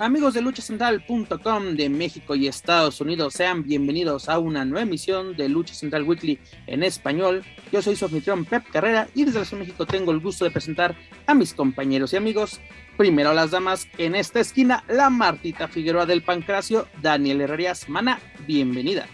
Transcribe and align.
Amigos 0.00 0.32
de 0.32 0.40
luchacentral.com 0.40 1.76
de 1.76 1.90
México 1.90 2.34
y 2.34 2.48
Estados 2.48 3.02
Unidos, 3.02 3.34
sean 3.34 3.62
bienvenidos 3.62 4.30
a 4.30 4.38
una 4.38 4.64
nueva 4.64 4.84
emisión 4.84 5.36
de 5.36 5.46
Lucha 5.50 5.74
Central 5.74 6.04
Weekly 6.04 6.38
en 6.66 6.82
español. 6.82 7.44
Yo 7.70 7.82
soy 7.82 7.96
su 7.96 8.06
anfitrión 8.06 8.46
Pep 8.46 8.64
Carrera 8.72 9.08
y 9.14 9.26
desde 9.26 9.40
la 9.40 9.44
Ciudad 9.44 9.60
de 9.60 9.66
México 9.66 9.84
tengo 9.84 10.10
el 10.12 10.20
gusto 10.20 10.46
de 10.46 10.52
presentar 10.52 10.96
a 11.26 11.34
mis 11.34 11.52
compañeros 11.52 12.14
y 12.14 12.16
amigos. 12.16 12.62
Primero 12.96 13.34
las 13.34 13.50
damas, 13.50 13.88
en 13.98 14.14
esta 14.14 14.40
esquina, 14.40 14.84
la 14.88 15.10
Martita 15.10 15.68
Figueroa 15.68 16.06
del 16.06 16.22
Pancracio, 16.22 16.88
Daniel 17.02 17.42
Herrerías. 17.42 17.86
Mana, 17.90 18.20
bienvenida. 18.46 19.06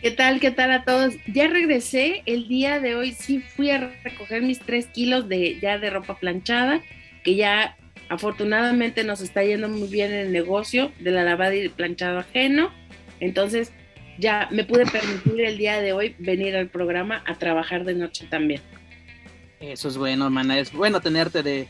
¿Qué 0.00 0.12
tal? 0.12 0.40
¿Qué 0.40 0.50
tal 0.50 0.72
a 0.72 0.84
todos? 0.84 1.12
Ya 1.26 1.46
regresé 1.46 2.22
el 2.24 2.48
día 2.48 2.80
de 2.80 2.94
hoy, 2.94 3.12
sí 3.12 3.40
fui 3.40 3.70
a 3.70 3.92
recoger 4.02 4.40
mis 4.40 4.60
tres 4.60 4.86
kilos 4.86 5.28
de 5.28 5.60
ya 5.60 5.76
de 5.76 5.90
ropa 5.90 6.18
planchada, 6.18 6.80
que 7.22 7.34
ya 7.34 7.76
Afortunadamente 8.10 9.04
nos 9.04 9.20
está 9.20 9.44
yendo 9.44 9.68
muy 9.68 9.86
bien 9.86 10.12
el 10.12 10.32
negocio 10.32 10.90
de 10.98 11.12
la 11.12 11.22
lavada 11.22 11.54
y 11.54 11.68
planchado 11.68 12.18
ajeno. 12.18 12.72
Entonces 13.20 13.72
ya 14.18 14.48
me 14.50 14.64
pude 14.64 14.84
permitir 14.84 15.40
el 15.40 15.56
día 15.56 15.80
de 15.80 15.92
hoy 15.92 16.16
venir 16.18 16.56
al 16.56 16.68
programa 16.68 17.22
a 17.24 17.36
trabajar 17.36 17.84
de 17.84 17.94
noche 17.94 18.26
también. 18.28 18.60
Eso 19.60 19.86
es 19.86 19.96
bueno, 19.96 20.24
hermana. 20.24 20.58
Es 20.58 20.72
bueno 20.72 21.00
tenerte 21.00 21.44
de, 21.44 21.68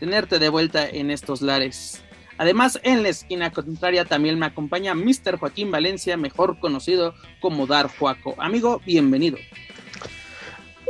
tenerte 0.00 0.38
de 0.38 0.48
vuelta 0.48 0.88
en 0.88 1.10
estos 1.10 1.42
lares. 1.42 2.02
Además, 2.38 2.80
en 2.82 3.02
la 3.02 3.10
esquina 3.10 3.50
contraria 3.52 4.06
también 4.06 4.38
me 4.38 4.46
acompaña 4.46 4.94
Mr. 4.94 5.36
Joaquín 5.38 5.70
Valencia, 5.70 6.16
mejor 6.16 6.58
conocido 6.60 7.14
como 7.40 7.66
Dar 7.66 7.88
Juaco. 7.88 8.34
Amigo, 8.38 8.80
bienvenido. 8.86 9.36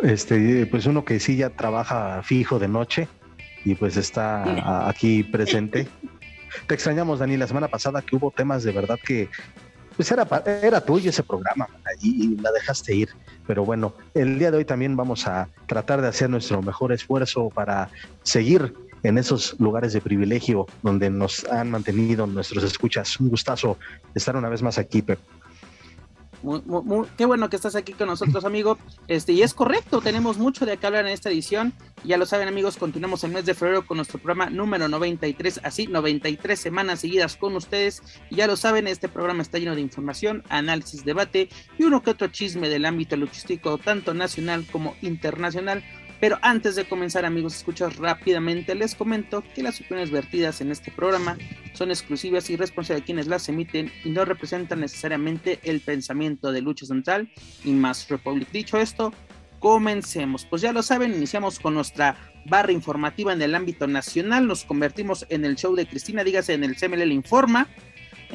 Este, 0.02 0.66
pues 0.66 0.86
uno 0.86 1.04
que 1.04 1.18
sí 1.18 1.36
ya 1.36 1.50
trabaja 1.50 2.22
fijo 2.22 2.60
de 2.60 2.68
noche, 2.68 3.08
y 3.64 3.74
pues 3.74 3.96
está 3.96 4.88
aquí 4.88 5.22
presente. 5.22 5.88
Te 6.66 6.74
extrañamos, 6.74 7.18
Dani, 7.18 7.36
la 7.36 7.46
semana 7.46 7.68
pasada 7.68 8.02
que 8.02 8.16
hubo 8.16 8.30
temas 8.30 8.62
de 8.62 8.72
verdad 8.72 8.98
que 9.04 9.28
pues 9.96 10.10
era, 10.10 10.26
era 10.62 10.80
tuyo 10.80 11.10
ese 11.10 11.22
programa 11.22 11.68
y, 12.00 12.36
la 12.36 12.50
dejaste 12.52 12.94
ir. 12.94 13.08
Pero 13.46 13.64
bueno, 13.64 13.94
el 14.14 14.38
día 14.38 14.50
de 14.50 14.58
hoy 14.58 14.64
también 14.64 14.96
vamos 14.96 15.26
a 15.26 15.48
tratar 15.66 16.00
de 16.00 16.08
hacer 16.08 16.30
nuestro 16.30 16.62
mejor 16.62 16.92
esfuerzo 16.92 17.50
para 17.50 17.90
seguir 18.22 18.74
en 19.02 19.18
esos 19.18 19.54
lugares 19.60 19.92
de 19.92 20.00
privilegio 20.00 20.66
donde 20.82 21.10
nos 21.10 21.44
han 21.44 21.70
mantenido 21.70 22.26
nuestros 22.26 22.64
escuchas. 22.64 23.20
Un 23.20 23.28
gustazo 23.28 23.78
estar 24.14 24.36
una 24.36 24.48
vez 24.48 24.62
más 24.62 24.78
aquí, 24.78 25.02
Pep 26.44 26.64
qué 27.16 27.24
bueno 27.24 27.48
que 27.48 27.56
estás 27.56 27.74
aquí 27.74 27.92
con 27.92 28.08
nosotros, 28.08 28.44
amigo. 28.44 28.78
Este, 29.08 29.32
y 29.32 29.42
es 29.42 29.54
correcto, 29.54 30.00
tenemos 30.00 30.38
mucho 30.38 30.66
de 30.66 30.76
qué 30.76 30.86
hablar 30.86 31.06
en 31.06 31.12
esta 31.12 31.30
edición. 31.30 31.72
Ya 32.04 32.18
lo 32.18 32.26
saben, 32.26 32.48
amigos, 32.48 32.76
continuamos 32.76 33.24
el 33.24 33.32
mes 33.32 33.46
de 33.46 33.54
febrero 33.54 33.86
con 33.86 33.96
nuestro 33.96 34.18
programa 34.18 34.50
número 34.50 34.88
93, 34.88 35.60
así 35.64 35.86
93 35.86 36.58
semanas 36.58 37.00
seguidas 37.00 37.36
con 37.36 37.56
ustedes. 37.56 38.02
Y 38.30 38.36
ya 38.36 38.46
lo 38.46 38.56
saben, 38.56 38.86
este 38.86 39.08
programa 39.08 39.42
está 39.42 39.58
lleno 39.58 39.74
de 39.74 39.80
información, 39.80 40.42
análisis, 40.48 41.04
debate 41.04 41.48
y 41.78 41.84
uno 41.84 42.02
que 42.02 42.10
otro 42.10 42.28
chisme 42.28 42.68
del 42.68 42.84
ámbito 42.84 43.16
logístico, 43.16 43.78
tanto 43.78 44.12
nacional 44.12 44.66
como 44.70 44.94
internacional 45.00 45.82
pero 46.24 46.38
antes 46.40 46.74
de 46.74 46.86
comenzar, 46.86 47.26
amigos, 47.26 47.54
escuchas 47.54 47.98
rápidamente, 47.98 48.74
les 48.74 48.94
comento 48.94 49.44
que 49.54 49.62
las 49.62 49.78
opiniones 49.78 50.10
vertidas 50.10 50.62
en 50.62 50.72
este 50.72 50.90
programa 50.90 51.36
son 51.74 51.90
exclusivas 51.90 52.48
y 52.48 52.56
responsables 52.56 53.02
de 53.02 53.04
quienes 53.04 53.26
las 53.26 53.46
emiten 53.50 53.92
y 54.04 54.08
no 54.08 54.24
representan 54.24 54.80
necesariamente 54.80 55.60
el 55.64 55.82
pensamiento 55.82 56.50
de 56.50 56.62
Lucha 56.62 56.86
Central 56.86 57.30
y 57.62 57.72
Más 57.72 58.08
Republic. 58.08 58.50
Dicho 58.52 58.78
esto, 58.78 59.12
comencemos. 59.58 60.46
Pues 60.46 60.62
ya 60.62 60.72
lo 60.72 60.82
saben, 60.82 61.12
iniciamos 61.12 61.60
con 61.60 61.74
nuestra 61.74 62.16
barra 62.46 62.72
informativa 62.72 63.34
en 63.34 63.42
el 63.42 63.54
ámbito 63.54 63.86
nacional, 63.86 64.46
nos 64.46 64.64
convertimos 64.64 65.26
en 65.28 65.44
el 65.44 65.56
show 65.56 65.74
de 65.74 65.86
Cristina, 65.86 66.24
dígase 66.24 66.54
en 66.54 66.64
el 66.64 66.74
CML 66.74 67.12
Informa 67.12 67.68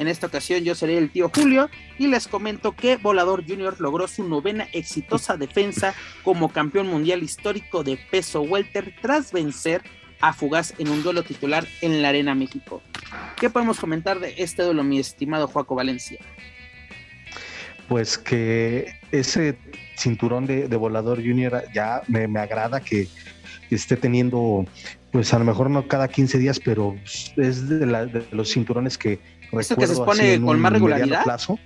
en 0.00 0.08
esta 0.08 0.28
ocasión 0.28 0.64
yo 0.64 0.74
seré 0.74 0.96
el 0.96 1.10
tío 1.10 1.30
Julio 1.32 1.68
y 1.98 2.06
les 2.06 2.26
comento 2.26 2.72
que 2.72 2.96
Volador 2.96 3.44
Junior 3.46 3.78
logró 3.80 4.08
su 4.08 4.26
novena 4.26 4.66
exitosa 4.72 5.36
defensa 5.36 5.94
como 6.24 6.48
campeón 6.48 6.86
mundial 6.86 7.22
histórico 7.22 7.84
de 7.84 7.98
peso 8.10 8.40
welter 8.40 8.94
tras 9.02 9.30
vencer 9.30 9.82
a 10.22 10.32
Fugaz 10.32 10.72
en 10.78 10.88
un 10.88 11.02
duelo 11.02 11.22
titular 11.22 11.66
en 11.82 12.00
la 12.00 12.08
Arena 12.08 12.34
México. 12.34 12.80
¿Qué 13.38 13.50
podemos 13.50 13.78
comentar 13.78 14.20
de 14.20 14.34
este 14.38 14.62
duelo, 14.62 14.82
mi 14.84 14.98
estimado 14.98 15.46
Joaco 15.48 15.74
Valencia? 15.74 16.18
Pues 17.86 18.16
que 18.16 18.94
ese 19.12 19.58
cinturón 19.98 20.46
de, 20.46 20.66
Volador 20.76 21.18
Junior 21.18 21.62
ya 21.74 22.00
me, 22.08 22.24
agrada 22.40 22.80
que 22.80 23.06
esté 23.70 23.96
teniendo, 23.96 24.64
pues 25.12 25.34
a 25.34 25.38
lo 25.38 25.44
mejor 25.44 25.68
no 25.68 25.86
cada 25.88 26.08
15 26.08 26.38
días, 26.38 26.58
pero 26.58 26.96
es 27.36 27.68
de 27.68 28.24
los 28.30 28.50
cinturones 28.50 28.96
que 28.96 29.18
¿Eso 29.52 29.76
que 29.76 29.86
se 29.86 29.96
pone 29.96 30.40
con 30.40 30.60
más 30.60 30.72
regularidad? 30.72 31.24
Plazo. 31.24 31.58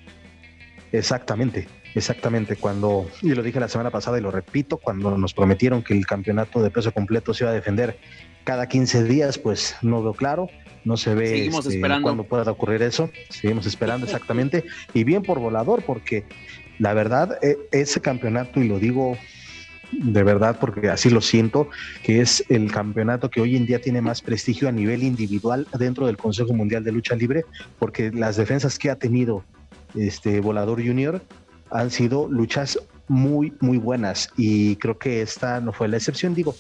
Exactamente, 0.93 1.67
exactamente. 1.95 2.57
Cuando, 2.57 3.09
y 3.21 3.35
lo 3.35 3.43
dije 3.43 3.59
la 3.59 3.69
semana 3.69 3.91
pasada 3.91 4.19
y 4.19 4.21
lo 4.21 4.31
repito, 4.31 4.77
cuando 4.77 5.19
nos 5.19 5.35
prometieron 5.35 5.83
que 5.83 5.93
el 5.93 6.07
campeonato 6.07 6.63
de 6.63 6.71
peso 6.71 6.93
completo 6.93 7.35
se 7.35 7.45
iba 7.45 7.51
a 7.51 7.55
defender 7.55 7.99
cada 8.45 8.69
15 8.69 9.05
días, 9.05 9.39
pues 9.39 9.75
no 9.83 10.03
veo 10.03 10.15
claro, 10.15 10.49
no 10.85 10.97
se 10.97 11.15
ve 11.15 11.29
Seguimos 11.29 11.67
este, 11.67 11.77
esperando. 11.77 12.03
cuándo 12.03 12.25
pueda 12.25 12.51
ocurrir 12.51 12.83
eso. 12.83 13.11
Seguimos 13.31 13.67
esperando 13.67 14.07
exactamente. 14.07 14.65
Y 14.93 15.05
bien 15.05 15.23
por 15.23 15.41
volador, 15.41 15.83
porque 15.83 16.25
la 16.79 16.95
verdad, 16.95 17.39
e, 17.43 17.57
ese 17.73 18.01
campeonato, 18.01 18.61
y 18.61 18.69
lo 18.69 18.79
digo 18.79 19.17
de 20.01 20.23
verdad, 20.23 20.59
porque 20.61 20.89
así 20.89 21.11
lo 21.11 21.21
siento, 21.21 21.69
que 22.03 22.21
es 22.21 22.45
el 22.49 22.71
campeonato 22.71 23.31
que 23.31 23.41
hoy 23.41 23.57
en 23.57 23.67
día 23.67 23.81
tiene 23.81 24.01
más 24.01 24.23
prestigio 24.23 24.69
a 24.69 24.73
nivel 24.73 25.03
individual 25.03 25.67
dentro 25.79 26.07
del 26.07 26.17
Consejo 26.17 26.53
Mundial 26.53 26.85
de 26.85 26.93
Lucha 26.93 27.15
Libre, 27.17 27.45
porque 27.79 28.11
las 28.11 28.37
defensas 28.37 28.79
que 28.79 28.91
ha 28.91 28.97
tenido 28.97 29.45
este 29.95 30.41
Volador 30.41 30.85
Junior 30.85 31.23
han 31.71 31.91
sido 31.91 32.29
luchas 32.29 32.79
muy, 33.09 33.53
muy 33.61 33.79
buenas 33.79 34.31
y 34.37 34.77
creo 34.77 34.99
que 34.99 35.23
esta 35.23 35.61
no 35.61 35.73
fue 35.73 35.89
la 35.89 35.97
excepción, 35.97 36.35
digo, 36.35 36.55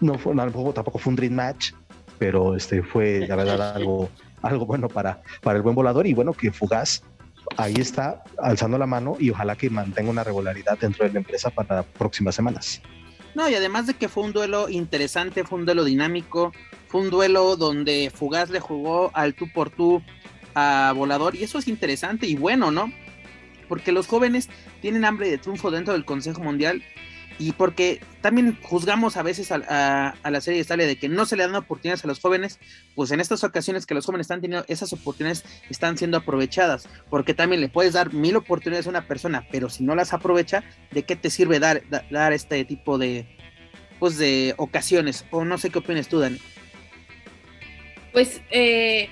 no 0.00 0.18
fue, 0.18 0.34
tampoco, 0.34 0.98
fue 0.98 1.10
un 1.10 1.16
dream 1.16 1.34
match, 1.34 1.72
pero 2.18 2.54
este 2.54 2.82
fue 2.82 3.26
la 3.26 3.36
verdad 3.36 3.76
algo, 3.76 4.08
algo 4.42 4.66
bueno 4.66 4.88
para, 4.88 5.22
para 5.42 5.56
el 5.56 5.62
buen 5.62 5.74
volador 5.74 6.06
y 6.06 6.14
bueno 6.14 6.32
que 6.32 6.52
Fugaz 6.52 7.02
ahí 7.56 7.74
está 7.78 8.22
alzando 8.38 8.78
la 8.78 8.86
mano 8.86 9.16
y 9.18 9.30
ojalá 9.30 9.56
que 9.56 9.70
mantenga 9.70 10.10
una 10.10 10.24
regularidad 10.24 10.78
dentro 10.78 11.06
de 11.06 11.12
la 11.12 11.18
empresa 11.18 11.50
para 11.50 11.82
próximas 11.82 12.34
semanas. 12.34 12.80
No, 13.34 13.48
y 13.48 13.54
además 13.54 13.86
de 13.86 13.94
que 13.94 14.08
fue 14.08 14.22
un 14.22 14.32
duelo 14.32 14.68
interesante, 14.68 15.44
fue 15.44 15.58
un 15.58 15.64
duelo 15.64 15.84
dinámico, 15.84 16.52
fue 16.88 17.00
un 17.00 17.10
duelo 17.10 17.56
donde 17.56 18.12
Fugaz 18.14 18.50
le 18.50 18.60
jugó 18.60 19.10
al 19.14 19.34
tú 19.34 19.46
por 19.52 19.70
tú 19.70 20.02
a 20.54 20.92
Volador 20.94 21.34
y 21.34 21.42
eso 21.42 21.58
es 21.58 21.66
interesante 21.66 22.26
y 22.26 22.36
bueno, 22.36 22.70
¿no? 22.70 22.92
Porque 23.68 23.92
los 23.92 24.06
jóvenes 24.06 24.48
tienen 24.80 25.04
hambre 25.04 25.28
de 25.28 25.38
triunfo 25.38 25.70
dentro 25.70 25.94
del 25.94 26.04
Consejo 26.04 26.42
Mundial 26.42 26.84
y 27.38 27.52
porque 27.52 28.00
también 28.20 28.58
juzgamos 28.62 29.16
a 29.16 29.22
veces 29.22 29.50
a, 29.50 30.14
la 30.22 30.40
serie 30.40 30.58
de 30.58 30.64
Italia 30.64 30.86
de 30.86 30.96
que 30.96 31.08
no 31.08 31.26
se 31.26 31.36
le 31.36 31.44
dan 31.44 31.54
oportunidades 31.54 32.04
a 32.04 32.08
los 32.08 32.20
jóvenes, 32.20 32.58
pues 32.94 33.10
en 33.10 33.20
estas 33.20 33.44
ocasiones 33.44 33.86
que 33.86 33.94
los 33.94 34.06
jóvenes 34.06 34.24
están 34.24 34.40
teniendo, 34.40 34.64
esas 34.68 34.92
oportunidades 34.92 35.44
están 35.68 35.98
siendo 35.98 36.18
aprovechadas, 36.18 36.88
porque 37.10 37.34
también 37.34 37.60
le 37.60 37.68
puedes 37.68 37.92
dar 37.92 38.12
mil 38.12 38.36
oportunidades 38.36 38.86
a 38.86 38.90
una 38.90 39.06
persona, 39.06 39.46
pero 39.50 39.68
si 39.68 39.84
no 39.84 39.94
las 39.94 40.12
aprovecha, 40.12 40.64
¿de 40.92 41.02
qué 41.02 41.16
te 41.16 41.30
sirve 41.30 41.58
dar, 41.58 41.82
dar 42.10 42.32
este 42.32 42.64
tipo 42.64 42.98
de, 42.98 43.26
pues 43.98 44.16
de 44.18 44.54
ocasiones? 44.56 45.24
O 45.30 45.44
no 45.44 45.58
sé 45.58 45.70
qué 45.70 45.78
opinas 45.78 46.08
tú, 46.08 46.20
Dani. 46.20 46.38
Pues 48.12 48.40
eh, 48.52 49.08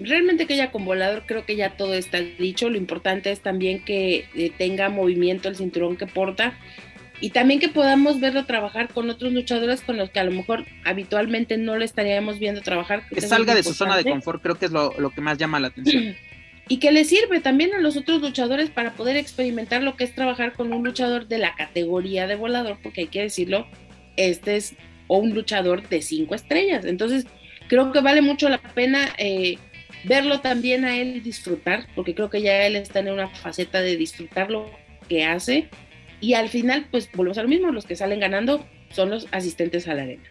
realmente 0.00 0.46
que 0.46 0.54
ella 0.54 0.70
con 0.70 0.84
volador 0.84 1.24
creo 1.26 1.44
que 1.44 1.56
ya 1.56 1.76
todo 1.76 1.94
está 1.94 2.18
dicho, 2.18 2.70
lo 2.70 2.78
importante 2.78 3.30
es 3.30 3.40
también 3.40 3.84
que 3.84 4.26
eh, 4.34 4.50
tenga 4.56 4.88
movimiento 4.88 5.48
el 5.48 5.56
cinturón 5.56 5.96
que 5.96 6.06
porta 6.06 6.58
y 7.20 7.30
también 7.30 7.58
que 7.58 7.68
podamos 7.68 8.20
verlo 8.20 8.44
trabajar 8.44 8.88
con 8.88 9.10
otros 9.10 9.32
luchadores 9.32 9.80
con 9.80 9.96
los 9.96 10.10
que 10.10 10.20
a 10.20 10.24
lo 10.24 10.30
mejor 10.30 10.66
habitualmente 10.84 11.56
no 11.56 11.76
le 11.76 11.84
estaríamos 11.84 12.38
viendo 12.38 12.60
trabajar. 12.62 13.02
Que, 13.08 13.20
salga 13.20 13.54
de 13.54 13.62
su 13.62 13.74
zona 13.74 13.96
de 13.96 14.04
confort, 14.04 14.42
creo 14.42 14.56
que 14.56 14.66
es 14.66 14.72
lo, 14.72 15.10
que 15.10 15.20
más 15.20 15.38
llama 15.38 15.60
la 15.60 15.68
atención. 15.68 16.16
Y 16.70 16.80
que 16.80 16.92
le 16.92 17.06
sirve 17.06 17.40
también 17.40 17.72
a 17.72 17.78
los 17.78 17.96
otros 17.96 18.20
luchadores 18.20 18.68
para 18.68 18.92
poder 18.92 19.16
experimentar 19.16 19.82
lo 19.82 19.96
que 19.96 20.04
es 20.04 20.14
trabajar 20.14 20.52
con 20.52 20.70
un 20.70 20.84
luchador 20.84 21.26
de 21.26 21.38
la 21.38 21.54
categoría 21.54 22.26
de 22.26 22.34
volador, 22.34 22.76
porque 22.82 23.00
hay 23.00 23.06
que 23.06 23.22
decirlo, 23.22 23.66
este 24.18 24.56
es 24.56 24.74
o 25.06 25.16
un 25.16 25.32
luchador 25.32 25.88
de 25.88 26.02
cinco 26.02 26.34
estrellas. 26.34 26.84
Entonces, 26.84 27.26
creo 27.68 27.90
que 27.90 28.02
vale 28.02 28.20
mucho 28.20 28.50
la 28.50 28.58
pena 28.58 29.08
eh, 29.16 29.56
verlo 30.04 30.40
también 30.40 30.84
a 30.84 30.98
él 30.98 31.22
disfrutar, 31.22 31.86
porque 31.94 32.14
creo 32.14 32.28
que 32.28 32.42
ya 32.42 32.66
él 32.66 32.76
está 32.76 32.98
en 32.98 33.12
una 33.12 33.28
faceta 33.28 33.80
de 33.80 33.96
disfrutar 33.96 34.50
lo 34.50 34.70
que 35.08 35.24
hace 35.24 35.70
y 36.20 36.34
al 36.34 36.48
final, 36.48 36.86
pues 36.90 37.10
volvemos 37.12 37.38
a 37.38 37.42
lo 37.42 37.48
mismo, 37.48 37.70
los 37.70 37.86
que 37.86 37.96
salen 37.96 38.20
ganando 38.20 38.64
son 38.90 39.10
los 39.10 39.26
asistentes 39.30 39.86
a 39.88 39.94
la 39.94 40.02
arena. 40.02 40.24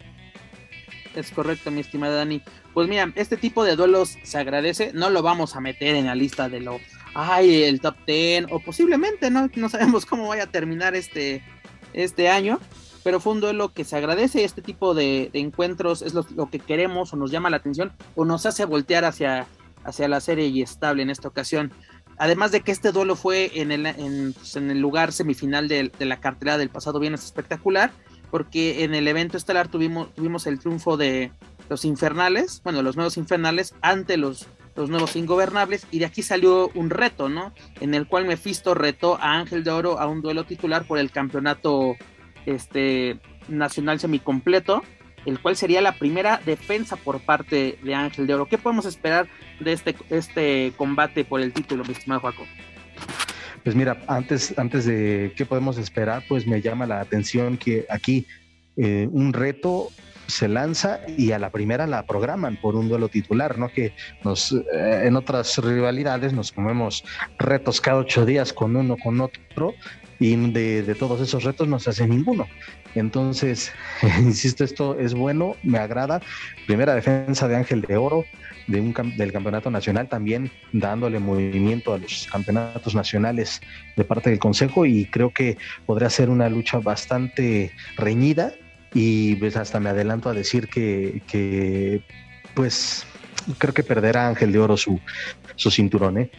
Es 1.15 1.31
correcto, 1.31 1.71
mi 1.71 1.81
estimada 1.81 2.17
Dani. 2.17 2.41
Pues 2.73 2.87
mira, 2.87 3.11
este 3.15 3.37
tipo 3.37 3.63
de 3.63 3.75
duelos 3.75 4.17
se 4.21 4.37
agradece, 4.37 4.91
no 4.93 5.09
lo 5.09 5.23
vamos 5.23 5.55
a 5.55 5.61
meter 5.61 5.95
en 5.95 6.05
la 6.05 6.15
lista 6.15 6.47
de 6.47 6.59
lo, 6.59 6.79
ay, 7.15 7.63
el 7.63 7.81
top 7.81 7.95
10, 8.05 8.45
o 8.51 8.59
posiblemente, 8.59 9.31
¿no? 9.31 9.49
No 9.55 9.69
sabemos 9.69 10.05
cómo 10.05 10.27
vaya 10.27 10.43
a 10.43 10.51
terminar 10.51 10.95
este, 10.95 11.41
este 11.93 12.29
año, 12.29 12.59
pero 13.03 13.19
fue 13.19 13.33
un 13.33 13.41
duelo 13.41 13.73
que 13.73 13.83
se 13.83 13.95
agradece, 13.95 14.43
este 14.43 14.61
tipo 14.61 14.93
de, 14.93 15.29
encuentros 15.33 16.01
es 16.01 16.13
lo, 16.13 16.23
que 16.49 16.59
queremos 16.59 17.13
o 17.13 17.15
nos 17.15 17.31
llama 17.31 17.49
la 17.49 17.57
atención 17.57 17.93
o 18.15 18.25
nos 18.25 18.45
hace 18.45 18.65
voltear 18.65 19.05
hacia, 19.05 19.47
hacia 19.83 20.07
la 20.07 20.19
serie 20.19 20.47
y 20.47 20.61
estable 20.61 21.03
en 21.03 21.09
esta 21.09 21.27
ocasión. 21.27 21.71
Además 22.17 22.51
de 22.51 22.61
que 22.61 22.71
este 22.71 22.91
duelo 22.91 23.15
fue 23.15 23.51
en 23.61 23.71
el, 23.71 23.85
en, 23.85 24.33
pues, 24.33 24.55
el 24.55 24.79
lugar 24.79 25.11
semifinal 25.11 25.67
de, 25.67 25.91
la 25.99 26.19
cartera 26.19 26.57
del 26.57 26.69
pasado 26.69 26.99
viernes 26.99 27.23
espectacular, 27.23 27.91
porque 28.31 28.83
en 28.83 28.95
el 28.95 29.07
evento 29.07 29.37
estelar 29.37 29.67
tuvimos, 29.67 30.47
el 30.47 30.59
triunfo 30.59 30.97
de 30.97 31.31
los 31.69 31.85
infernales, 31.85 32.61
bueno, 32.63 32.81
los 32.81 32.95
nuevos 32.95 33.17
infernales 33.17 33.75
ante 33.81 34.17
los, 34.17 34.47
los 34.75 34.89
nuevos 34.89 35.15
ingobernables, 35.15 35.85
y 35.91 35.99
de 35.99 36.05
aquí 36.05 36.23
salió 36.23 36.69
un 36.73 36.89
reto, 36.89 37.29
¿no? 37.29 37.53
En 37.79 37.93
el 37.93 38.07
cual 38.07 38.25
Mephisto 38.25 38.73
retó 38.73 39.17
a 39.21 39.35
Ángel 39.35 39.63
de 39.63 39.71
Oro 39.71 39.99
a 39.99 40.07
un 40.07 40.21
duelo 40.21 40.43
titular 40.43 40.85
por 40.85 40.97
el 40.97 41.11
campeonato 41.11 41.95
este, 42.45 43.19
nacional 43.47 43.99
semicompleto, 43.99 44.81
el 45.27 45.39
cual 45.39 45.57
sería 45.57 45.81
la 45.81 45.91
primera 45.91 46.41
defensa 46.45 46.95
por 46.95 47.19
parte 47.19 47.77
de 47.83 47.93
Ángel 47.93 48.25
de 48.25 48.33
Oro. 48.33 48.45
¿Qué 48.45 48.57
podemos 48.57 48.85
esperar 48.85 49.27
de 49.59 49.73
este, 49.73 49.93
este 50.09 50.71
combate 50.77 51.25
por 51.25 51.41
el 51.41 51.51
título, 51.51 51.83
mi 51.83 51.91
estimado 51.91 52.21
Joaco? 52.21 52.45
Pues 53.61 53.75
mira, 53.75 54.01
antes, 54.07 54.57
antes 54.57 54.85
de 54.85 55.33
qué 55.35 55.45
podemos 55.45 55.77
esperar, 55.77 56.23
pues 56.29 56.47
me 56.47 56.61
llama 56.61 56.85
la 56.85 57.01
atención 57.01 57.57
que 57.57 57.85
aquí 57.89 58.25
eh, 58.77 59.09
un 59.11 59.33
reto 59.33 59.89
se 60.27 60.47
lanza 60.47 61.01
y 61.17 61.33
a 61.33 61.39
la 61.39 61.49
primera 61.49 61.87
la 61.87 62.05
programan 62.05 62.55
por 62.55 62.75
un 62.75 62.87
duelo 62.87 63.09
titular, 63.09 63.57
¿no? 63.57 63.67
Que 63.67 63.93
nos, 64.23 64.53
eh, 64.53 65.03
en 65.03 65.17
otras 65.17 65.57
rivalidades 65.57 66.31
nos 66.31 66.53
comemos 66.53 67.03
retos 67.37 67.81
cada 67.81 67.97
ocho 67.97 68.25
días 68.25 68.53
con 68.53 68.77
uno, 68.77 68.95
con 68.95 69.19
otro, 69.19 69.73
y 70.19 70.35
de, 70.35 70.83
de, 70.83 70.95
todos 70.95 71.21
esos 71.21 71.43
retos 71.43 71.67
no 71.67 71.79
se 71.79 71.91
hace 71.91 72.07
ninguno. 72.07 72.47
Entonces, 72.95 73.71
insisto, 74.19 74.63
esto 74.63 74.99
es 74.99 75.13
bueno, 75.13 75.55
me 75.63 75.77
agrada. 75.77 76.21
Primera 76.65 76.95
defensa 76.95 77.47
de 77.47 77.55
Ángel 77.55 77.81
de 77.81 77.97
Oro 77.97 78.25
de 78.67 78.81
un, 78.81 78.93
del 79.15 79.31
campeonato 79.31 79.71
nacional, 79.71 80.09
también 80.09 80.51
dándole 80.73 81.19
movimiento 81.19 81.93
a 81.93 81.97
los 81.97 82.27
campeonatos 82.31 82.95
nacionales 82.95 83.61
de 83.95 84.03
parte 84.03 84.29
del 84.29 84.39
Consejo 84.39 84.85
y 84.85 85.05
creo 85.05 85.31
que 85.31 85.57
podría 85.85 86.09
ser 86.09 86.29
una 86.29 86.49
lucha 86.49 86.79
bastante 86.79 87.71
reñida 87.95 88.53
y 88.93 89.35
pues 89.35 89.55
hasta 89.55 89.79
me 89.79 89.89
adelanto 89.89 90.29
a 90.29 90.33
decir 90.33 90.67
que, 90.67 91.21
que 91.27 92.01
pues 92.53 93.05
creo 93.57 93.73
que 93.73 93.83
perderá 93.83 94.27
Ángel 94.27 94.51
de 94.51 94.59
Oro 94.59 94.75
su, 94.75 94.99
su 95.55 95.71
cinturón, 95.71 96.17
¿eh? 96.17 96.31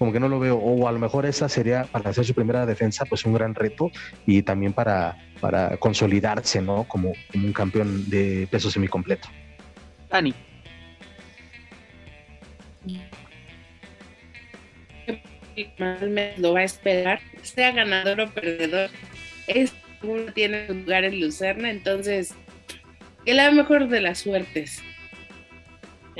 Como 0.00 0.12
que 0.14 0.18
no 0.18 0.30
lo 0.30 0.40
veo, 0.40 0.56
o 0.56 0.88
a 0.88 0.92
lo 0.92 0.98
mejor 0.98 1.26
esa 1.26 1.46
sería 1.50 1.84
para 1.84 2.08
hacer 2.08 2.24
su 2.24 2.32
primera 2.32 2.64
defensa, 2.64 3.04
pues 3.04 3.26
un 3.26 3.34
gran 3.34 3.54
reto 3.54 3.90
y 4.24 4.40
también 4.40 4.72
para, 4.72 5.18
para 5.42 5.76
consolidarse, 5.76 6.62
¿no? 6.62 6.84
Como, 6.84 7.12
un 7.34 7.52
campeón 7.52 8.08
de 8.08 8.48
peso 8.50 8.70
semicompleto. 8.70 9.28
Dani. 10.08 10.34
lo 16.38 16.54
va 16.54 16.60
a 16.60 16.64
esperar, 16.64 17.20
sea 17.42 17.70
ganador 17.72 18.22
o 18.22 18.30
perdedor, 18.30 18.88
es 19.48 19.74
uno 20.02 20.32
tiene 20.32 20.66
lugar 20.68 21.04
en 21.04 21.20
Lucerna, 21.20 21.70
entonces 21.70 22.34
que 23.26 23.34
la 23.34 23.50
mejor 23.50 23.88
de 23.88 24.00
las 24.00 24.20
suertes. 24.20 24.82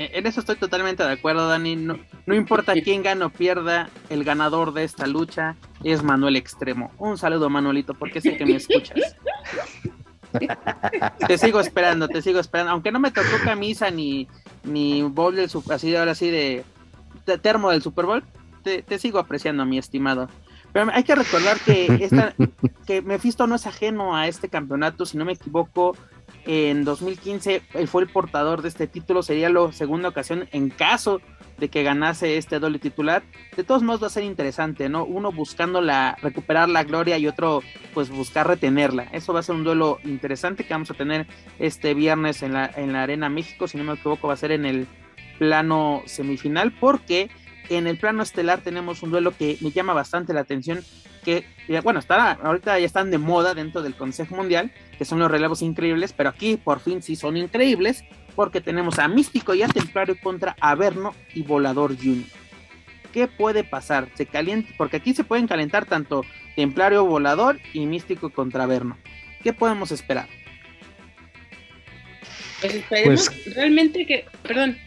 Eh, 0.01 0.17
en 0.17 0.25
eso 0.25 0.39
estoy 0.39 0.55
totalmente 0.55 1.03
de 1.03 1.11
acuerdo, 1.11 1.47
Dani. 1.47 1.75
No, 1.75 1.99
importa 2.33 2.73
quién 2.73 3.03
gane 3.03 3.23
o 3.23 3.29
pierda, 3.29 3.87
el 4.09 4.23
ganador 4.23 4.73
de 4.73 4.83
esta 4.83 5.05
lucha 5.05 5.55
es 5.83 6.01
Manuel 6.01 6.37
Extremo. 6.37 6.91
Un 6.97 7.19
saludo, 7.19 7.51
Manuelito, 7.51 7.93
porque 7.93 8.19
sé 8.19 8.35
que 8.35 8.45
me 8.47 8.55
escuchas. 8.55 9.15
te 11.27 11.37
sigo 11.37 11.59
esperando, 11.59 12.07
te 12.07 12.23
sigo 12.23 12.39
esperando. 12.39 12.71
Aunque 12.71 12.91
no 12.91 12.99
me 12.99 13.11
tocó 13.11 13.27
camisa 13.43 13.91
ni, 13.91 14.27
ni 14.63 15.03
bowl 15.03 15.35
del 15.35 15.51
así 15.69 15.95
ahora 15.95 16.15
sí 16.15 16.31
de, 16.31 16.63
termo 17.43 17.69
del 17.69 17.83
Super 17.83 18.07
Bowl, 18.07 18.23
te, 18.63 18.81
te, 18.81 18.97
sigo 18.97 19.19
apreciando, 19.19 19.67
mi 19.67 19.77
estimado. 19.77 20.29
Pero 20.73 20.89
hay 20.91 21.03
que 21.03 21.13
recordar 21.13 21.59
que 21.59 21.99
esta, 22.01 22.33
que 22.87 23.03
Mephisto 23.03 23.45
no 23.45 23.53
es 23.53 23.67
ajeno 23.67 24.15
a 24.15 24.27
este 24.27 24.49
campeonato, 24.49 25.05
si 25.05 25.19
no 25.19 25.25
me 25.25 25.33
equivoco, 25.33 25.95
en 26.45 26.83
2015 26.83 27.61
él 27.73 27.87
fue 27.87 28.03
el 28.03 28.09
portador 28.09 28.61
de 28.61 28.69
este 28.69 28.87
título, 28.87 29.23
sería 29.23 29.49
la 29.49 29.71
segunda 29.71 30.09
ocasión 30.09 30.47
en 30.51 30.69
caso 30.69 31.21
de 31.57 31.69
que 31.69 31.83
ganase 31.83 32.37
este 32.37 32.59
doble 32.59 32.79
titular. 32.79 33.23
De 33.55 33.63
todos 33.63 33.83
modos 33.83 34.01
va 34.01 34.07
a 34.07 34.09
ser 34.09 34.23
interesante, 34.23 34.89
¿no? 34.89 35.05
Uno 35.05 35.31
buscando 35.31 35.79
la, 35.79 36.17
recuperar 36.21 36.67
la 36.67 36.83
gloria 36.83 37.17
y 37.19 37.27
otro 37.27 37.61
pues 37.93 38.09
buscar 38.09 38.47
retenerla. 38.47 39.03
Eso 39.11 39.31
va 39.31 39.41
a 39.41 39.43
ser 39.43 39.55
un 39.55 39.63
duelo 39.63 39.99
interesante 40.03 40.63
que 40.63 40.73
vamos 40.73 40.89
a 40.89 40.95
tener 40.95 41.27
este 41.59 41.93
viernes 41.93 42.41
en 42.41 42.53
la, 42.53 42.65
en 42.75 42.93
la 42.93 43.03
Arena 43.03 43.29
México, 43.29 43.67
si 43.67 43.77
no 43.77 43.83
me 43.83 43.93
equivoco 43.93 44.27
va 44.27 44.33
a 44.33 44.37
ser 44.37 44.51
en 44.51 44.65
el 44.65 44.87
plano 45.37 46.03
semifinal 46.05 46.71
porque 46.79 47.29
en 47.77 47.87
el 47.87 47.97
plano 47.97 48.23
estelar 48.23 48.61
tenemos 48.61 49.03
un 49.03 49.11
duelo 49.11 49.31
que 49.31 49.57
me 49.61 49.71
llama 49.71 49.93
bastante 49.93 50.33
la 50.33 50.41
atención, 50.41 50.83
que, 51.23 51.45
bueno, 51.83 51.99
está, 51.99 52.31
ahorita 52.31 52.79
ya 52.79 52.85
están 52.85 53.11
de 53.11 53.17
moda 53.17 53.53
dentro 53.53 53.81
del 53.81 53.95
Consejo 53.95 54.35
Mundial, 54.35 54.71
que 54.97 55.05
son 55.05 55.19
los 55.19 55.29
relevos 55.29 55.61
increíbles, 55.61 56.13
pero 56.13 56.29
aquí 56.29 56.57
por 56.57 56.79
fin 56.79 57.01
sí 57.01 57.15
son 57.15 57.37
increíbles, 57.37 58.03
porque 58.35 58.61
tenemos 58.61 58.99
a 58.99 59.07
Místico 59.07 59.53
y 59.53 59.61
a 59.61 59.67
Templario 59.67 60.17
contra 60.21 60.55
Averno 60.59 61.13
y 61.33 61.43
Volador 61.43 61.95
Junior. 61.95 62.27
¿Qué 63.13 63.27
puede 63.27 63.63
pasar? 63.63 64.07
Se 64.15 64.25
calienta, 64.25 64.73
porque 64.77 64.97
aquí 64.97 65.13
se 65.13 65.23
pueden 65.23 65.47
calentar 65.47 65.85
tanto 65.85 66.23
Templario 66.55 67.05
Volador 67.05 67.59
y 67.73 67.85
Místico 67.85 68.29
contra 68.29 68.63
Averno. 68.63 68.97
¿Qué 69.43 69.53
podemos 69.53 69.91
esperar? 69.91 70.27
Pues 72.61 72.75
esperemos 72.75 73.29
pues 73.29 73.55
realmente 73.55 74.05
que, 74.05 74.25
perdón, 74.43 74.77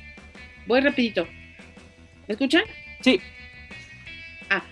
voy 0.66 0.80
rapidito. 0.80 1.26
¿Me 2.28 2.32
escuchan? 2.32 2.62
Sí. 3.00 3.20
Ah, 4.50 4.64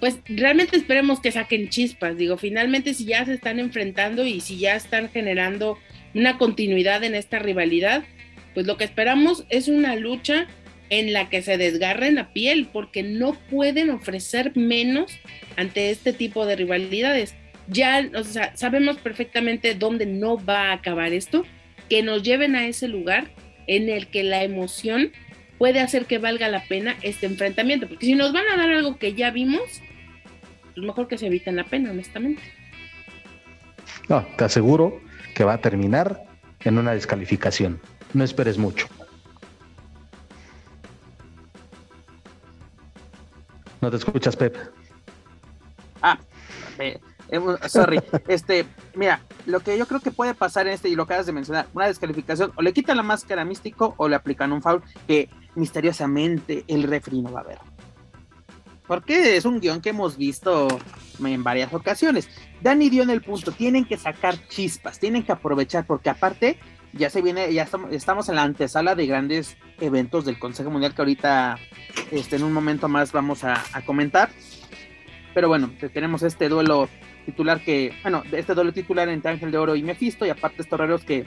pues 0.00 0.18
realmente 0.26 0.76
esperemos 0.76 1.20
que 1.20 1.32
saquen 1.32 1.68
chispas. 1.68 2.16
Digo, 2.16 2.36
finalmente 2.36 2.94
si 2.94 3.04
ya 3.04 3.24
se 3.24 3.34
están 3.34 3.58
enfrentando 3.58 4.24
y 4.24 4.40
si 4.40 4.58
ya 4.58 4.76
están 4.76 5.10
generando 5.10 5.78
una 6.14 6.38
continuidad 6.38 7.04
en 7.04 7.14
esta 7.14 7.38
rivalidad, 7.38 8.04
pues 8.54 8.66
lo 8.66 8.76
que 8.76 8.84
esperamos 8.84 9.44
es 9.48 9.68
una 9.68 9.96
lucha 9.96 10.46
en 10.90 11.14
la 11.14 11.30
que 11.30 11.40
se 11.40 11.56
desgarren 11.56 12.16
la 12.16 12.34
piel, 12.34 12.68
porque 12.70 13.02
no 13.02 13.32
pueden 13.48 13.88
ofrecer 13.88 14.54
menos 14.54 15.10
ante 15.56 15.90
este 15.90 16.12
tipo 16.12 16.44
de 16.44 16.56
rivalidades. 16.56 17.34
Ya 17.66 18.06
o 18.14 18.24
sea, 18.24 18.54
sabemos 18.56 18.98
perfectamente 18.98 19.74
dónde 19.74 20.04
no 20.04 20.36
va 20.44 20.68
a 20.68 20.72
acabar 20.74 21.14
esto, 21.14 21.46
que 21.88 22.02
nos 22.02 22.22
lleven 22.22 22.56
a 22.56 22.66
ese 22.66 22.88
lugar 22.88 23.30
en 23.66 23.88
el 23.88 24.08
que 24.08 24.22
la 24.22 24.44
emoción 24.44 25.12
puede 25.62 25.78
hacer 25.78 26.06
que 26.06 26.18
valga 26.18 26.48
la 26.48 26.64
pena 26.64 26.96
este 27.02 27.26
enfrentamiento, 27.26 27.86
porque 27.86 28.04
si 28.04 28.16
nos 28.16 28.32
van 28.32 28.42
a 28.52 28.56
dar 28.56 28.68
algo 28.68 28.98
que 28.98 29.14
ya 29.14 29.30
vimos, 29.30 29.80
pues 30.74 30.84
mejor 30.84 31.06
que 31.06 31.16
se 31.16 31.28
eviten 31.28 31.54
la 31.54 31.62
pena, 31.62 31.92
honestamente. 31.92 32.42
No, 34.08 34.26
te 34.36 34.42
aseguro 34.42 35.00
que 35.36 35.44
va 35.44 35.52
a 35.52 35.60
terminar 35.60 36.24
en 36.64 36.78
una 36.78 36.94
descalificación. 36.94 37.80
No 38.12 38.24
esperes 38.24 38.58
mucho. 38.58 38.88
No 43.80 43.88
te 43.88 43.98
escuchas, 43.98 44.34
Pep. 44.34 44.56
Ah, 46.02 46.18
eh, 46.80 46.98
sorry. 47.68 48.00
este, 48.28 48.66
mira, 48.94 49.22
lo 49.46 49.60
que 49.60 49.76
yo 49.78 49.86
creo 49.86 50.00
que 50.00 50.10
puede 50.10 50.34
pasar 50.34 50.66
en 50.66 50.74
este, 50.74 50.88
y 50.88 50.94
lo 50.94 51.04
acabas 51.04 51.26
de 51.26 51.32
mencionar, 51.32 51.66
una 51.74 51.86
descalificación, 51.86 52.52
o 52.56 52.62
le 52.62 52.72
quitan 52.72 52.96
la 52.96 53.02
máscara 53.02 53.44
místico 53.44 53.94
o 53.96 54.08
le 54.08 54.16
aplican 54.16 54.52
un 54.52 54.62
foul 54.62 54.82
que 55.06 55.28
misteriosamente 55.54 56.64
el 56.68 56.84
refri 56.84 57.22
no 57.22 57.32
va 57.32 57.40
a 57.40 57.44
ver. 57.44 57.58
Porque 58.86 59.36
es 59.36 59.44
un 59.44 59.60
guion 59.60 59.80
que 59.80 59.90
hemos 59.90 60.16
visto 60.16 60.68
en 61.24 61.44
varias 61.44 61.72
ocasiones. 61.72 62.28
Dani 62.60 62.90
dio 62.90 63.02
en 63.02 63.10
el 63.10 63.22
punto, 63.22 63.52
tienen 63.52 63.84
que 63.84 63.96
sacar 63.96 64.36
chispas, 64.48 64.98
tienen 64.98 65.22
que 65.22 65.32
aprovechar, 65.32 65.86
porque 65.86 66.10
aparte 66.10 66.58
ya 66.92 67.10
se 67.10 67.22
viene, 67.22 67.52
ya 67.52 67.66
estamos, 67.90 68.28
en 68.28 68.36
la 68.36 68.42
antesala 68.42 68.94
de 68.94 69.06
grandes 69.06 69.56
eventos 69.80 70.24
del 70.24 70.38
Consejo 70.38 70.70
Mundial 70.70 70.94
que 70.94 71.02
ahorita 71.02 71.58
este, 72.10 72.36
en 72.36 72.44
un 72.44 72.52
momento 72.52 72.88
más 72.88 73.12
vamos 73.12 73.44
a, 73.44 73.62
comentar. 73.86 74.30
Pero 75.34 75.48
bueno, 75.48 75.70
tenemos 75.94 76.22
este 76.22 76.48
duelo 76.48 76.88
titular 77.24 77.62
que, 77.64 77.92
bueno, 78.02 78.22
este 78.32 78.54
duelo 78.54 78.72
titular 78.72 79.08
entre 79.08 79.32
Ángel 79.32 79.50
de 79.50 79.58
Oro 79.58 79.76
y 79.76 79.82
Mephisto, 79.82 80.26
y 80.26 80.30
aparte 80.30 80.64
toreros 80.64 81.04
que 81.04 81.26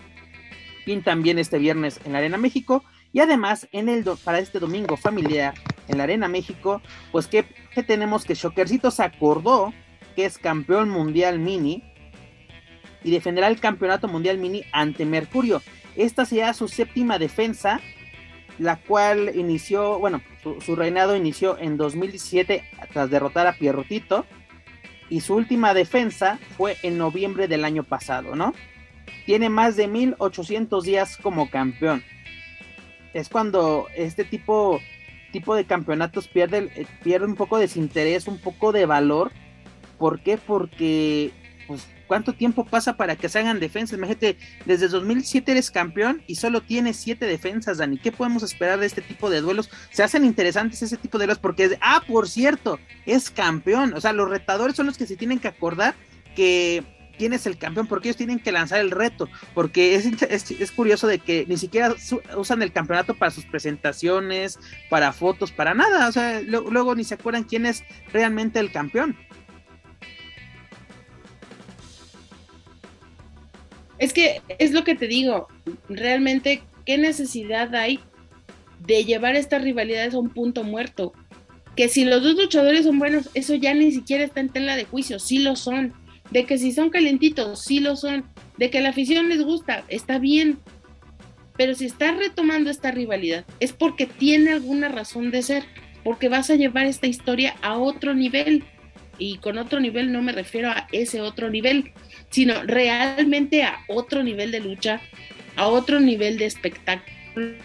pintan 0.85 1.23
bien 1.23 1.39
este 1.39 1.57
viernes 1.57 1.99
en 2.05 2.13
la 2.13 2.19
Arena 2.19 2.37
México. 2.37 2.83
Y 3.11 3.19
además, 3.19 3.67
en 3.71 3.89
el 3.89 4.05
para 4.23 4.39
este 4.39 4.59
domingo 4.59 4.97
familiar 4.97 5.53
en 5.87 5.97
la 5.97 6.03
Arena 6.03 6.27
México, 6.27 6.81
pues 7.11 7.27
que, 7.27 7.43
tenemos 7.87 8.23
que 8.25 8.35
Shockercito 8.35 8.91
se 8.91 9.03
acordó 9.03 9.73
que 10.15 10.25
es 10.25 10.37
campeón 10.37 10.89
mundial 10.89 11.39
mini 11.39 11.83
y 13.03 13.11
defenderá 13.11 13.47
el 13.47 13.59
campeonato 13.59 14.07
mundial 14.07 14.37
mini 14.37 14.63
ante 14.71 15.05
Mercurio. 15.05 15.61
Esta 15.95 16.25
será 16.25 16.53
su 16.53 16.67
séptima 16.67 17.19
defensa, 17.19 17.79
la 18.59 18.77
cual 18.77 19.31
inició, 19.35 19.99
bueno, 19.99 20.21
su, 20.43 20.75
reinado 20.75 21.15
inició 21.15 21.57
en 21.57 21.77
2017 21.77 22.63
tras 22.91 23.09
derrotar 23.09 23.47
a 23.47 23.53
Pierrotito 23.53 24.25
y 25.09 25.21
su 25.21 25.35
última 25.35 25.73
defensa 25.73 26.39
fue 26.57 26.77
en 26.83 26.97
noviembre 26.97 27.47
del 27.47 27.65
año 27.65 27.83
pasado, 27.83 28.35
¿no? 28.35 28.53
Tiene 29.25 29.49
más 29.49 29.75
de 29.75 29.87
1800 29.87 30.83
días 30.83 31.17
como 31.17 31.49
campeón. 31.49 32.03
Es 33.13 33.29
cuando 33.29 33.87
este 33.95 34.23
tipo, 34.23 34.79
tipo 35.31 35.55
de 35.55 35.65
campeonatos 35.65 36.27
pierde, 36.27 36.69
eh, 36.75 36.85
pierde 37.03 37.25
un 37.25 37.35
poco 37.35 37.57
de 37.57 37.63
desinterés, 37.63 38.27
un 38.27 38.39
poco 38.39 38.71
de 38.71 38.85
valor. 38.85 39.31
¿Por 39.97 40.19
qué? 40.21 40.37
Porque 40.37 41.31
¿Cuánto 42.07 42.33
tiempo 42.33 42.65
pasa 42.65 42.97
para 42.97 43.15
que 43.15 43.29
se 43.29 43.39
hagan 43.39 43.59
defensas? 43.59 43.97
Imagínate, 43.97 44.37
desde 44.65 44.87
2007 44.87 45.51
eres 45.51 45.71
campeón 45.71 46.21
y 46.27 46.35
solo 46.35 46.61
tienes 46.61 46.97
siete 46.97 47.25
defensas, 47.25 47.77
Dani. 47.77 47.97
¿Qué 47.97 48.11
podemos 48.11 48.43
esperar 48.43 48.79
de 48.79 48.85
este 48.85 49.01
tipo 49.01 49.29
de 49.29 49.41
duelos? 49.41 49.69
Se 49.91 50.03
hacen 50.03 50.25
interesantes 50.25 50.81
ese 50.81 50.97
tipo 50.97 51.17
de 51.17 51.25
duelos 51.25 51.39
porque, 51.39 51.65
es, 51.65 51.77
ah, 51.81 52.03
por 52.07 52.29
cierto, 52.29 52.79
es 53.05 53.29
campeón. 53.29 53.93
O 53.93 54.01
sea, 54.01 54.13
los 54.13 54.29
retadores 54.29 54.75
son 54.75 54.85
los 54.85 54.97
que 54.97 55.07
se 55.07 55.17
tienen 55.17 55.39
que 55.39 55.47
acordar 55.47 55.95
que 56.35 56.83
quién 57.17 57.33
es 57.33 57.45
el 57.45 57.57
campeón, 57.57 57.87
porque 57.87 58.09
ellos 58.09 58.17
tienen 58.17 58.39
que 58.39 58.51
lanzar 58.51 58.79
el 58.79 58.91
reto, 58.91 59.29
porque 59.53 59.95
es, 59.95 60.05
es, 60.51 60.71
curioso 60.71 61.07
de 61.07 61.19
que 61.19 61.45
ni 61.47 61.57
siquiera 61.57 61.95
usan 62.37 62.61
el 62.61 62.71
campeonato 62.71 63.15
para 63.15 63.31
sus 63.31 63.45
presentaciones, 63.45 64.59
para 64.89 65.13
fotos, 65.13 65.51
para 65.51 65.73
nada, 65.73 66.07
o 66.07 66.11
sea, 66.11 66.41
luego 66.41 66.95
ni 66.95 67.03
se 67.03 67.15
acuerdan 67.15 67.43
quién 67.43 67.65
es 67.65 67.83
realmente 68.11 68.59
el 68.59 68.71
campeón. 68.71 69.17
Es 73.97 74.13
que 74.13 74.41
es 74.59 74.71
lo 74.71 74.83
que 74.83 74.95
te 74.95 75.07
digo, 75.07 75.47
realmente, 75.89 76.61
¿qué 76.85 76.97
necesidad 76.97 77.73
hay 77.75 77.99
de 78.79 79.05
llevar 79.05 79.35
estas 79.35 79.61
rivalidades 79.61 80.13
a 80.13 80.19
un 80.19 80.29
punto 80.29 80.63
muerto? 80.63 81.13
Que 81.75 81.87
si 81.89 82.05
los 82.05 82.23
dos 82.23 82.35
luchadores 82.35 82.85
son 82.85 82.99
buenos, 82.99 83.29
eso 83.33 83.55
ya 83.55 83.73
ni 83.73 83.91
siquiera 83.91 84.23
está 84.23 84.39
en 84.39 84.49
tela 84.49 84.75
de 84.75 84.85
juicio, 84.85 85.19
sí 85.19 85.39
lo 85.39 85.55
son. 85.55 85.93
De 86.31 86.45
que 86.45 86.57
si 86.57 86.71
son 86.71 86.89
calentitos, 86.89 87.63
sí 87.63 87.79
lo 87.79 87.95
son. 87.95 88.25
De 88.57 88.69
que 88.69 88.81
la 88.81 88.89
afición 88.89 89.29
les 89.29 89.41
gusta, 89.41 89.83
está 89.89 90.19
bien. 90.19 90.59
Pero 91.57 91.75
si 91.75 91.85
estás 91.85 92.17
retomando 92.17 92.69
esta 92.69 92.91
rivalidad, 92.91 93.45
es 93.59 93.71
porque 93.71 94.05
tiene 94.05 94.51
alguna 94.51 94.89
razón 94.89 95.31
de 95.31 95.41
ser, 95.41 95.63
porque 96.03 96.29
vas 96.29 96.49
a 96.49 96.55
llevar 96.55 96.85
esta 96.85 97.07
historia 97.07 97.55
a 97.61 97.77
otro 97.77 98.13
nivel. 98.13 98.63
Y 99.17 99.37
con 99.37 99.57
otro 99.57 99.79
nivel 99.79 100.11
no 100.11 100.21
me 100.21 100.33
refiero 100.33 100.69
a 100.69 100.87
ese 100.91 101.21
otro 101.21 101.49
nivel, 101.49 101.93
sino 102.29 102.63
realmente 102.63 103.63
a 103.63 103.79
otro 103.87 104.23
nivel 104.23 104.51
de 104.51 104.59
lucha, 104.59 105.01
a 105.55 105.67
otro 105.67 105.99
nivel 105.99 106.37
de 106.37 106.45
espectáculo, 106.45 107.55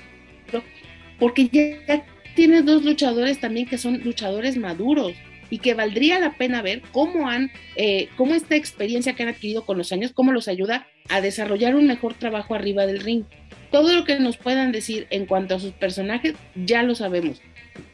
porque 1.18 1.48
ya 1.48 2.04
tienes 2.34 2.64
dos 2.64 2.84
luchadores 2.84 3.40
también 3.40 3.66
que 3.66 3.78
son 3.78 4.00
luchadores 4.02 4.56
maduros 4.56 5.14
y 5.50 5.58
que 5.58 5.74
valdría 5.74 6.20
la 6.20 6.36
pena 6.36 6.62
ver 6.62 6.80
cómo 6.92 7.28
han, 7.28 7.50
eh, 7.76 8.08
cómo 8.16 8.34
esta 8.34 8.54
experiencia 8.54 9.14
que 9.14 9.24
han 9.24 9.28
adquirido 9.28 9.66
con 9.66 9.76
los 9.76 9.92
años, 9.92 10.12
cómo 10.14 10.32
los 10.32 10.48
ayuda 10.48 10.86
a 11.08 11.20
desarrollar 11.20 11.74
un 11.74 11.86
mejor 11.86 12.14
trabajo 12.14 12.54
arriba 12.54 12.86
del 12.86 13.00
ring. 13.00 13.24
Todo 13.72 13.92
lo 13.94 14.04
que 14.04 14.18
nos 14.20 14.36
puedan 14.36 14.72
decir 14.72 15.06
en 15.10 15.26
cuanto 15.26 15.56
a 15.56 15.60
sus 15.60 15.72
personajes, 15.72 16.34
ya 16.54 16.82
lo 16.82 16.94
sabemos. 16.94 17.42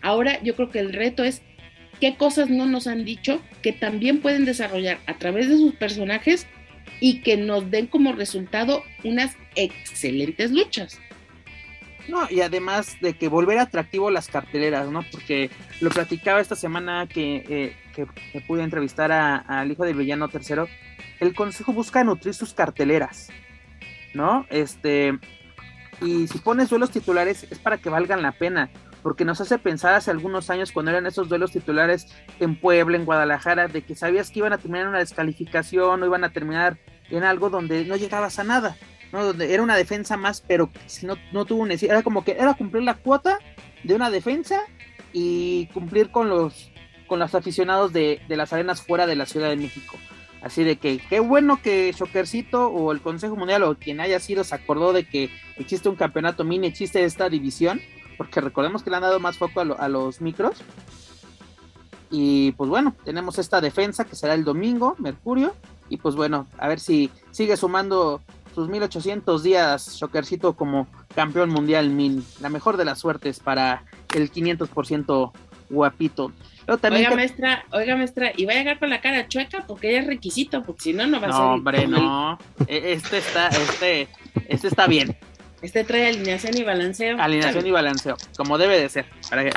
Ahora 0.03 0.41
yo 0.43 0.55
creo 0.55 0.71
que 0.71 0.81
el 0.81 0.93
reto 0.93 1.25
es 1.25 1.43
qué 2.01 2.17
cosas 2.17 2.51
no 2.51 2.67
nos 2.67 2.87
han 2.87 3.05
dicho 3.05 3.41
que 3.63 3.73
también 3.73 4.21
pueden 4.21 4.45
desarrollar 4.45 4.99
a 5.07 5.15
través 5.15 5.49
de 5.49 5.57
sus 5.57 5.75
personajes 5.75 6.47
y 7.01 7.21
que 7.21 7.37
nos 7.37 7.71
den 7.71 7.87
como 7.87 8.13
resultado 8.13 8.83
unas 9.05 9.37
excelentes 9.55 10.51
luchas. 10.51 10.99
No, 12.09 12.29
y 12.31 12.41
además 12.41 12.97
de 13.01 13.15
que 13.15 13.29
volver 13.29 13.59
atractivo 13.59 14.11
las 14.11 14.29
carteleras, 14.29 14.89
¿no? 14.89 15.05
Porque 15.11 15.51
lo 15.81 15.91
platicaba 15.91 16.41
esta 16.41 16.55
semana 16.55 17.09
que, 17.09 17.45
eh, 17.49 17.77
que, 17.95 18.41
pude 18.43 18.63
entrevistar 18.63 19.11
al 19.11 19.71
hijo 19.71 19.85
del 19.85 19.97
villano 19.97 20.29
tercero. 20.29 20.69
El 21.19 21.35
consejo 21.35 21.73
busca 21.73 22.05
nutrir 22.05 22.35
sus 22.35 22.55
carteleras, 22.55 23.31
¿no? 24.15 24.47
Este, 24.51 25.19
y 26.01 26.29
si 26.29 26.39
pones 26.39 26.71
duelos 26.71 26.91
titulares 26.91 27.47
es 27.51 27.59
para 27.59 27.79
que 27.79 27.91
valgan 27.91 28.23
la 28.23 28.33
pena 28.33 28.71
porque 29.07 29.25
nos 29.25 29.41
hace 29.41 29.57
pensar 29.61 29.95
hace 29.95 30.11
algunos 30.11 30.51
años 30.51 30.73
cuando 30.73 30.91
eran 30.91 31.07
esos 31.07 31.29
duelos 31.29 31.53
titulares 31.53 32.09
en 32.41 32.57
Puebla, 32.59 32.97
en 32.97 33.05
Guadalajara, 33.05 33.69
de 33.69 33.83
que 33.83 33.95
sabías 33.95 34.33
que 34.33 34.41
iban 34.41 34.53
a 34.53 34.59
terminar 34.59 34.83
en 34.83 34.89
una 34.89 34.99
descalificación 34.99 36.03
o 36.03 36.07
iban 36.07 36.25
a 36.25 36.33
terminar 36.33 36.77
en 37.11 37.23
algo 37.23 37.49
donde 37.49 37.85
no 37.85 37.95
llegabas 37.95 38.41
a 38.41 38.43
nada, 38.43 38.77
¿no? 39.13 39.25
Donde 39.25 39.55
era 39.55 39.63
una 39.63 39.77
defensa 39.77 40.17
más, 40.17 40.41
pero 40.41 40.71
si 40.87 41.07
no, 41.07 41.15
no 41.31 41.45
tuvo 41.45 41.65
necesidad, 41.65 41.95
era 41.95 42.03
como 42.03 42.25
que 42.25 42.33
era 42.33 42.55
cumplir 42.55 42.83
la 42.83 42.95
cuota 42.95 43.39
de 43.85 43.95
una 43.95 44.11
defensa 44.11 44.63
y 45.13 45.69
cumplir 45.69 46.11
con 46.11 46.29
los 46.29 46.73
con 47.07 47.21
los 47.21 47.33
aficionados 47.37 47.93
de, 47.93 48.21
de 48.27 48.37
las 48.37 48.53
arenas 48.53 48.83
fuera 48.83 49.07
de 49.07 49.15
la 49.15 49.27
Ciudad 49.27 49.51
de 49.51 49.57
México. 49.57 49.97
Así 50.43 50.65
de 50.65 50.79
que 50.79 50.99
qué 50.99 51.21
bueno 51.21 51.63
que 51.63 51.95
Shockercito 51.97 52.71
o 52.71 52.91
el 52.91 53.01
Consejo 53.01 53.37
Mundial 53.37 53.63
o 53.63 53.77
quien 53.77 54.01
haya 54.01 54.19
sido 54.19 54.43
se 54.43 54.57
acordó 54.57 54.93
de 54.93 55.05
que 55.05 55.31
existe 55.59 55.89
un 55.89 55.95
campeonato 55.95 56.43
mini, 56.43 56.67
existe 56.67 57.05
esta 57.05 57.29
división 57.29 57.81
porque 58.17 58.41
recordemos 58.41 58.83
que 58.83 58.91
le 58.91 58.97
han 58.97 59.03
dado 59.03 59.21
más 59.21 59.39
foco 59.39 59.61
a, 59.61 59.89
los 59.89 60.21
micros. 60.21 60.63
Y 62.11 62.53
pues 62.53 62.71
bueno, 62.71 62.95
tenemos 63.05 63.39
esta 63.39 63.61
defensa 63.61 64.05
que 64.05 64.17
será 64.17 64.35
el 64.35 64.45
domingo, 64.45 64.95
Mercurio. 64.99 65.55
Y 65.89 65.99
pues 65.99 66.15
bueno, 66.15 66.47
a 66.59 66.69
ver 66.69 66.81
si 66.81 67.11
sigue 67.31 67.57
sumando 67.57 68.21
sus 68.55 68.69
1800 68.69 69.43
días 69.43 69.97
Shockercito 69.97 70.55
como 70.55 70.89
campeón 71.15 71.51
mundial 71.51 71.91
mini. 71.91 72.25
La 72.41 72.49
mejor 72.49 72.77
de 72.77 72.85
las 72.85 72.99
suertes 72.99 73.41
para 73.41 73.85
el 74.15 74.33
500% 74.33 75.33
guapito. 75.69 76.33
oiga, 76.69 77.15
maestra, 77.15 77.65
oiga, 77.73 77.97
maestra, 77.97 78.33
y 78.37 78.45
va 78.45 78.53
a 78.53 78.57
llegar 78.57 78.79
con 78.79 78.91
la 78.91 79.01
cara 79.01 79.29
chueca 79.29 79.65
porque 79.67 79.93
ya 79.93 80.01
es 80.01 80.07
requisito, 80.07 80.63
porque 80.63 80.83
si 80.83 80.93
no, 80.93 81.07
no 81.07 81.21
va 81.21 81.29
a 81.29 81.33
ser. 81.33 81.41
No, 81.41 81.53
hombre, 81.53 81.87
no. 81.87 82.39
E, 82.67 82.93
este 82.93 83.19
está, 83.19 83.49
este, 83.49 84.09
este 84.49 84.69
está 84.69 84.87
bien. 84.87 85.17
Este 85.63 85.85
trae 85.85 86.09
alineación 86.09 86.57
y 86.57 86.65
balanceo. 86.65 87.17
Alineación 87.21 87.67
y 87.67 87.71
balanceo, 87.71 88.17
como 88.37 88.59
debe 88.59 88.79
de 88.79 88.89
ser, 88.89 89.07
para 89.31 89.45
que, 89.45 89.53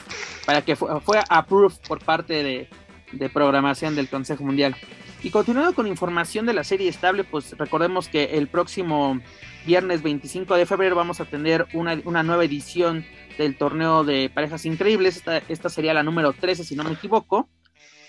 para 0.46 0.62
que 0.62 0.76
fue, 0.76 1.00
fue 1.02 1.20
approved 1.30 1.78
por 1.88 2.04
parte 2.04 2.42
de, 2.44 2.70
de 3.12 3.30
programación 3.30 3.96
del 3.96 4.10
Consejo 4.10 4.44
Mundial. 4.44 4.76
Y 5.22 5.32
continuando 5.32 5.74
con 5.74 5.88
información 5.88 6.46
de 6.46 6.54
la 6.54 6.64
serie 6.64 6.88
estable, 6.88 7.26
pues 7.26 7.58
recordemos 7.58 8.08
que 8.08 8.38
el 8.38 8.48
próximo 8.48 9.20
viernes 9.66 10.02
25 10.02 10.56
de 10.56 10.66
febrero 10.66 10.96
vamos 10.96 11.20
a 11.20 11.26
tener 11.26 11.68
una, 11.74 12.00
una 12.06 12.24
nueva 12.24 12.46
edición 12.46 13.06
del 13.38 13.58
torneo 13.58 14.06
de 14.06 14.30
parejas 14.34 14.66
increíbles. 14.66 15.18
Esta, 15.18 15.40
esta, 15.50 15.70
sería 15.70 15.94
la 15.94 16.04
número 16.04 16.32
13, 16.32 16.64
si 16.64 16.76
no 16.76 16.86
me 16.86 16.94
equivoco. 16.94 17.50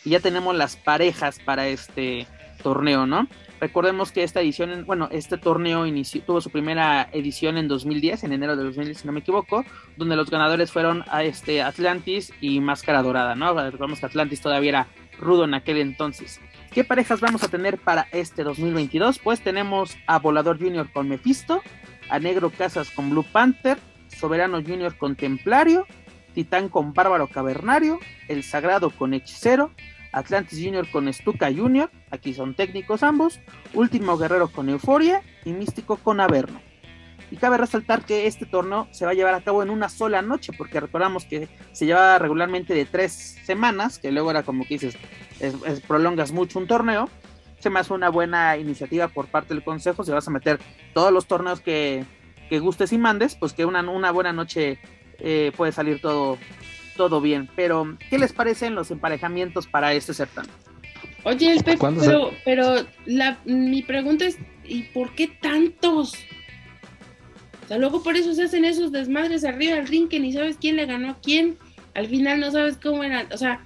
Y 0.04 0.11
ya 0.11 0.20
tenemos 0.20 0.56
las 0.56 0.76
parejas 0.76 1.40
para 1.40 1.66
este 1.66 2.26
torneo, 2.62 3.06
¿no? 3.06 3.26
Recordemos 3.60 4.10
que 4.10 4.22
esta 4.22 4.40
edición, 4.40 4.84
bueno, 4.86 5.08
este 5.12 5.36
torneo 5.36 5.84
tuvo 6.24 6.40
su 6.40 6.48
primera 6.50 7.08
edición 7.12 7.58
en 7.58 7.68
2010, 7.68 8.24
en 8.24 8.32
enero 8.32 8.56
de 8.56 8.64
2010, 8.64 8.98
si 8.98 9.06
no 9.06 9.12
me 9.12 9.20
equivoco, 9.20 9.64
donde 9.96 10.16
los 10.16 10.30
ganadores 10.30 10.72
fueron 10.72 11.04
a 11.08 11.24
este 11.24 11.60
Atlantis 11.60 12.32
y 12.40 12.60
Máscara 12.60 13.02
Dorada, 13.02 13.34
¿no? 13.34 13.52
Recordemos 13.52 14.00
que 14.00 14.06
Atlantis 14.06 14.40
todavía 14.40 14.70
era 14.70 14.86
rudo 15.18 15.44
en 15.44 15.52
aquel 15.52 15.76
entonces. 15.76 16.40
¿Qué 16.72 16.84
parejas 16.84 17.20
vamos 17.20 17.42
a 17.42 17.48
tener 17.48 17.76
para 17.76 18.06
este 18.12 18.44
2022? 18.44 19.18
Pues 19.18 19.42
tenemos 19.42 19.96
a 20.06 20.18
Volador 20.18 20.58
Junior 20.58 20.90
con 20.90 21.08
Mephisto, 21.08 21.62
a 22.08 22.18
Negro 22.18 22.50
Casas 22.50 22.90
con 22.90 23.10
Blue 23.10 23.26
Panther, 23.30 23.76
Soberano 24.08 24.62
Junior 24.62 24.96
con 24.96 25.16
Templario, 25.16 25.86
Titán 26.32 26.68
con 26.68 26.94
Bárbaro 26.94 27.26
Cavernario, 27.26 27.98
El 28.28 28.42
Sagrado 28.42 28.90
con 28.90 29.12
Hechicero, 29.12 29.70
Atlantis 30.12 30.58
Junior 30.62 30.90
con 30.90 31.12
Stuka 31.12 31.52
Junior, 31.52 31.90
aquí 32.10 32.34
son 32.34 32.54
técnicos 32.54 33.02
ambos, 33.02 33.40
Último 33.74 34.16
Guerrero 34.16 34.48
con 34.48 34.68
Euforia 34.68 35.22
y 35.44 35.52
Místico 35.52 35.96
con 35.96 36.20
Averno. 36.20 36.60
Y 37.30 37.36
cabe 37.36 37.58
resaltar 37.58 38.04
que 38.04 38.26
este 38.26 38.44
torneo 38.44 38.88
se 38.90 39.04
va 39.04 39.12
a 39.12 39.14
llevar 39.14 39.34
a 39.34 39.40
cabo 39.40 39.62
en 39.62 39.70
una 39.70 39.88
sola 39.88 40.20
noche, 40.20 40.52
porque 40.56 40.80
recordamos 40.80 41.24
que 41.24 41.48
se 41.72 41.86
llevaba 41.86 42.18
regularmente 42.18 42.74
de 42.74 42.84
tres 42.86 43.38
semanas, 43.44 43.98
que 44.00 44.10
luego 44.10 44.32
era 44.32 44.42
como 44.42 44.64
que 44.64 44.74
dices, 44.74 44.96
prolongas 45.86 46.32
mucho 46.32 46.58
un 46.58 46.66
torneo. 46.66 47.08
Se 47.60 47.70
me 47.70 47.78
hace 47.78 47.92
una 47.92 48.08
buena 48.08 48.56
iniciativa 48.56 49.06
por 49.08 49.28
parte 49.28 49.54
del 49.54 49.62
consejo, 49.62 50.02
si 50.02 50.10
vas 50.10 50.26
a 50.26 50.32
meter 50.32 50.58
todos 50.92 51.12
los 51.12 51.26
torneos 51.26 51.60
que, 51.60 52.04
gustes 52.60 52.92
y 52.92 52.98
mandes, 52.98 53.36
pues 53.36 53.52
que 53.52 53.64
una, 53.64 53.88
una 53.88 54.10
buena 54.10 54.32
noche 54.32 54.80
eh, 55.20 55.52
puede 55.56 55.70
salir 55.70 56.00
todo, 56.00 56.36
todo 56.97 57.20
bien. 57.20 57.49
Pero, 57.56 57.97
¿qué 58.09 58.18
les 58.18 58.32
parecen 58.32 58.75
los 58.75 58.90
emparejamientos 58.90 59.66
para 59.66 59.92
este 59.92 60.14
certamen? 60.14 60.50
Oye, 61.25 61.52
el 61.52 61.64
pero, 61.64 62.30
pero 62.44 62.87
la, 63.04 63.38
mi 63.44 63.82
pregunta 63.82 64.25
es, 64.25 64.38
¿y 64.64 64.85
por 64.85 65.14
qué 65.14 65.28
tantos? 65.28 66.14
O 67.64 67.68
sea, 67.68 67.78
luego 67.78 68.02
por 68.02 68.16
eso 68.16 68.35
se 68.35 68.44
hacen 68.44 68.64
esos 68.64 68.90
desmadres 68.90 69.44
arriba 69.44 69.76
del 69.76 69.87
ring 69.87 70.09
que 70.09 70.18
ni 70.18 70.32
sabes 70.32 70.56
quién 70.59 70.76
le 70.76 70.87
ganó 70.87 71.11
a 71.11 71.20
quién. 71.20 71.59
Al 71.94 72.06
final 72.06 72.40
no 72.40 72.50
sabes 72.50 72.78
cómo 72.82 73.04
eran. 73.04 73.26
O 73.32 73.37
sea, 73.37 73.61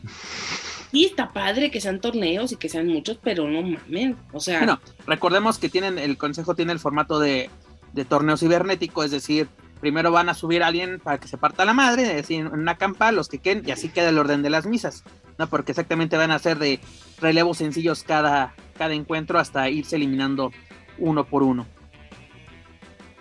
sí 0.90 1.04
está 1.04 1.32
padre 1.32 1.70
que 1.70 1.80
sean 1.80 2.00
torneos 2.00 2.52
y 2.52 2.56
que 2.56 2.68
sean 2.68 2.88
muchos, 2.88 3.18
pero 3.22 3.48
no 3.48 3.62
mames, 3.62 4.16
o 4.32 4.40
sea. 4.40 4.58
Bueno, 4.58 4.80
recordemos 5.06 5.58
que 5.58 5.68
tienen, 5.68 5.98
el 5.98 6.16
consejo 6.16 6.54
tiene 6.54 6.72
el 6.72 6.78
formato 6.78 7.18
de, 7.18 7.50
de 7.92 8.04
torneo 8.04 8.36
cibernético, 8.36 9.04
es 9.04 9.10
decir, 9.10 9.48
primero 9.84 10.10
van 10.10 10.30
a 10.30 10.34
subir 10.34 10.62
a 10.62 10.68
alguien 10.68 10.98
para 10.98 11.20
que 11.20 11.28
se 11.28 11.36
parta 11.36 11.66
la 11.66 11.74
madre, 11.74 12.04
es 12.04 12.16
decir, 12.16 12.40
en 12.40 12.46
una 12.46 12.78
campa, 12.78 13.12
los 13.12 13.28
que 13.28 13.36
queden, 13.36 13.64
y 13.66 13.70
así 13.70 13.90
queda 13.90 14.08
el 14.08 14.16
orden 14.16 14.40
de 14.40 14.48
las 14.48 14.64
misas, 14.64 15.04
¿no? 15.36 15.46
Porque 15.46 15.72
exactamente 15.72 16.16
van 16.16 16.30
a 16.30 16.38
ser 16.38 16.58
de 16.58 16.80
relevos 17.20 17.58
sencillos 17.58 18.02
cada, 18.02 18.54
cada 18.78 18.94
encuentro 18.94 19.38
hasta 19.38 19.68
irse 19.68 19.96
eliminando 19.96 20.52
uno 20.96 21.26
por 21.26 21.42
uno. 21.42 21.66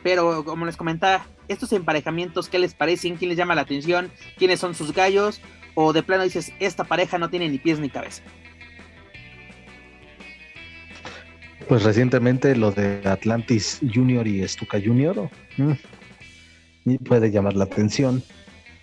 Pero 0.03 0.45
como 0.45 0.65
les 0.65 0.77
comentaba, 0.77 1.25
estos 1.49 1.73
emparejamientos, 1.73 2.47
¿qué 2.47 2.59
les 2.59 2.73
parecen? 2.73 3.17
¿Quién 3.17 3.27
les 3.27 3.37
llama 3.37 3.55
la 3.55 3.63
atención? 3.63 4.09
¿Quiénes 4.37 4.61
son 4.61 4.73
sus 4.73 4.93
gallos? 4.93 5.41
O 5.75 5.91
de 5.91 6.01
plano 6.01 6.23
dices, 6.23 6.53
esta 6.61 6.85
pareja 6.85 7.17
no 7.17 7.29
tiene 7.29 7.49
ni 7.49 7.57
pies 7.57 7.77
ni 7.79 7.89
cabeza. 7.89 8.23
Pues 11.67 11.83
recientemente 11.83 12.55
lo 12.55 12.71
de 12.71 13.01
Atlantis 13.03 13.81
Junior 13.93 14.25
y 14.25 14.47
Stuka 14.47 14.79
Junior. 14.79 15.29
Puede 17.05 17.31
llamar 17.31 17.55
la 17.55 17.65
atención. 17.65 18.23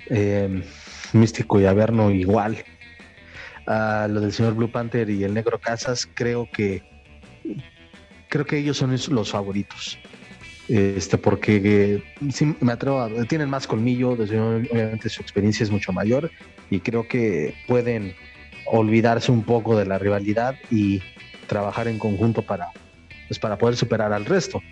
Eh, 0.08 0.62
Místico 1.12 1.60
y 1.60 1.66
Averno 1.66 2.10
igual. 2.10 2.58
A 3.66 4.08
lo 4.10 4.20
del 4.20 4.32
señor 4.32 4.54
Blue 4.54 4.70
Panther 4.70 5.08
y 5.10 5.22
el 5.22 5.34
Negro 5.34 5.58
Casas, 5.60 6.08
creo 6.14 6.48
que 6.52 6.82
creo 8.28 8.46
que 8.46 8.58
ellos 8.58 8.78
son 8.78 8.96
los 9.10 9.30
favoritos. 9.30 9.98
Este, 10.68 11.18
porque 11.18 12.02
sí, 12.32 12.54
me 12.60 12.72
atrevo 12.72 13.00
a, 13.00 13.24
tienen 13.24 13.50
más 13.50 13.66
colmillo, 13.66 14.10
obviamente 14.10 15.08
su 15.08 15.20
experiencia 15.20 15.64
es 15.64 15.70
mucho 15.70 15.92
mayor 15.92 16.30
y 16.70 16.78
creo 16.78 17.08
que 17.08 17.54
pueden 17.66 18.14
olvidarse 18.66 19.32
un 19.32 19.42
poco 19.42 19.76
de 19.76 19.84
la 19.84 19.98
rivalidad 19.98 20.54
y 20.70 21.02
trabajar 21.48 21.88
en 21.88 21.98
conjunto 21.98 22.42
para, 22.42 22.68
pues, 23.26 23.40
para 23.40 23.58
poder 23.58 23.76
superar 23.76 24.12
al 24.12 24.24
resto. 24.24 24.62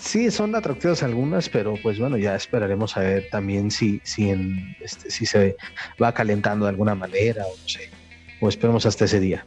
Sí, 0.00 0.30
son 0.30 0.54
atractivas 0.54 1.02
algunas, 1.02 1.48
pero 1.50 1.74
pues 1.82 1.98
bueno, 1.98 2.16
ya 2.16 2.34
esperaremos 2.34 2.96
a 2.96 3.00
ver 3.00 3.28
también 3.30 3.70
si, 3.70 4.00
si, 4.02 4.30
en, 4.30 4.74
este, 4.80 5.10
si 5.10 5.26
se 5.26 5.56
va 6.02 6.12
calentando 6.12 6.64
de 6.64 6.70
alguna 6.70 6.94
manera 6.94 7.44
o 7.44 7.50
no 7.50 7.68
sé, 7.68 7.90
o 8.40 8.48
esperemos 8.48 8.86
hasta 8.86 9.04
ese 9.04 9.20
día. 9.20 9.46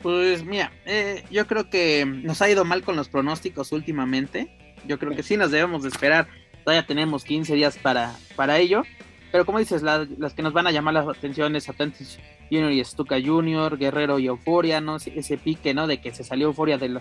Pues 0.00 0.44
mira, 0.44 0.70
eh, 0.84 1.24
yo 1.30 1.46
creo 1.48 1.68
que 1.68 2.06
nos 2.06 2.40
ha 2.40 2.48
ido 2.48 2.64
mal 2.64 2.84
con 2.84 2.94
los 2.94 3.08
pronósticos 3.08 3.72
últimamente. 3.72 4.48
Yo 4.86 4.98
creo 5.00 5.16
que 5.16 5.24
sí 5.24 5.36
nos 5.36 5.50
debemos 5.50 5.82
de 5.82 5.88
esperar. 5.88 6.28
Todavía 6.64 6.86
tenemos 6.86 7.24
15 7.24 7.54
días 7.54 7.76
para, 7.78 8.14
para 8.36 8.58
ello. 8.58 8.84
Pero 9.32 9.44
como 9.44 9.58
dices, 9.58 9.82
las 9.82 10.34
que 10.34 10.42
nos 10.42 10.52
van 10.52 10.68
a 10.68 10.70
llamar 10.70 10.94
la 10.94 11.00
atención 11.00 11.56
es 11.56 11.68
Atlantis 11.68 12.20
Junior 12.50 12.72
y 12.72 12.84
Stuka 12.84 13.16
Junior, 13.24 13.78
Guerrero 13.78 14.18
y 14.18 14.26
Euforia, 14.26 14.80
¿no? 14.80 14.96
Ese 14.96 15.38
pique, 15.38 15.74
¿no? 15.74 15.86
De 15.86 16.00
que 16.00 16.14
se 16.14 16.24
salió 16.24 16.48
Euforia 16.48 16.78
de, 16.78 17.00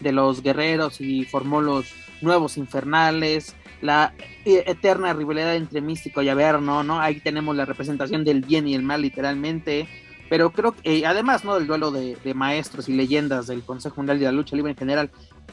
de 0.00 0.12
los 0.12 0.42
guerreros 0.42 1.00
y 1.00 1.24
formó 1.24 1.60
los 1.60 1.92
nuevos 2.20 2.56
infernales, 2.56 3.54
la 3.84 4.14
eterna 4.44 5.12
rivalidad 5.12 5.56
entre 5.56 5.80
Místico 5.80 6.22
y 6.22 6.28
Averno, 6.28 6.82
¿no? 6.82 7.00
Ahí 7.00 7.20
tenemos 7.20 7.54
la 7.54 7.66
representación 7.66 8.24
del 8.24 8.40
bien 8.40 8.66
y 8.66 8.74
el 8.74 8.82
mal 8.82 9.02
literalmente, 9.02 9.86
pero 10.30 10.50
creo 10.50 10.72
que 10.72 11.00
eh, 11.00 11.06
además, 11.06 11.44
¿no? 11.44 11.54
Del 11.54 11.66
duelo 11.66 11.90
de, 11.90 12.16
maestros 12.34 12.88
y 12.88 12.94
leyendas 12.94 13.46
del 13.46 13.62
Consejo 13.62 13.96
Mundial 13.96 14.18
de 14.18 14.24
la 14.24 14.32
Lucha 14.32 14.56
Libre 14.56 14.72
en 14.72 14.78
general, 14.78 15.10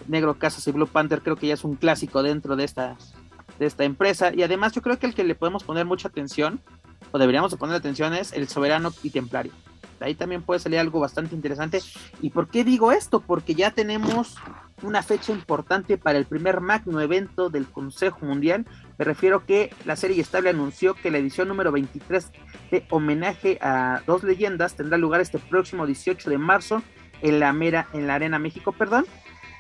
Negro 0.08 0.40
Casas 0.40 0.66
y 0.68 0.72
Blue 0.72 0.88
Panther 0.88 1.22
creo 1.22 1.36
que 1.36 1.48
ya 1.48 1.56
es 1.56 1.64
un 1.64 1.76
clásico 1.76 2.24
dentro 2.24 2.56
de 2.56 2.64
esta, 2.64 2.98
de 3.60 3.66
esta 3.66 3.84
empresa 3.84 4.34
y 4.34 4.44
además 4.44 4.72
yo 4.72 4.82
creo 4.82 4.98
que 4.98 5.08
el 5.08 5.14
que 5.14 5.26
le 5.26 5.36
podemos 5.36 5.64
poner 5.64 5.86
mucha 5.86 6.08
atención, 6.08 6.62
o 7.12 7.20
deberíamos 7.20 7.56
poner 7.56 7.76
atención, 7.76 8.14
es 8.14 8.34
el 8.34 8.48
Soberano 8.48 8.94
y 9.04 9.10
Templario 9.10 9.52
ahí 10.04 10.16
también 10.16 10.42
puede 10.42 10.60
salir 10.60 10.80
algo 10.80 11.00
bastante 11.00 11.36
interesante. 11.36 11.80
¿Y 12.22 12.30
por 12.32 12.50
qué 12.50 12.64
digo 12.64 12.92
esto? 12.92 13.22
Porque 13.22 13.56
ya 13.56 13.72
tenemos 13.72 14.36
una 14.84 15.04
fecha 15.04 15.32
importante 15.32 15.98
para 15.98 16.18
el 16.18 16.26
primer 16.26 16.60
magno 16.60 17.02
evento 17.02 17.50
del 17.50 17.68
Consejo 17.68 18.26
Mundial. 18.26 18.66
Me 18.98 19.06
refiero 19.06 19.46
que 19.46 19.74
la 19.86 19.96
serie 19.96 20.20
estable 20.22 20.50
anunció 20.50 20.96
que 20.96 21.12
la 21.12 21.20
edición 21.20 21.48
número 21.48 21.72
23 21.72 22.32
de 22.72 22.86
homenaje 22.90 23.58
a 23.62 24.02
dos 24.08 24.24
leyendas 24.24 24.76
tendrá 24.76 24.98
lugar 24.98 25.22
este 25.22 25.40
próximo 25.40 25.86
18 25.86 26.30
de 26.30 26.38
marzo 26.38 26.82
en 27.22 27.40
la 27.40 27.54
mera 27.54 27.88
en 27.94 28.08
la 28.08 28.16
Arena 28.16 28.40
México, 28.40 28.72
perdón, 28.72 29.06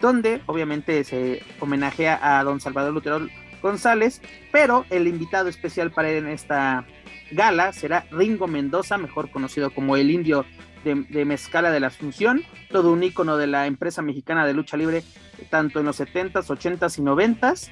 donde 0.02 0.42
obviamente 0.48 1.04
se 1.04 1.44
homenajea 1.60 2.40
a 2.40 2.44
don 2.44 2.60
Salvador 2.60 2.94
Lutero 2.94 3.28
González, 3.62 4.22
pero 4.52 4.86
el 4.90 5.08
invitado 5.08 5.48
especial 5.48 5.92
para 5.92 6.10
en 6.10 6.28
esta 6.28 6.88
gala 7.32 7.74
será 7.74 8.06
Ringo 8.12 8.48
Mendoza, 8.48 8.98
mejor 8.98 9.32
conocido 9.32 9.72
como 9.72 9.98
el 9.98 10.12
indio 10.12 10.46
de, 10.84 11.26
Mezcala 11.26 11.72
de 11.72 11.80
la 11.80 11.88
Asunción, 11.88 12.44
todo 12.70 12.92
un 12.92 13.04
ícono 13.04 13.38
de 13.38 13.48
la 13.48 13.68
empresa 13.68 14.02
mexicana 14.02 14.46
de 14.46 14.54
lucha 14.54 14.78
libre, 14.78 15.04
tanto 15.50 15.80
en 15.80 15.86
los 15.86 16.00
70s, 16.00 16.46
80s 16.46 16.98
y 16.98 17.02
90s. 17.02 17.70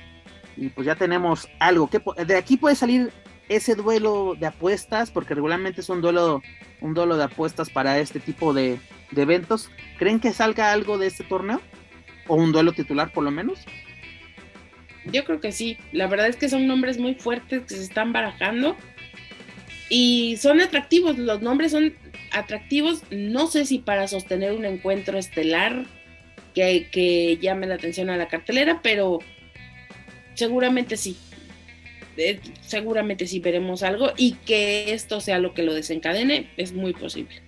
Y 0.58 0.70
pues 0.70 0.86
ya 0.86 0.96
tenemos 0.96 1.48
algo. 1.60 1.90
que 1.90 2.02
De 2.26 2.36
aquí 2.36 2.58
puede 2.58 2.76
salir 2.76 3.12
ese 3.48 3.76
duelo 3.76 4.36
de 4.40 4.46
apuestas, 4.46 5.10
porque 5.10 5.34
regularmente 5.34 5.82
es 5.82 5.90
un 5.90 6.02
duelo, 6.02 6.42
un 6.82 6.94
duelo 6.94 7.18
de 7.18 7.24
apuestas 7.24 7.70
para 7.70 7.98
este 8.00 8.20
tipo 8.20 8.54
de, 8.54 8.80
de 9.12 9.22
eventos. 9.22 9.72
¿Creen 9.98 10.20
que 10.20 10.34
salga 10.34 10.72
algo 10.72 10.98
de 10.98 11.08
este 11.08 11.24
torneo? 11.24 11.62
¿O 12.28 12.36
un 12.36 12.52
duelo 12.52 12.74
titular 12.74 13.12
por 13.12 13.24
lo 13.24 13.32
menos? 13.32 13.66
Yo 15.06 15.24
creo 15.24 15.40
que 15.40 15.52
sí. 15.52 15.78
La 15.92 16.08
verdad 16.08 16.28
es 16.28 16.36
que 16.36 16.50
son 16.50 16.68
nombres 16.68 17.00
muy 17.00 17.16
fuertes 17.16 17.64
que 17.64 17.76
se 17.76 17.84
están 17.84 18.14
barajando 18.14 18.76
y 19.90 20.38
son 20.38 20.62
atractivos, 20.62 21.18
los 21.18 21.42
nombres 21.42 21.72
son 21.72 21.94
atractivos, 22.32 23.04
no 23.12 23.48
sé 23.48 23.66
si 23.66 23.80
para 23.80 24.08
sostener 24.08 24.54
un 24.54 24.66
encuentro 24.66 25.18
estelar 25.18 25.86
que, 26.54 27.38
llame 27.42 27.68
la 27.68 27.76
atención 27.76 28.10
a 28.10 28.18
la 28.18 28.28
cartelera, 28.28 28.82
pero 28.82 29.20
seguramente 30.36 30.98
sí. 30.98 31.18
Eh, 32.18 32.40
seguramente 32.60 33.26
sí 33.28 33.40
veremos 33.40 33.82
algo 33.82 34.12
y 34.18 34.34
que 34.46 34.94
esto 34.94 35.22
sea 35.22 35.40
lo 35.40 35.54
que 35.54 35.64
lo 35.64 35.74
desencadene, 35.74 36.50
es 36.58 36.74
muy 36.74 36.94
posible. 36.94 37.42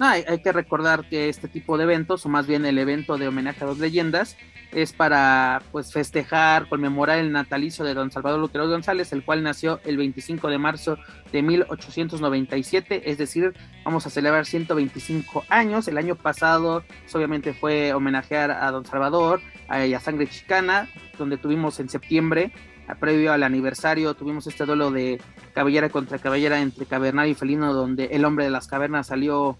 Hay, 0.00 0.24
hay, 0.26 0.42
que 0.42 0.52
recordar 0.52 1.08
que 1.08 1.28
este 1.28 1.48
tipo 1.48 1.76
de 1.76 1.84
eventos, 1.84 2.24
o 2.26 2.28
más 2.28 2.46
bien 2.46 2.64
el 2.64 2.78
evento 2.78 3.18
de 3.18 3.28
homenaje 3.28 3.64
a 3.64 3.66
dos 3.66 3.78
leyendas, 3.78 4.36
es 4.72 4.92
para 4.92 5.62
pues 5.72 5.92
festejar, 5.92 6.68
conmemorar 6.68 7.18
el 7.18 7.32
natalicio 7.32 7.84
de 7.84 7.94
don 7.94 8.10
Salvador 8.10 8.38
Lutero 8.38 8.68
González, 8.68 9.12
el 9.12 9.24
cual 9.24 9.42
nació 9.42 9.80
el 9.84 9.96
25 9.96 10.48
de 10.48 10.58
marzo 10.58 10.96
de 11.32 11.42
1897, 11.42 13.10
es 13.10 13.18
decir, 13.18 13.52
vamos 13.84 14.06
a 14.06 14.10
celebrar 14.10 14.46
125 14.46 15.44
años. 15.48 15.88
El 15.88 15.98
año 15.98 16.14
pasado 16.14 16.84
pues, 17.02 17.14
obviamente 17.14 17.52
fue 17.52 17.92
homenajear 17.92 18.50
a 18.52 18.70
don 18.70 18.84
Salvador, 18.84 19.40
a, 19.68 19.78
a 19.82 20.00
Sangre 20.00 20.28
Chicana, 20.28 20.88
donde 21.18 21.36
tuvimos 21.36 21.80
en 21.80 21.88
septiembre, 21.88 22.52
previo 22.94 23.32
al 23.32 23.42
aniversario, 23.42 24.14
tuvimos 24.14 24.46
este 24.46 24.66
duelo 24.66 24.90
de 24.90 25.20
cabellera 25.54 25.88
contra 25.88 26.18
cabellera 26.18 26.60
entre 26.60 26.86
cavernario 26.86 27.32
y 27.32 27.34
felino, 27.34 27.72
donde 27.72 28.06
el 28.06 28.24
hombre 28.24 28.44
de 28.44 28.50
las 28.50 28.66
cavernas 28.66 29.08
salió, 29.08 29.58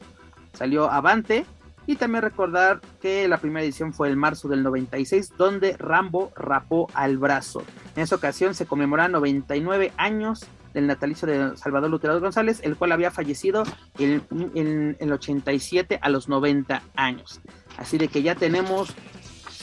salió 0.52 0.90
avante 0.90 1.46
y 1.86 1.96
también 1.96 2.22
recordar 2.22 2.80
que 3.00 3.26
la 3.26 3.38
primera 3.38 3.64
edición 3.64 3.92
fue 3.92 4.08
el 4.08 4.16
marzo 4.16 4.48
del 4.48 4.62
96, 4.62 5.34
donde 5.36 5.76
Rambo 5.76 6.32
rapó 6.36 6.88
al 6.94 7.18
brazo. 7.18 7.64
En 7.96 8.02
esa 8.02 8.16
ocasión 8.16 8.54
se 8.54 8.66
conmemoran 8.66 9.12
99 9.12 9.92
años 9.96 10.46
del 10.72 10.86
natalicio 10.86 11.26
de 11.26 11.56
Salvador 11.56 11.90
Lutero 11.90 12.20
González, 12.20 12.60
el 12.62 12.76
cual 12.76 12.92
había 12.92 13.10
fallecido 13.10 13.64
en, 13.98 14.96
el 15.00 15.12
87 15.12 15.98
a 16.00 16.08
los 16.10 16.28
90 16.28 16.82
años. 16.94 17.40
Así 17.76 17.98
de 17.98 18.08
que 18.08 18.22
ya 18.22 18.34
tenemos 18.34 18.94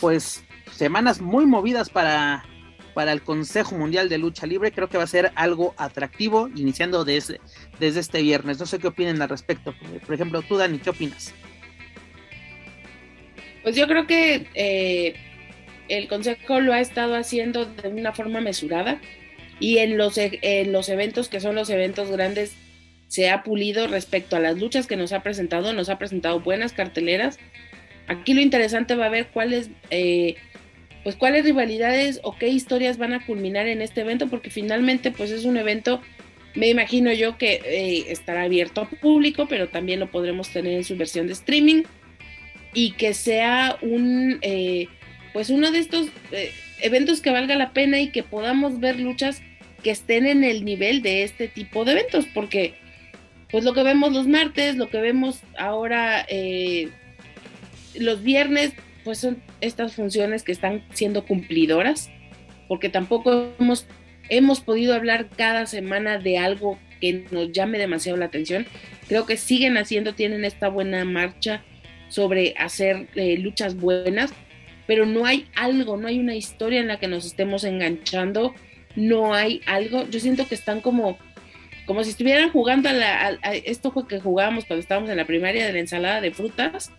pues 0.02 0.44
semanas 0.72 1.22
muy 1.22 1.46
movidas 1.46 1.90
para, 1.90 2.44
para 2.98 3.12
el 3.12 3.22
Consejo 3.22 3.76
Mundial 3.76 4.10
de 4.10 4.18
Lucha 4.18 4.48
Libre. 4.48 4.72
Creo 4.72 4.90
que 4.90 4.98
va 4.98 5.04
a 5.04 5.08
ser 5.08 5.32
algo 5.36 5.76
atractivo 5.78 6.50
iniciando 6.56 7.06
desde, 7.06 7.40
desde 7.80 8.00
este 8.00 8.24
viernes. 8.24 8.58
No 8.60 8.66
sé 8.66 8.80
qué 8.80 8.88
opinen 8.88 9.22
al 9.22 9.30
respecto. 9.30 9.76
Por 10.04 10.16
ejemplo, 10.16 10.42
tú 10.42 10.58
Dani, 10.58 10.80
¿qué 10.80 10.90
opinas? 10.90 11.32
Pues 13.62 13.76
yo 13.76 13.86
creo 13.86 14.08
que 14.08 14.48
eh, 14.56 15.14
el 15.90 16.08
Consejo 16.08 16.60
lo 16.60 16.74
ha 16.74 16.80
estado 16.80 17.16
haciendo 17.16 17.66
de 17.66 17.90
una 17.90 18.14
forma 18.14 18.42
mesurada 18.42 19.00
y 19.60 19.78
en 19.78 19.96
los, 20.00 20.18
e, 20.18 20.40
en 20.42 20.72
los 20.72 20.90
eventos 20.90 21.30
que 21.30 21.40
son 21.40 21.54
los 21.54 21.70
eventos 21.70 22.10
grandes 22.10 22.56
se 23.10 23.30
ha 23.30 23.44
pulido 23.44 23.86
respecto 23.86 24.38
a 24.38 24.40
las 24.40 24.58
luchas 24.58 24.88
que 24.88 24.98
nos 24.98 25.14
ha 25.14 25.22
presentado, 25.22 25.72
nos 25.72 25.90
ha 25.90 26.00
presentado 26.00 26.40
buenas 26.40 26.74
carteleras. 26.74 27.38
Aquí 28.08 28.34
lo 28.34 28.42
interesante 28.42 28.96
va 28.96 29.06
a 29.06 29.10
ver 29.10 29.28
cuáles, 29.28 29.70
eh, 29.92 30.36
pues 31.08 31.16
cuáles 31.16 31.46
rivalidades 31.46 32.20
o 32.24 32.38
qué 32.38 32.50
historias 32.50 32.98
van 32.98 33.14
a 33.14 33.26
culminar 33.26 33.66
en 33.66 33.82
este 33.82 34.02
evento, 34.02 34.28
porque 34.28 34.50
finalmente 34.50 35.10
pues 35.10 35.32
es 35.32 35.46
un 35.46 35.56
evento, 35.56 36.02
me 36.54 36.68
imagino 36.68 37.14
yo 37.14 37.38
que 37.38 37.62
eh, 37.64 38.12
estará 38.12 38.42
abierto 38.42 38.82
a 38.82 38.90
público, 38.90 39.48
pero 39.48 39.70
también 39.70 40.02
lo 40.02 40.12
podremos 40.12 40.50
tener 40.50 40.74
en 40.74 40.84
su 40.84 40.98
versión 40.98 41.28
de 41.28 41.32
streaming 41.32 41.84
y 42.74 42.92
que 42.92 43.14
sea 43.14 43.78
un, 43.82 44.40
eh, 44.42 44.90
pues 45.32 45.50
uno 45.50 45.72
de 45.72 45.80
estos 45.80 46.08
eh, 46.34 46.52
eventos 46.82 47.22
que 47.22 47.32
valga 47.32 47.56
la 47.56 47.72
pena 47.72 48.02
y 48.02 48.10
que 48.10 48.24
podamos 48.24 48.82
ver 48.82 49.00
luchas 49.00 49.42
que 49.84 49.92
estén 49.92 50.26
en 50.26 50.44
el 50.44 50.66
nivel 50.66 51.02
de 51.02 51.24
este 51.24 51.48
tipo 51.48 51.86
de 51.86 51.94
eventos, 51.94 52.26
porque 52.34 52.74
pues 53.50 53.64
lo 53.64 53.74
que 53.74 53.84
vemos 53.84 54.12
los 54.12 54.28
martes, 54.28 54.76
lo 54.76 54.90
que 54.90 55.00
vemos 55.00 55.40
ahora 55.58 56.28
los 57.96 58.24
viernes, 58.24 58.74
pues 59.06 59.20
son 59.20 59.42
estas 59.62 59.96
funciones 59.96 60.44
que 60.44 60.52
están 60.52 60.84
siendo 60.94 61.26
cumplidoras, 61.26 62.10
porque 62.68 62.90
tampoco 62.90 63.50
hemos, 63.60 63.88
hemos 64.30 64.60
podido 64.60 64.94
hablar 64.94 65.30
cada 65.30 65.66
semana 65.66 66.18
de 66.18 66.38
algo 66.38 66.78
que 67.00 67.26
nos 67.32 67.52
llame 67.52 67.78
demasiado 67.78 68.18
la 68.18 68.26
atención. 68.26 68.66
Creo 69.08 69.26
que 69.26 69.38
siguen 69.38 69.78
haciendo, 69.78 70.14
tienen 70.14 70.46
esta 70.46 70.70
buena 70.70 71.06
marcha 71.06 71.64
sobre 72.10 72.54
hacer 72.58 73.08
eh, 73.16 73.38
luchas 73.38 73.76
buenas, 73.76 74.34
pero 74.86 75.06
no 75.06 75.26
hay 75.26 75.48
algo, 75.56 75.98
no 75.98 76.08
hay 76.08 76.20
una 76.20 76.36
historia 76.36 76.80
en 76.80 76.88
la 76.88 77.00
que 77.00 77.08
nos 77.08 77.26
estemos 77.26 77.64
enganchando, 77.64 78.54
no 78.96 79.34
hay 79.34 79.62
algo. 79.66 80.08
Yo 80.10 80.20
siento 80.20 80.48
que 80.48 80.56
están 80.56 80.82
como, 80.82 81.18
como 81.86 82.04
si 82.04 82.12
estuvieran 82.12 82.50
jugando 82.52 82.90
a, 82.90 82.94
la, 82.94 83.30
esto 83.66 83.94
que 84.08 84.20
jugábamos 84.20 84.66
cuando 84.66 84.82
estábamos 84.82 85.10
en 85.10 85.18
la 85.18 85.26
primaria 85.26 85.66
de 85.66 85.74
la 85.74 85.80
ensalada 85.80 86.22
de 86.22 86.32
frutas. 86.32 86.92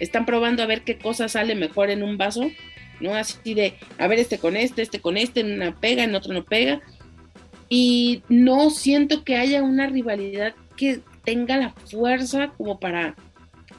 Están 0.00 0.26
probando 0.26 0.62
a 0.62 0.66
ver 0.66 0.82
qué 0.82 0.98
cosa 0.98 1.28
sale 1.28 1.54
mejor 1.54 1.90
en 1.90 2.02
un 2.02 2.18
vaso, 2.18 2.50
¿no? 3.00 3.14
Así 3.14 3.54
de, 3.54 3.74
a 3.98 4.06
ver, 4.06 4.18
este 4.18 4.38
con 4.38 4.56
este, 4.56 4.82
este 4.82 5.00
con 5.00 5.16
este, 5.16 5.40
en 5.40 5.54
una 5.54 5.74
pega, 5.78 6.04
en 6.04 6.14
otro 6.14 6.32
no 6.34 6.44
pega. 6.44 6.80
Y 7.68 8.22
no 8.28 8.70
siento 8.70 9.24
que 9.24 9.36
haya 9.36 9.62
una 9.62 9.86
rivalidad 9.86 10.54
que 10.76 11.00
tenga 11.24 11.56
la 11.56 11.70
fuerza 11.70 12.52
como 12.56 12.78
para 12.78 13.14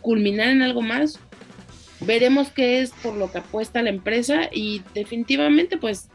culminar 0.02 0.50
en 0.50 0.62
algo 0.62 0.82
más. 0.82 1.20
Veremos 2.02 2.50
qué 2.50 2.82
es 2.82 2.92
por 2.92 3.16
lo 3.16 3.32
que 3.32 3.40
apuesta 3.40 3.82
la 3.82 3.90
empresa 3.90 4.50
y 4.52 4.82
definitivamente 4.94 5.78
pues 5.78 6.10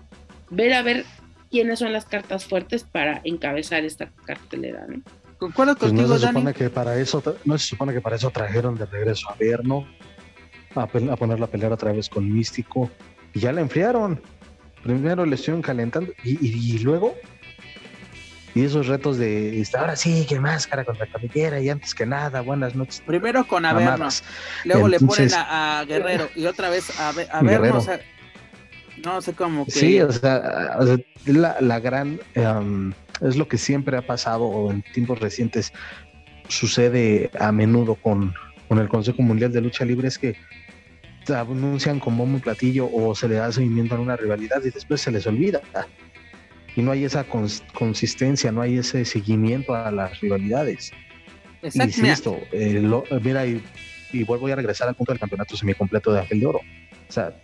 ver 0.51 0.75
a 0.75 0.83
ver 0.83 1.05
quiénes 1.51 1.79
son 1.79 1.93
las 1.93 2.05
cartas 2.05 2.45
fuertes 2.45 2.85
para 2.85 3.21
encabezar 3.25 3.85
esta 3.85 4.11
cartelera, 4.25 4.87
¿no? 4.89 5.03
Concuerdo 5.41 5.75
Pues 5.75 5.91
contigo, 5.91 6.09
no 6.11 6.15
se 6.19 6.27
Dani. 6.27 6.39
supone 6.39 6.55
que 6.55 6.71
para 6.71 6.97
eso, 6.97 7.23
no 7.47 7.59
se 7.59 7.67
supone 7.67 7.93
que 7.95 8.01
para 8.01 8.15
eso 8.17 8.31
trajeron 8.31 8.77
de 8.77 8.85
regreso 8.87 9.29
a 9.31 9.35
Verno, 9.41 9.87
a, 10.77 10.83
a 10.83 10.87
poner 11.17 11.41
la 11.41 11.47
pelea 11.49 11.71
otra 11.71 11.93
vez 11.93 12.09
con 12.09 12.31
Místico, 12.33 12.91
y 13.35 13.41
ya 13.41 13.51
la 13.51 13.63
enfriaron. 13.63 14.21
Primero 14.85 15.25
le 15.27 15.35
estuvieron 15.35 15.63
calentando 15.63 16.13
y, 16.25 16.33
y- 16.47 16.75
y 16.77 16.79
luego, 16.81 17.15
y 18.55 18.65
esos 18.65 18.87
retos 18.87 19.17
de 19.19 19.61
este, 19.61 19.79
ahora 19.79 19.97
sí, 19.97 20.27
que 20.29 20.39
máscara 20.41 20.85
contra 20.85 21.07
cabellera 21.07 21.59
y 21.61 21.69
antes 21.71 21.95
que 21.95 22.05
nada, 22.05 22.43
buenas 22.43 22.75
noches. 22.75 23.03
Primero 23.07 23.47
con 23.47 23.65
Averno, 23.65 24.09
luego 24.65 24.89
le 24.89 25.01
ponen 25.01 25.33
a, 25.35 25.81
a 25.81 25.85
Guerrero 25.87 26.29
y 26.37 26.45
otra 26.47 26.69
vez 26.69 26.99
a, 27.01 27.09
a 27.11 27.43
Guerrero. 27.43 27.79
O 27.79 27.81
sea, 27.81 27.99
no 29.05 29.21
sé 29.23 29.33
cómo 29.33 29.65
que. 29.65 29.71
Sí, 29.71 30.01
o 30.03 30.13
sea, 30.13 30.77
la, 31.27 31.57
la 31.61 31.81
gran 31.81 32.21
em, 32.35 32.93
es 33.21 33.37
lo 33.37 33.49
que 33.49 33.59
siempre 33.59 33.97
ha 33.97 34.03
pasado 34.07 34.45
o 34.45 34.71
en 34.71 34.83
tiempos 34.83 35.19
recientes 35.21 35.73
sucede 36.49 37.31
a 37.39 37.53
menudo 37.53 37.95
con, 37.95 38.35
con 38.69 38.79
el 38.79 38.89
Consejo 38.89 39.23
Mundial 39.23 39.53
de 39.53 39.61
Lucha 39.61 39.85
Libre 39.85 40.09
es 40.09 40.19
que 40.19 40.37
se 41.25 41.35
anuncian 41.35 42.01
con 42.01 42.17
bombo 42.17 42.39
y 42.39 42.41
platillo 42.41 42.89
o 42.93 43.15
se 43.15 43.29
le 43.29 43.37
da 43.37 43.53
seguimiento 43.53 43.95
a 43.95 44.01
una 44.01 44.17
rivalidad 44.17 44.63
y 44.65 44.71
después 44.71 45.01
se 45.01 45.11
les 45.11 45.27
olvida. 45.27 45.61
Y 46.77 46.83
no 46.83 46.93
hay 46.93 47.05
esa 47.05 47.29
cons- 47.29 47.63
consistencia, 47.73 48.51
no 48.53 48.63
hay 48.63 48.79
ese 48.79 49.05
seguimiento 49.05 49.75
a 49.75 49.91
las 49.91 50.19
rivalidades. 50.21 50.93
Exacto, 51.63 51.85
Insisto, 52.01 52.39
eh, 52.53 52.81
lo- 52.81 53.05
mira, 53.23 53.47
y, 53.47 53.63
y 54.13 54.25
vuelvo 54.25 54.47
a 54.49 54.57
regresar 54.57 54.89
al 54.89 54.95
punto 54.95 55.13
del 55.13 55.21
campeonato 55.21 55.57
semicompleto 55.57 56.13
de 56.13 56.21
Ángel 56.21 56.41
de 56.41 56.47
Oro. 56.47 56.61
O 57.09 57.13
sea, 57.13 57.35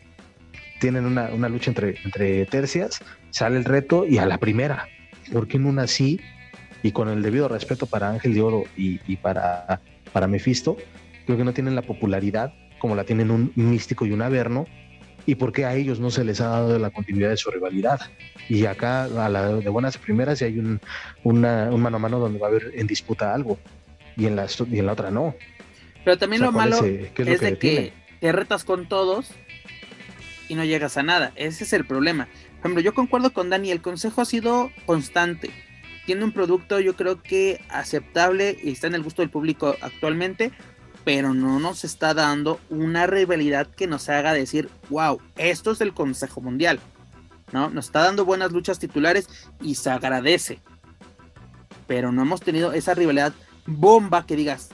tienen 0.81 1.05
una, 1.05 1.29
una 1.35 1.49
lucha 1.49 1.71
entre, 1.71 1.97
entre 2.05 2.47
tercias, 2.47 3.01
sale 3.31 3.59
el 3.59 3.65
reto 3.65 4.07
y 4.07 4.19
a 4.19 4.27
la 4.27 4.39
primera. 4.39 4.89
¿Por 5.33 5.49
qué 5.49 5.57
en 5.57 5.67
una 5.67 5.87
sí? 5.87 6.21
Y 6.83 6.93
con 6.93 7.09
el 7.09 7.23
debido 7.23 7.49
respeto 7.49 7.87
para 7.87 8.11
Ángel 8.11 8.35
de 8.35 8.43
Oro 8.43 8.65
y, 8.77 9.01
y 9.07 9.17
para, 9.17 9.81
para 10.13 10.27
Mephisto, 10.29 10.77
creo 11.25 11.37
que 11.39 11.45
no 11.45 11.53
tienen 11.53 11.75
la 11.75 11.83
popularidad 11.83 12.53
como 12.79 12.95
la 12.95 13.05
tienen 13.05 13.31
un 13.31 13.53
místico 13.57 14.07
y 14.07 14.13
un 14.13 14.23
averno. 14.23 14.67
¿Y 15.25 15.35
por 15.35 15.51
qué 15.53 15.65
a 15.65 15.75
ellos 15.75 15.99
no 15.99 16.11
se 16.11 16.23
les 16.23 16.41
ha 16.41 16.47
dado 16.49 16.79
la 16.79 16.91
continuidad 16.91 17.31
de 17.31 17.37
su 17.37 17.51
rivalidad? 17.51 18.01
Y 18.49 18.67
acá, 18.67 19.05
a 19.05 19.29
la 19.29 19.55
de 19.55 19.69
buenas 19.71 19.99
primeras, 19.99 20.41
hay 20.43 20.59
un, 20.59 20.81
una- 21.25 21.69
un 21.73 21.81
mano 21.83 21.97
a 21.97 22.01
mano 22.01 22.21
donde 22.21 22.39
va 22.39 22.47
a 22.47 22.51
haber 22.51 22.71
en 22.77 22.87
disputa 22.87 23.35
algo, 23.35 23.59
y 24.17 24.27
en 24.27 24.37
la, 24.37 24.47
y 24.71 24.79
en 24.79 24.87
la 24.87 24.93
otra 24.93 25.11
no. 25.11 25.35
pero 26.05 26.17
también 26.17 26.43
O 26.43 26.45
sea, 26.45 26.51
lo 26.53 26.53
¿cuál 26.53 26.71
malo 26.71 26.85
es, 26.85 27.11
qué 27.11 27.23
es 27.23 27.29
lo 27.29 27.35
es 27.35 27.41
que 27.41 27.45
de 27.47 27.51
detiene? 27.53 27.77
que 27.89 27.93
te 28.21 28.33
retas 28.33 28.63
con 28.65 28.87
todos 28.89 29.33
y 30.49 30.55
no 30.55 30.65
llegas 30.65 30.97
a 30.97 31.03
nada. 31.03 31.33
Ese 31.35 31.65
es 31.65 31.73
el 31.73 31.85
problema. 31.85 32.29
Por 32.57 32.71
ejemplo, 32.71 32.81
yo 32.81 32.95
concuerdo 32.95 33.33
con 33.33 33.51
Dani, 33.51 33.71
el 33.71 33.83
consejo 33.83 34.23
ha 34.23 34.25
sido 34.25 34.71
constante. 34.87 35.51
Tiene 36.07 36.25
un 36.25 36.33
producto, 36.33 36.81
yo 36.81 36.97
creo 36.97 37.23
que 37.23 37.61
aceptable 37.69 38.59
y 38.63 38.71
está 38.71 38.87
en 38.87 38.95
el 38.95 39.03
gusto 39.03 39.23
del 39.23 39.31
público 39.31 39.75
actualmente, 39.81 40.53
pero 41.05 41.35
no 41.35 41.61
nos 41.61 41.85
está 41.85 42.15
dando 42.15 42.61
una 42.71 43.07
rivalidad 43.07 43.67
que 43.69 43.87
nos 43.87 44.09
haga 44.09 44.33
decir, 44.33 44.69
wow, 44.89 45.21
esto 45.37 45.71
es 45.73 45.81
el 45.81 45.95
Consejo 45.95 46.41
Mundial. 46.41 46.81
¿No? 47.53 47.71
Nos 47.71 47.87
está 47.87 48.01
dando 48.03 48.25
buenas 48.25 48.51
luchas 48.51 48.81
titulares 48.81 49.29
y 49.61 49.77
se 49.77 49.91
agradece. 49.91 50.61
Pero 51.87 52.11
no 52.11 52.23
hemos 52.23 52.41
tenido 52.41 52.73
esa 52.73 52.95
rivalidad 52.95 53.33
bomba 53.67 54.27
que 54.27 54.35
digas, 54.35 54.71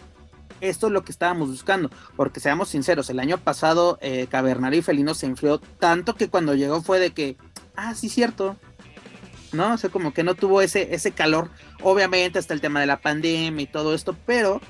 esto 0.63 0.87
es 0.87 0.93
lo 0.93 1.05
que 1.05 1.13
estábamos 1.13 1.51
buscando. 1.51 1.91
Porque 2.17 2.41
seamos 2.41 2.71
sinceros, 2.71 3.11
el 3.11 3.21
año 3.21 3.37
pasado 3.37 3.99
eh, 4.01 4.27
Cavernario 4.31 4.79
y 4.79 4.83
Felino 4.83 5.13
se 5.13 5.27
enfrió 5.27 5.59
tanto 5.59 6.15
que 6.15 6.29
cuando 6.29 6.55
llegó 6.55 6.81
fue 6.81 6.99
de 6.99 7.11
que, 7.11 7.37
ah, 7.77 7.95
sí, 7.95 8.09
cierto. 8.09 8.57
¿No? 9.53 9.75
O 9.75 9.77
sea, 9.77 9.91
como 9.91 10.15
que 10.15 10.23
no 10.23 10.35
tuvo 10.35 10.63
ese, 10.63 10.95
ese 10.95 11.13
calor. 11.13 11.51
Obviamente 11.83 12.39
hasta 12.39 12.55
el 12.55 12.61
tema 12.63 12.81
de 12.81 12.87
la 12.87 13.01
pandemia 13.01 13.63
y 13.63 13.67
todo 13.67 13.95
esto, 13.95 14.17
pero 14.25 14.61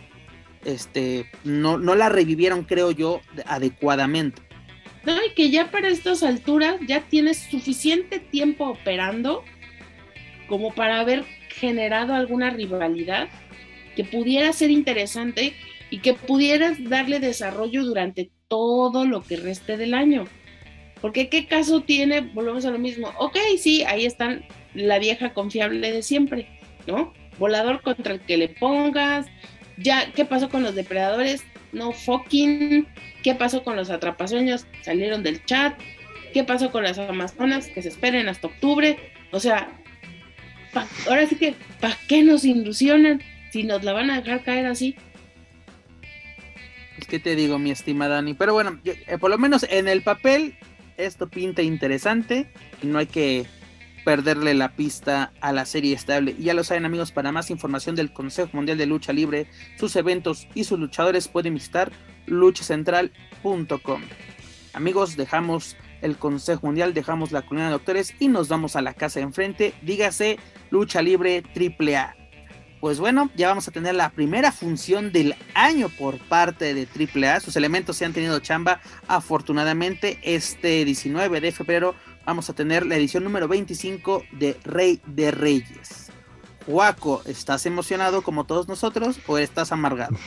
este, 0.65 1.31
no, 1.45 1.79
no 1.79 1.95
la 1.95 2.09
revivieron, 2.09 2.65
creo 2.65 2.91
yo, 2.91 3.21
de- 3.35 3.45
adecuadamente. 3.47 4.43
No, 5.05 5.15
y 5.25 5.35
que 5.35 5.51
ya 5.51 5.71
para 5.71 5.89
estas 5.89 6.23
alturas 6.23 6.77
ya 6.87 7.01
tienes 7.03 7.39
suficiente 7.39 8.19
tiempo 8.19 8.67
operando 8.67 9.45
como 10.49 10.75
para 10.75 11.01
haber 11.01 11.25
generado 11.49 12.15
alguna 12.15 12.51
rivalidad 12.51 13.29
que 13.97 14.05
pudiera 14.05 14.53
ser 14.53 14.71
interesante 14.71 15.55
y 15.91 15.99
que 15.99 16.15
pudieras 16.15 16.83
darle 16.89 17.21
desarrollo 17.21 17.85
durante 17.85 18.31
todo 18.49 19.05
lo 19.05 19.23
que 19.23 19.37
reste 19.37 19.77
del 19.77 19.95
año. 19.95 20.25
Porque 21.03 21.29
qué 21.29 21.47
caso 21.47 21.83
tiene, 21.83 22.21
volvemos 22.21 22.65
a 22.65 22.71
lo 22.71 22.79
mismo, 22.79 23.13
ok, 23.19 23.37
sí, 23.59 23.83
ahí 23.83 24.07
están 24.07 24.45
la 24.73 25.01
vieja 25.01 25.35
confiable 25.35 25.91
de 25.91 26.01
siempre, 26.01 26.47
¿no? 26.87 27.13
Volador 27.39 27.83
contra 27.83 28.15
el 28.15 28.21
que 28.21 28.37
le 28.37 28.49
pongas, 28.49 29.27
ya, 29.77 30.13
¿qué 30.13 30.25
pasó 30.25 30.49
con 30.49 30.63
los 30.63 30.77
depredadores? 30.77 31.43
No 31.73 31.91
fucking, 31.93 32.87
¿qué 33.25 33.35
pasó 33.35 33.65
con 33.65 33.75
los 33.75 33.91
atrapasueños? 33.91 34.67
Salieron 34.83 35.25
del 35.25 35.45
chat, 35.45 35.79
¿qué 36.33 36.45
pasó 36.45 36.71
con 36.71 36.85
las 36.85 36.99
amazonas? 36.99 37.67
Que 37.67 37.83
se 37.83 37.89
esperen 37.89 38.29
hasta 38.29 38.47
octubre, 38.47 38.97
o 39.33 39.41
sea, 39.41 39.69
ahora 41.09 41.27
sí 41.27 41.35
que, 41.35 41.57
¿para 41.81 41.99
qué 42.09 42.23
nos 42.23 42.45
ilusionan 42.45 43.21
si 43.51 43.65
nos 43.65 43.83
la 43.83 43.93
van 43.93 44.11
a 44.11 44.21
dejar 44.21 44.45
caer 44.45 44.67
así? 44.67 44.95
Pues, 46.97 47.09
¿qué 47.09 47.19
te 47.19 47.35
digo, 47.35 47.59
mi 47.59 47.73
estimada 47.73 48.17
Dani? 48.17 48.35
Pero 48.35 48.53
bueno, 48.53 48.81
eh, 48.85 49.19
por 49.19 49.31
lo 49.31 49.39
menos 49.39 49.67
en 49.69 49.89
el 49.89 50.03
papel, 50.03 50.55
esto 51.05 51.29
pinta 51.29 51.63
interesante 51.63 52.51
y 52.83 52.87
no 52.87 52.99
hay 52.99 53.07
que 53.07 53.47
perderle 54.05 54.55
la 54.55 54.75
pista 54.75 55.33
a 55.41 55.53
la 55.53 55.65
serie 55.65 55.95
estable. 55.95 56.35
Y 56.39 56.45
ya 56.45 56.55
lo 56.55 56.65
saben, 56.65 56.85
amigos, 56.85 57.13
para 57.13 57.33
más 57.33 57.51
información 57.51 57.97
del 57.97 58.13
Consejo 58.13 58.51
Mundial 58.53 58.79
de 58.79 58.87
Lucha 58.87 59.13
Libre, 59.13 59.47
sus 59.79 59.95
eventos 59.97 60.49
y 60.55 60.65
sus 60.65 60.79
luchadores, 60.79 61.29
pueden 61.29 61.55
visitar 61.55 61.93
luchacentral.com. 62.27 64.03
Amigos, 64.75 65.17
dejamos 65.17 65.77
el 66.01 66.17
Consejo 66.17 66.67
Mundial, 66.67 66.95
dejamos 66.95 67.33
la 67.33 67.43
colina 67.43 67.67
de 67.67 67.73
doctores 67.73 68.15
y 68.19 68.29
nos 68.29 68.49
vamos 68.49 68.77
a 68.77 68.83
la 68.83 68.95
casa 68.95 69.21
de 69.21 69.25
enfrente. 69.25 69.75
Dígase 69.83 70.39
Lucha 70.71 71.03
Libre 71.03 71.43
AAA. 71.55 72.22
Pues 72.83 72.99
bueno, 72.99 73.31
ya 73.37 73.47
vamos 73.47 73.69
a 73.69 73.71
tener 73.71 73.95
la 73.95 74.11
primera 74.11 74.51
función 74.51 75.13
del 75.13 75.37
año 75.55 75.89
por 75.89 76.19
parte 76.19 76.75
de 76.75 76.89
AAA. 76.89 77.39
Sus 77.39 77.55
elementos 77.55 77.97
se 77.97 78.05
han 78.05 78.13
tenido 78.13 78.41
chamba. 78.41 78.81
Afortunadamente, 79.07 80.19
este 80.25 80.85
19 80.85 81.41
de 81.41 81.53
febrero 81.53 81.95
vamos 82.27 82.51
a 82.51 82.55
tener 82.55 82.85
la 82.85 82.97
edición 82.97 83.23
número 83.23 83.47
25 83.47 84.25
de 84.33 84.57
Rey 84.65 85.01
de 85.07 85.31
Reyes. 85.31 86.11
Juaco, 86.67 87.23
¿estás 87.25 87.67
emocionado 87.67 88.23
como 88.23 88.47
todos 88.47 88.67
nosotros 88.67 89.21
o 89.29 89.39
estás 89.39 89.71
amargado? 89.71 90.17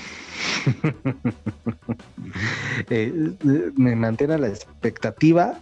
Eh, 2.89 3.13
me 3.75 3.95
mantiene 3.95 4.37
la 4.37 4.49
expectativa 4.49 5.59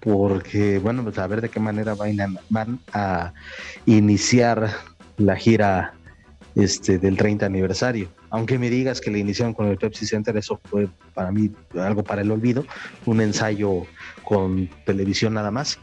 porque, 0.00 0.78
bueno, 0.78 1.04
pues 1.04 1.16
a 1.18 1.26
ver 1.28 1.40
de 1.40 1.48
qué 1.48 1.60
manera 1.60 1.94
van 1.94 2.80
a 2.92 3.32
iniciar 3.86 4.74
la 5.18 5.36
gira 5.36 5.94
este, 6.58 6.98
del 6.98 7.16
30 7.16 7.46
aniversario. 7.46 8.08
Aunque 8.30 8.58
me 8.58 8.68
digas 8.68 9.00
que 9.00 9.10
la 9.10 9.18
iniciaron 9.18 9.54
con 9.54 9.68
el 9.68 9.78
Pepsi 9.78 10.06
Center, 10.06 10.36
eso 10.36 10.60
fue 10.64 10.88
para 11.14 11.30
mí 11.30 11.50
algo 11.74 12.02
para 12.02 12.22
el 12.22 12.30
olvido, 12.30 12.66
un 13.06 13.20
ensayo 13.20 13.84
con 14.24 14.68
televisión 14.84 15.34
nada 15.34 15.50
más. 15.50 15.78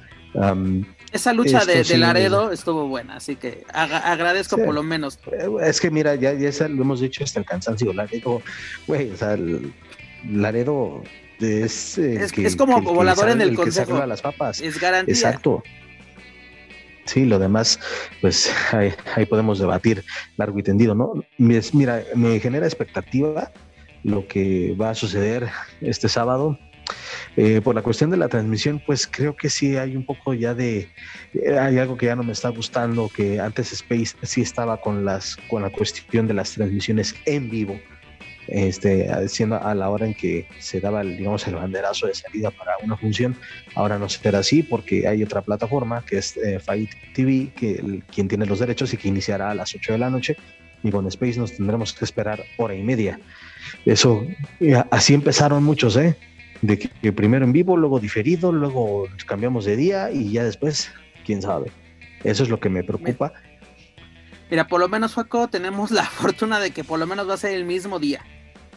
esa 1.11 1.33
lucha 1.33 1.65
de, 1.65 1.97
Laredo 1.97 2.51
estuvo 2.51 2.87
buena, 2.87 3.15
así 3.15 3.37
que 3.37 3.63
agradezco 3.73 4.57
por 4.57 4.73
lo 4.73 4.83
menos. 4.83 5.17
Eh, 5.31 5.47
es 5.63 5.79
que 5.79 5.89
mira, 5.89 6.15
ya, 6.15 6.33
ya 6.33 6.67
lo 6.67 6.81
hemos 6.81 6.99
dicho 6.99 7.23
hasta 7.23 7.39
el 7.39 7.45
cansancio, 7.45 7.93
Laredo, 7.93 8.41
güey, 8.85 9.11
o 9.11 9.17
sea, 9.17 9.37
Laredo 10.29 11.03
es, 11.39 11.97
eh, 11.97 12.27
es, 12.37 12.55
como 12.55 12.81
volador 12.81 13.29
en 13.29 13.41
el, 13.41 13.55
consejo. 13.55 14.05
las 14.05 14.21
papas. 14.21 14.61
Es 14.61 14.79
garantía. 14.79 15.13
Exacto. 15.13 15.63
Sí, 17.05 17.25
lo 17.25 17.39
demás, 17.39 17.79
pues 18.21 18.51
ahí, 18.73 18.93
ahí, 19.15 19.25
podemos 19.25 19.59
debatir 19.59 20.03
largo 20.37 20.59
y 20.59 20.63
tendido, 20.63 20.95
¿no? 20.95 21.13
Mira, 21.37 22.03
me 22.15 22.39
genera 22.39 22.65
expectativa 22.65 23.51
lo 24.03 24.27
que 24.27 24.75
va 24.79 24.91
a 24.91 24.95
suceder 24.95 25.49
este 25.81 26.09
sábado 26.09 26.57
eh, 27.37 27.61
por 27.61 27.75
la 27.75 27.81
cuestión 27.81 28.09
de 28.09 28.17
la 28.17 28.29
transmisión, 28.29 28.81
pues 28.85 29.07
creo 29.07 29.35
que 29.35 29.49
sí 29.49 29.75
hay 29.77 29.95
un 29.95 30.05
poco 30.05 30.33
ya 30.33 30.53
de, 30.53 30.89
eh, 31.33 31.59
hay 31.59 31.79
algo 31.79 31.97
que 31.97 32.05
ya 32.05 32.15
no 32.15 32.23
me 32.23 32.31
está 32.31 32.49
gustando, 32.49 33.09
que 33.09 33.39
antes 33.39 33.73
Space 33.73 34.15
sí 34.23 34.41
estaba 34.41 34.79
con 34.79 35.03
las, 35.03 35.35
con 35.49 35.61
la 35.61 35.69
cuestión 35.69 36.27
de 36.27 36.33
las 36.33 36.53
transmisiones 36.53 37.15
en 37.25 37.49
vivo, 37.49 37.79
este, 38.47 39.09
siendo 39.27 39.61
a 39.61 39.73
la 39.75 39.89
hora 39.89 40.05
en 40.05 40.13
que 40.13 40.47
se 40.59 40.79
daba, 40.79 41.03
digamos, 41.03 41.47
el 41.47 41.55
banderazo 41.55 42.07
de 42.07 42.15
salida 42.15 42.51
para 42.51 42.73
una 42.83 42.97
función. 42.97 43.35
Ahora 43.75 43.97
no 43.97 44.09
será 44.09 44.39
así 44.39 44.63
porque 44.63 45.07
hay 45.07 45.23
otra 45.23 45.41
plataforma 45.41 46.03
que 46.05 46.17
es 46.17 46.37
eh, 46.37 46.59
Fight 46.59 46.91
TV, 47.13 47.51
que 47.55 48.01
quien 48.13 48.27
tiene 48.27 48.45
los 48.45 48.59
derechos 48.59 48.93
y 48.93 48.97
que 48.97 49.07
iniciará 49.07 49.51
a 49.51 49.55
las 49.55 49.73
8 49.73 49.93
de 49.93 49.97
la 49.97 50.09
noche. 50.09 50.37
Y 50.83 50.91
con 50.91 51.07
Space 51.07 51.39
nos 51.39 51.55
tendremos 51.55 51.93
que 51.93 52.05
esperar 52.05 52.43
hora 52.57 52.75
y 52.75 52.83
media. 52.83 53.19
Eso, 53.85 54.25
así 54.91 55.15
empezaron 55.15 55.63
muchos, 55.63 55.97
¿eh? 55.97 56.15
de 56.61 56.79
que, 56.79 57.11
primero 57.11 57.45
en 57.45 57.51
vivo, 57.51 57.77
luego 57.77 57.99
diferido, 57.99 58.51
luego 58.51 59.07
cambiamos 59.25 59.65
de 59.65 59.75
día 59.75 60.11
y 60.11 60.31
ya 60.31 60.43
después, 60.43 60.91
quién 61.25 61.41
sabe. 61.41 61.71
Eso 62.23 62.43
es 62.43 62.49
lo 62.49 62.59
que 62.59 62.69
me 62.69 62.83
preocupa. 62.83 63.33
Mira, 64.49 64.67
por 64.67 64.79
lo 64.79 64.87
menos, 64.87 65.13
Juaco, 65.13 65.47
tenemos 65.47 65.91
la 65.91 66.03
fortuna 66.05 66.59
de 66.59 66.71
que 66.71 66.83
por 66.83 66.99
lo 66.99 67.07
menos 67.07 67.27
va 67.29 67.35
a 67.35 67.37
ser 67.37 67.53
el 67.53 67.65
mismo 67.65 67.99
día. 67.99 68.23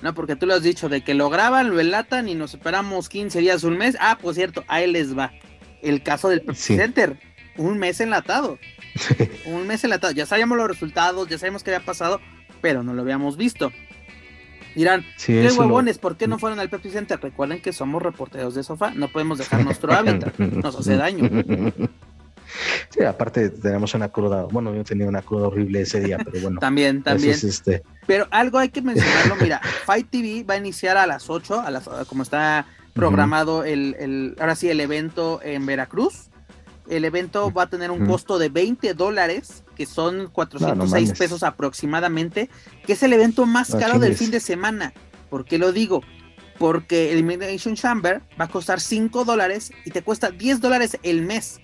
¿No? 0.02 0.14
Porque 0.14 0.36
tú 0.36 0.46
lo 0.46 0.54
has 0.54 0.62
dicho, 0.62 0.88
de 0.88 1.02
que 1.02 1.14
lo 1.14 1.30
graban, 1.30 1.70
lo 1.70 1.80
enlatan 1.80 2.28
y 2.28 2.34
nos 2.34 2.54
esperamos 2.54 3.08
15 3.08 3.40
días, 3.40 3.64
un 3.64 3.76
mes. 3.76 3.96
Ah, 4.00 4.18
por 4.20 4.34
cierto, 4.34 4.64
ahí 4.68 4.90
les 4.90 5.16
va. 5.16 5.32
El 5.82 6.02
caso 6.02 6.28
del 6.28 6.42
Center, 6.54 7.18
un 7.56 7.78
mes 7.78 8.00
enlatado. 8.00 8.58
un 9.46 9.66
mes 9.66 9.84
enlatado. 9.84 10.12
Ya 10.12 10.26
sabíamos 10.26 10.58
los 10.58 10.68
resultados, 10.68 11.28
ya 11.28 11.38
sabemos 11.38 11.62
qué 11.62 11.74
había 11.74 11.84
pasado, 11.84 12.20
pero 12.60 12.82
no 12.82 12.94
lo 12.94 13.02
habíamos 13.02 13.36
visto. 13.36 13.72
Dirán, 14.74 15.04
qué 15.24 15.50
huevones, 15.50 15.98
¿por 15.98 16.16
qué 16.16 16.28
no 16.28 16.38
fueron 16.38 16.60
al 16.60 16.68
Pepsi 16.68 16.90
Center? 16.90 17.18
Recuerden 17.20 17.60
que 17.60 17.72
somos 17.72 18.00
reporteros 18.00 18.54
de 18.54 18.62
sofá, 18.62 18.92
no 18.92 19.08
podemos 19.08 19.38
dejar 19.38 19.64
nuestro 19.64 19.92
hábitat, 19.92 20.38
nos 20.38 20.76
hace 20.76 20.96
daño. 20.96 21.28
Sí, 22.90 23.02
aparte 23.04 23.50
tenemos 23.50 23.94
una 23.94 24.08
cruda, 24.08 24.44
bueno, 24.44 24.74
yo 24.74 24.84
tenía 24.84 25.06
una 25.06 25.22
cruda 25.22 25.48
horrible 25.48 25.82
ese 25.82 26.00
día, 26.00 26.18
pero 26.24 26.40
bueno. 26.40 26.58
también, 26.60 27.02
también. 27.02 27.32
este... 27.32 27.82
Pero 28.06 28.26
algo 28.30 28.58
hay 28.58 28.70
que 28.70 28.80
mencionarlo, 28.80 29.36
mira, 29.36 29.60
Fight 29.84 30.08
TV 30.10 30.44
va 30.44 30.54
a 30.54 30.56
iniciar 30.56 30.96
a 30.96 31.06
las 31.06 31.28
8, 31.28 31.60
a 31.60 31.70
las, 31.70 31.88
como 32.08 32.22
está 32.22 32.66
programado 32.94 33.64
el, 33.64 33.96
el, 33.98 34.36
ahora 34.40 34.54
sí, 34.54 34.68
el 34.68 34.80
evento 34.80 35.40
en 35.42 35.66
Veracruz. 35.66 36.30
El 36.88 37.04
evento 37.04 37.52
va 37.52 37.64
a 37.64 37.68
tener 37.68 37.90
un 37.90 38.06
costo 38.06 38.38
de 38.38 38.48
20 38.48 38.94
dólares, 38.94 39.62
que 39.76 39.84
son 39.84 40.28
406 40.28 41.12
pesos 41.18 41.42
aproximadamente, 41.42 42.48
que 42.86 42.94
es 42.94 43.02
el 43.02 43.12
evento 43.12 43.44
más 43.44 43.74
caro 43.74 43.98
del 43.98 44.16
fin 44.16 44.30
de 44.30 44.40
semana. 44.40 44.94
¿Por 45.28 45.44
qué 45.44 45.58
lo 45.58 45.72
digo? 45.72 46.02
Porque 46.58 47.12
Elimination 47.12 47.74
Chamber 47.74 48.22
va 48.40 48.46
a 48.46 48.48
costar 48.48 48.80
5 48.80 49.26
dólares 49.26 49.70
y 49.84 49.90
te 49.90 50.02
cuesta 50.02 50.30
10 50.30 50.62
dólares 50.62 50.98
el 51.02 51.20
mes 51.20 51.60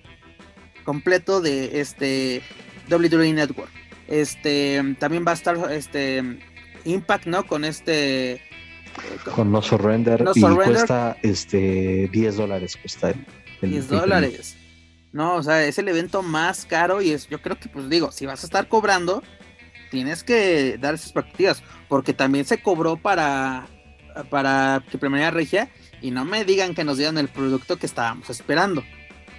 completo 0.85 1.41
de 1.41 1.81
este 1.81 2.41
WWE 2.89 3.33
Network. 3.33 3.71
Este 4.07 4.95
también 4.99 5.25
va 5.27 5.31
a 5.31 5.33
estar 5.35 5.71
este 5.71 6.39
Impact, 6.85 7.25
¿no? 7.25 7.45
Con 7.45 7.65
este 7.65 8.33
eh, 8.33 8.39
con 9.33 9.51
No 9.51 9.61
Surrender 9.61 10.23
y 10.35 10.41
cuesta 10.41 11.17
este 11.21 12.07
10 12.11 12.37
dólares 12.37 12.77
cuesta 12.77 13.09
el, 13.61 13.71
10 13.71 13.89
dólares. 13.89 14.55
No, 15.11 15.35
o 15.35 15.43
sea, 15.43 15.65
es 15.65 15.79
el 15.79 15.87
evento 15.87 16.21
más 16.21 16.65
caro 16.65 17.01
y 17.01 17.11
es, 17.11 17.27
yo 17.29 17.41
creo 17.41 17.57
que, 17.57 17.69
pues 17.69 17.89
digo, 17.89 18.11
si 18.11 18.25
vas 18.25 18.43
a 18.43 18.47
estar 18.47 18.67
cobrando, 18.67 19.23
tienes 19.89 20.25
que 20.25 20.77
dar 20.77 20.93
esas 20.93 21.07
expectativas, 21.07 21.63
porque 21.87 22.13
también 22.13 22.43
se 22.43 22.61
cobró 22.61 22.97
para, 22.97 23.67
para 24.29 24.83
que 24.91 24.97
Primera 24.97 25.31
Regia 25.31 25.69
y 26.01 26.11
no 26.11 26.25
me 26.25 26.43
digan 26.43 26.75
que 26.75 26.83
nos 26.83 26.97
dieron 26.97 27.17
el 27.17 27.29
producto 27.29 27.77
que 27.77 27.85
estábamos 27.85 28.29
esperando, 28.29 28.83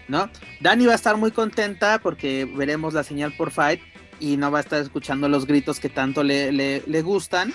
¿no? 0.08 0.30
Dani 0.60 0.86
va 0.86 0.92
a 0.92 0.96
estar 0.96 1.16
muy 1.16 1.30
contenta 1.30 1.98
porque 1.98 2.44
veremos 2.44 2.94
la 2.94 3.02
señal 3.02 3.32
por 3.36 3.50
Fight 3.50 3.80
y 4.18 4.36
no 4.36 4.50
va 4.50 4.58
a 4.58 4.62
estar 4.62 4.80
escuchando 4.80 5.28
los 5.28 5.46
gritos 5.46 5.80
que 5.80 5.88
tanto 5.88 6.22
le, 6.22 6.52
le, 6.52 7.02
gustan. 7.02 7.52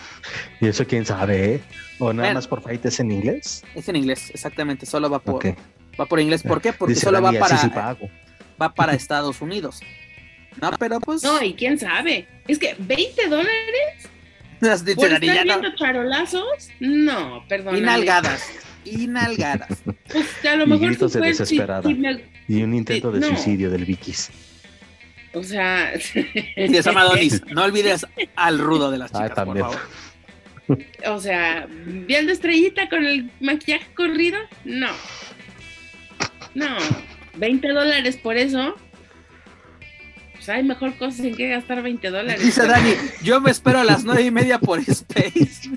¿Y 0.59 0.67
eso 0.67 0.85
quién 0.85 1.05
sabe? 1.05 1.55
Eh? 1.55 1.61
¿O 1.99 2.13
nada 2.13 2.33
más 2.33 2.47
por 2.47 2.61
Fight 2.61 2.85
es 2.85 2.99
en 2.99 3.11
inglés? 3.11 3.63
Es 3.75 3.89
en 3.89 3.95
inglés, 3.95 4.29
exactamente, 4.31 4.85
solo 4.85 5.09
va 5.09 5.19
por, 5.19 5.43
Va 5.99 6.05
por 6.05 6.19
inglés, 6.19 6.43
¿por 6.43 6.61
qué? 6.61 6.73
Porque 6.73 6.95
solo 6.95 7.21
va 7.21 7.31
para, 7.31 7.97
va 8.61 8.73
para 8.73 8.93
Estados 8.93 9.41
Unidos. 9.41 9.81
No, 10.59 10.71
pero 10.77 10.99
pues. 10.99 11.23
No, 11.23 11.41
y 11.41 11.53
quién 11.53 11.79
sabe. 11.79 12.27
Es 12.47 12.59
que 12.59 12.75
20 12.77 13.27
dólares. 13.27 14.09
Las 14.59 14.83
¿Por 14.83 15.11
estar 15.11 15.19
viendo 15.19 15.75
charolazos? 15.75 16.69
No, 16.79 17.43
perdón. 17.47 17.77
Inalgadas. 17.77 18.43
Inalgadas. 18.85 19.81
Pues 20.11 20.45
a 20.45 20.55
lo 20.55 20.67
mejor 20.67 20.97
de 20.97 21.19
desesperada. 21.21 21.89
Y 22.47 22.63
un 22.63 22.73
intento 22.73 23.11
de 23.11 23.25
suicidio 23.25 23.69
del 23.69 23.85
Vikis. 23.85 24.29
O 25.33 25.43
sea. 25.43 25.93
No 27.51 27.63
olvides 27.63 28.05
al 28.35 28.59
rudo 28.59 28.91
de 28.91 28.97
las 28.97 29.11
chicas, 29.11 29.45
por 29.45 29.57
favor. 29.57 29.79
O 31.07 31.19
sea, 31.19 31.67
viendo 31.85 32.31
estrellita 32.31 32.87
con 32.89 33.05
el 33.05 33.29
maquillaje 33.39 33.87
corrido, 33.93 34.37
no. 34.63 34.89
No, 36.53 36.77
20 37.35 37.67
dólares 37.69 38.17
por 38.17 38.37
eso. 38.37 38.75
Pues 40.33 40.49
hay 40.49 40.63
mejor 40.63 40.95
cosas 40.95 41.19
en 41.19 41.35
que 41.35 41.49
gastar 41.49 41.83
20 41.83 42.09
dólares. 42.09 42.43
Dice 42.43 42.65
Dani, 42.65 42.93
yo 43.21 43.39
me 43.41 43.51
espero 43.51 43.79
a 43.79 43.83
las 43.83 44.03
nueve 44.03 44.23
y 44.23 44.31
media 44.31 44.59
por 44.59 44.79
Space. 44.79 45.69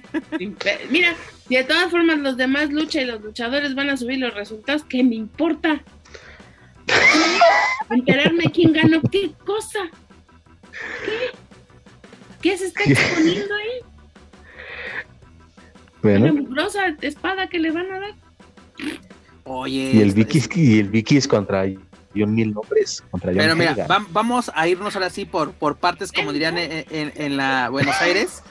Mira, 0.90 1.14
si 1.46 1.56
de 1.56 1.64
todas 1.64 1.90
formas 1.90 2.18
los 2.18 2.36
demás 2.36 2.70
lucha 2.70 3.02
y 3.02 3.04
los 3.04 3.20
luchadores 3.20 3.74
van 3.74 3.90
a 3.90 3.96
subir 3.96 4.18
los 4.18 4.32
resultados, 4.32 4.84
¿qué 4.84 5.04
me 5.04 5.16
importa? 5.16 5.82
Enterarme 7.90 8.44
quién 8.52 8.72
ganó 8.72 9.00
qué 9.10 9.32
cosa. 9.44 9.90
¿Qué? 11.04 11.30
¿Qué 12.42 12.58
se 12.58 12.66
está 12.66 12.82
exponiendo 12.84 13.54
ahí? 13.54 13.94
Bueno. 16.02 16.32
Una 16.32 16.68
espada 17.00 17.48
que 17.48 17.58
le 17.58 17.70
van 17.70 17.90
a 17.90 18.00
dar. 18.00 18.14
Oye. 19.44 19.92
Y 19.94 20.00
el 20.00 20.12
Vicky, 20.12 20.42
y 20.54 20.78
el 20.80 20.90
Vicky 20.90 21.16
es 21.16 21.26
contra 21.26 21.64
John 22.14 22.34
Mil 22.34 22.52
Nombres. 22.52 23.02
Contra 23.10 23.32
Pero 23.32 23.56
mira, 23.56 23.86
vamos 24.10 24.50
a 24.54 24.68
irnos 24.68 24.94
ahora 24.94 25.10
sí 25.10 25.24
por, 25.24 25.52
por 25.52 25.76
partes, 25.76 26.12
como 26.12 26.32
dirían 26.32 26.56
en, 26.58 27.36
la 27.36 27.68
Buenos 27.70 28.00
Aires. 28.00 28.42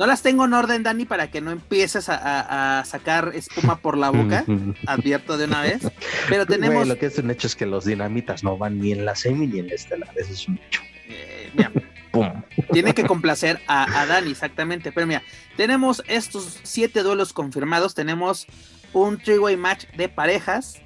No 0.00 0.06
las 0.06 0.22
tengo 0.22 0.46
en 0.46 0.54
orden, 0.54 0.82
Dani, 0.82 1.04
para 1.04 1.30
que 1.30 1.42
no 1.42 1.50
empieces 1.50 2.08
a, 2.08 2.82
sacar 2.86 3.32
espuma 3.34 3.80
por 3.80 3.98
la 3.98 4.08
boca. 4.08 4.46
advierto 4.86 5.36
de 5.36 5.44
una 5.44 5.60
vez. 5.60 5.82
Pero 6.26 6.46
tenemos. 6.46 6.88
lo 6.88 6.96
que 6.96 7.04
es 7.04 7.18
un 7.18 7.30
hecho 7.30 7.46
es 7.46 7.54
que 7.54 7.66
los 7.66 7.84
dinamitas 7.84 8.42
no 8.42 8.56
van 8.56 8.80
ni 8.80 8.92
en 8.92 9.04
la 9.04 9.14
semi 9.14 9.46
ni 9.46 9.58
en 9.58 9.68
la 9.68 9.74
estelar. 9.74 10.08
Eso 10.16 10.32
es 10.32 10.48
un 10.48 10.58
hecho. 10.58 10.80
Eh, 11.06 11.50
mira, 11.52 11.70
Tiene 12.72 12.94
que 12.94 13.04
complacer 13.04 13.60
a, 13.66 14.00
a, 14.00 14.06
Dani, 14.06 14.30
exactamente. 14.30 14.90
Pero 14.90 15.06
mira, 15.06 15.22
tenemos 15.58 16.02
estos 16.08 16.60
siete 16.62 17.02
duelos 17.02 17.34
confirmados. 17.34 17.94
Tenemos 17.94 18.46
un 18.94 19.18
three-way 19.18 19.58
match 19.58 19.84
de 19.98 20.08
parejas 20.08 20.80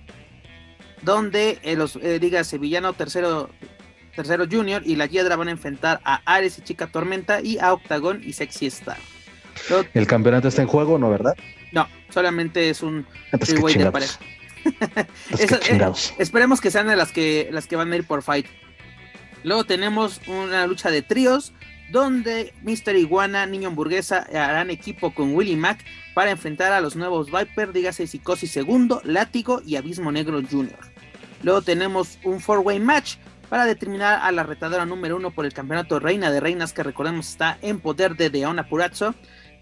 donde 1.03 1.61
eh, 1.63 1.77
los 1.77 1.95
eh, 2.03 2.19
diga 2.19 2.43
Sevillano 2.43 2.95
tercero 2.95 3.49
tercero 4.15 4.47
junior 4.51 4.83
y 4.85 4.97
la 4.97 5.07
Hiedra 5.07 5.37
van 5.37 5.49
a 5.49 5.53
enfrentar 5.53 6.01
a 6.05 6.21
Ares 6.25 6.59
y 6.59 6.63
Chica 6.63 6.87
Tormenta 6.87 7.41
y 7.41 7.59
a 7.59 7.73
Octagon 7.73 8.23
y 8.25 8.33
Sexy 8.33 8.67
Star. 8.67 8.99
¿El 9.95 10.07
campeonato 10.07 10.49
está 10.49 10.63
en 10.63 10.69
juego 10.69 10.99
no, 10.99 11.11
verdad? 11.11 11.37
No, 11.73 11.89
solamente 12.11 12.71
es 12.71 12.83
un 12.83 13.07
ah, 13.33 13.39
pues 13.39 13.79
de 13.79 13.91
pareja. 13.91 14.19
Eh, 15.39 15.93
esperemos 16.19 16.59
que 16.63 16.71
sean 16.71 16.87
las 16.87 17.13
que 17.13 17.51
las 17.53 17.67
que 17.67 17.77
van 17.77 17.93
a 17.93 17.97
ir 17.97 18.07
por 18.07 18.23
fight. 18.23 18.47
Luego 19.43 19.65
tenemos 19.65 20.23
una 20.27 20.67
lucha 20.67 20.91
de 20.91 21.03
tríos 21.03 21.53
donde 21.91 22.55
Mr. 22.63 22.97
Iguana, 22.97 23.45
Niño 23.45 23.69
Hamburguesa 23.69 24.27
harán 24.33 24.71
equipo 24.71 25.13
con 25.13 25.35
Willy 25.35 25.57
Mac 25.57 25.85
para 26.15 26.31
enfrentar 26.31 26.73
a 26.73 26.81
los 26.81 26.97
nuevos 26.97 27.31
Viper, 27.31 27.73
dígase 27.73 28.07
Psicosis 28.07 28.53
Segundo, 28.53 29.03
Látigo 29.05 29.61
y 29.67 29.77
Abismo 29.77 30.11
Negro 30.11 30.41
Jr. 30.51 30.79
Luego 31.43 31.61
tenemos 31.61 32.19
un 32.25 32.41
four-way 32.41 32.81
match 32.81 33.17
para 33.49 33.67
determinar 33.67 34.21
a 34.23 34.33
la 34.33 34.43
retadora 34.43 34.85
número 34.85 35.17
uno 35.17 35.31
por 35.31 35.45
el 35.45 35.53
campeonato 35.53 35.99
Reina 35.99 36.31
de 36.31 36.41
Reinas, 36.41 36.73
que 36.73 36.83
recordemos 36.83 37.29
está 37.29 37.59
en 37.63 37.81
poder 37.81 38.17
de 38.17 38.31
Deona 38.31 38.69
Purazzo. 38.69 39.15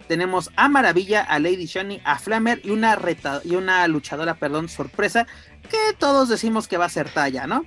tenemos 0.08 0.50
a 0.56 0.68
Maravilla, 0.68 1.22
a 1.22 1.38
Lady 1.38 1.66
Shani, 1.66 2.00
a 2.04 2.18
Flamer 2.18 2.60
y 2.64 2.70
una 2.70 2.96
reta 2.96 3.40
y 3.44 3.54
una 3.54 3.86
luchadora, 3.88 4.34
perdón, 4.34 4.68
sorpresa, 4.68 5.26
que 5.70 5.94
todos 5.98 6.28
decimos 6.28 6.68
que 6.68 6.76
va 6.76 6.86
a 6.86 6.90
ser 6.90 7.08
talla, 7.08 7.46
¿no? 7.46 7.64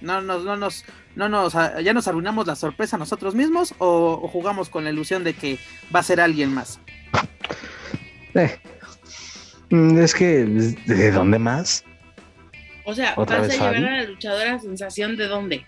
No, 0.00 0.20
no, 0.20 0.38
no 0.40 0.56
nos, 0.56 0.84
no 1.14 1.28
nos, 1.28 1.52
ya 1.52 1.92
nos 1.92 2.08
arruinamos 2.08 2.46
la 2.46 2.56
sorpresa 2.56 2.98
nosotros 2.98 3.34
mismos 3.34 3.74
o, 3.78 4.28
jugamos 4.28 4.68
con 4.68 4.84
la 4.84 4.90
ilusión 4.90 5.24
de 5.24 5.34
que 5.34 5.58
va 5.94 6.00
a 6.00 6.02
ser 6.02 6.20
alguien 6.20 6.52
más. 6.52 6.80
Eh, 8.34 8.58
mm, 9.70 9.98
es 9.98 10.14
que, 10.14 10.44
¿de 10.86 11.10
dónde 11.12 11.38
más? 11.38 11.84
O 12.84 12.94
sea, 12.94 13.14
¿vas 13.14 13.30
a 13.30 13.46
llevar 13.46 13.76
a 13.76 13.80
la 13.80 14.02
luchadora 14.04 14.58
sensación 14.58 15.16
de 15.16 15.28
dónde? 15.28 15.66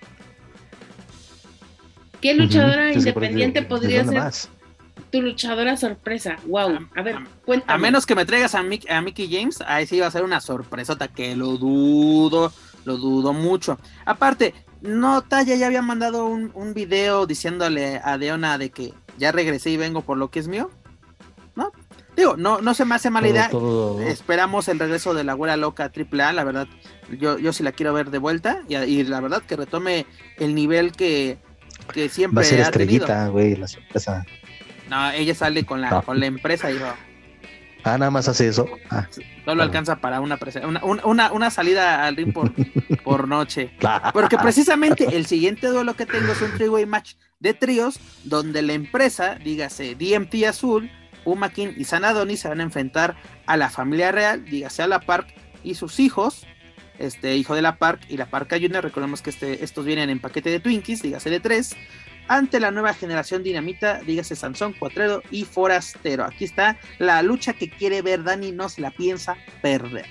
¿Qué 2.21 2.35
luchadora 2.35 2.93
independiente 2.93 3.63
podría 3.63 4.05
ser 4.05 4.51
tu 5.11 5.23
luchadora 5.23 5.77
sorpresa? 5.77 6.37
Wow, 6.47 6.89
a 6.97 7.03
ver, 7.03 7.19
cuéntame. 7.45 7.73
A 7.73 7.79
menos 7.79 8.07
que 8.07 8.15
me 8.15 8.25
traigas 8.25 8.55
a, 8.55 8.61
a 8.61 9.01
Mickey 9.03 9.29
James, 9.31 9.61
ahí 9.67 9.87
sí 9.87 10.01
va 10.01 10.07
a 10.07 10.11
ser 10.11 10.25
una 10.25 10.41
sorpresota 10.41 11.09
que 11.09 11.37
lo 11.37 11.57
dudo, 11.57 12.53
lo 12.85 12.97
dudo 12.97 13.33
mucho. 13.33 13.79
Aparte, 14.07 14.55
no, 14.81 15.23
Taya 15.23 15.55
ya 15.55 15.67
había 15.67 15.83
mandado 15.83 16.27
un, 16.27 16.51
un 16.55 16.75
video 16.75 17.27
diciéndole 17.27 18.01
a 18.03 18.19
Deona 18.19 18.59
de 18.59 18.71
que 18.71 18.93
ya 19.19 19.31
regresé 19.31 19.71
y 19.71 19.77
vengo 19.77 20.03
por 20.03 20.19
lo 20.19 20.31
que 20.31 20.41
es 20.41 20.49
mío. 20.49 20.71
¿No? 21.55 21.71
Digo, 22.17 22.37
no, 22.37 22.61
no 22.61 22.75
se 22.75 22.85
me 22.85 22.95
hace 22.95 23.11
mala 23.11 23.29
idea. 23.29 23.51
Esperamos 24.07 24.69
el 24.69 24.79
regreso 24.79 25.15
de 25.15 25.25
la 25.25 25.33
abuela 25.33 25.57
loca 25.57 25.91
AAA, 25.95 26.33
la 26.33 26.45
verdad. 26.45 26.69
Yo, 27.19 27.39
yo 27.39 27.53
sí 27.53 27.63
la 27.63 27.73
quiero 27.73 27.93
ver 27.93 28.11
de 28.11 28.19
vuelta. 28.19 28.63
Y, 28.69 29.03
la 29.05 29.21
verdad 29.21 29.43
que 29.43 29.57
retome 29.57 30.07
el 30.39 30.55
nivel 30.55 30.93
que, 30.93 31.39
que 31.93 32.09
siempre. 32.09 32.37
Va 32.37 32.43
a 32.43 32.45
ser 32.45 32.61
estrellita, 32.61 33.29
güey, 33.29 33.57
la 33.57 33.69
sorpresa. 33.69 34.25
No, 34.89 35.11
ella 35.11 35.35
sale 35.35 35.65
con 35.65 35.81
la, 35.81 36.03
con 36.03 36.21
la 36.21 36.27
empresa, 36.27 36.71
hijo. 36.71 36.87
Ah, 37.85 37.99
nada 37.99 38.11
más 38.11 38.29
hace 38.29 38.49
eso. 38.49 38.67
Ah, 38.91 39.07
Solo 39.45 39.63
alcanza 39.63 39.97
para 39.97 40.21
una, 40.21 40.39
una, 41.05 41.33
una, 41.33 41.51
salida 41.51 42.07
al 42.07 42.17
ring 42.17 42.33
por, 42.33 42.53
por 43.05 43.29
noche. 43.29 43.71
Porque 44.15 44.39
precisamente 44.39 45.17
el 45.17 45.27
siguiente 45.27 45.67
duelo 45.67 45.95
que 45.95 46.07
tengo 46.07 46.33
es 46.33 46.41
un 46.41 46.53
three-way 46.53 46.87
match 46.87 47.15
de 47.41 47.53
tríos, 47.53 48.01
donde 48.25 48.63
la 48.63 48.73
empresa, 48.73 49.35
dígase 49.35 49.97
DMT 49.97 50.47
Azul, 50.49 50.91
Puma 51.25 51.51
King 51.51 51.69
y 51.77 51.85
Sanadoni 51.85 52.37
se 52.37 52.49
van 52.49 52.61
a 52.61 52.65
enfrentar 52.65 53.17
a 53.47 53.57
la 53.57 53.71
familia 53.71 54.13
real, 54.13 54.45
dígase 54.45 54.83
a 54.83 54.87
la 54.87 55.01
Park 55.01 55.35
y 55.63 55.75
sus 55.75 55.99
hijos, 55.99 56.47
este 56.99 57.37
hijo 57.37 57.55
de 57.55 57.63
la 57.63 57.77
Park 57.77 58.03
y 58.09 58.17
la 58.17 58.27
Park 58.27 58.51
Junior. 58.53 58.85
Recordemos 58.85 59.23
que 59.23 59.31
este, 59.31 59.65
estos 59.65 59.85
vienen 59.85 60.11
en 60.11 60.21
paquete 60.21 60.51
de 60.51 60.61
Twinkies, 60.61 61.03
dígase 61.03 61.31
de 61.31 61.41
tres 61.41 61.75
ante 62.29 62.61
la 62.61 62.71
nueva 62.71 62.95
generación 62.95 63.43
dinamita, 63.43 64.01
dígase 64.01 64.37
Sansón, 64.37 64.73
Cuatredo 64.73 65.23
y 65.31 65.45
Forastero. 65.45 66.25
Aquí 66.25 66.45
está 66.45 66.79
la 66.99 67.23
lucha 67.23 67.53
que 67.53 67.69
quiere 67.69 68.03
ver 68.03 68.25
Dani, 68.25 68.53
no 68.53 68.69
se 68.69 68.81
la 68.81 68.91
piensa 68.91 69.37
perder. 69.63 70.07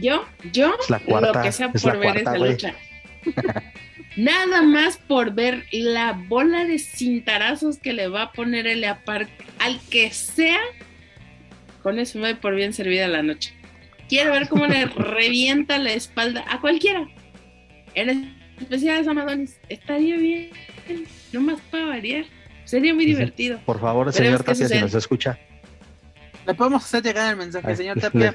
Yo, 0.00 0.24
yo, 0.52 0.74
lo 0.88 1.42
que 1.42 1.52
sea 1.52 1.72
por 1.72 1.98
ver 1.98 2.18
esa 2.18 2.36
lucha. 2.36 2.74
Nada 4.16 4.62
más 4.62 4.96
por 4.96 5.34
ver 5.34 5.64
la 5.72 6.12
bola 6.12 6.64
de 6.64 6.78
cintarazos 6.78 7.78
que 7.78 7.92
le 7.92 8.08
va 8.08 8.22
a 8.22 8.32
poner 8.32 8.66
el 8.66 8.84
Park 9.04 9.28
al 9.58 9.78
que 9.90 10.10
sea, 10.10 10.58
con 11.82 11.98
eso 11.98 12.18
me 12.18 12.32
voy 12.32 12.40
por 12.40 12.54
bien 12.54 12.72
servida 12.72 13.08
la 13.08 13.22
noche. 13.22 13.52
Quiero 14.08 14.32
ver 14.32 14.48
cómo 14.48 14.66
le 14.66 14.86
revienta 14.96 15.78
la 15.78 15.92
espalda 15.92 16.44
a 16.48 16.60
cualquiera. 16.60 17.06
En 17.94 18.34
especiales 18.60 19.06
Amadonis. 19.06 19.58
Estaría 19.68 20.16
bien, 20.16 20.50
no 21.32 21.40
más 21.42 21.60
para 21.70 21.86
variar. 21.86 22.24
Sería 22.64 22.94
muy 22.94 23.06
divertido. 23.06 23.60
Por 23.64 23.80
favor, 23.80 24.12
señor 24.12 24.42
Tapia, 24.42 24.68
si 24.68 24.78
nos 24.80 24.94
escucha. 24.94 25.38
Le 26.46 26.54
podemos 26.54 26.84
hacer 26.84 27.02
llegar 27.02 27.30
el 27.30 27.36
mensaje, 27.36 27.76
señor 27.76 28.00
Tapia. 28.00 28.34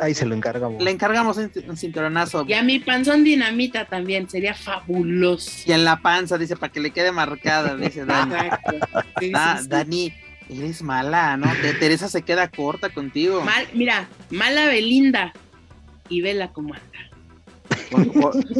ahí 0.00 0.14
se 0.14 0.26
lo 0.26 0.34
encargamos. 0.34 0.82
Le 0.82 0.90
encargamos 0.90 1.36
un, 1.36 1.50
un, 1.68 1.76
cinturonazo. 1.76 2.44
Y 2.48 2.54
a 2.54 2.62
mi 2.62 2.78
panzón 2.78 3.24
dinamita 3.24 3.84
también, 3.84 4.28
sería 4.28 4.54
fabuloso. 4.54 5.50
Y 5.66 5.72
en 5.72 5.84
la 5.84 6.00
panza, 6.00 6.38
dice, 6.38 6.56
para 6.56 6.72
que 6.72 6.80
le 6.80 6.90
quede 6.90 7.12
marcada, 7.12 7.76
dice 7.76 8.04
Dani. 8.06 8.34
ah, 9.34 9.60
Dani, 9.66 10.12
eres 10.48 10.82
mala, 10.82 11.36
¿no? 11.36 11.50
Teresa 11.78 12.08
se 12.08 12.22
queda 12.22 12.48
corta 12.48 12.88
contigo. 12.88 13.42
Mal, 13.42 13.66
mira, 13.74 14.08
mala 14.30 14.66
Belinda. 14.66 15.32
Y 16.08 16.20
vela 16.20 16.52
cómo 16.52 16.74
anda 16.74 17.12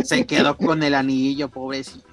se 0.05 0.27
quedó 0.27 0.57
con 0.57 0.83
el 0.83 0.95
anillo, 0.95 1.49
pobrecito. 1.49 2.07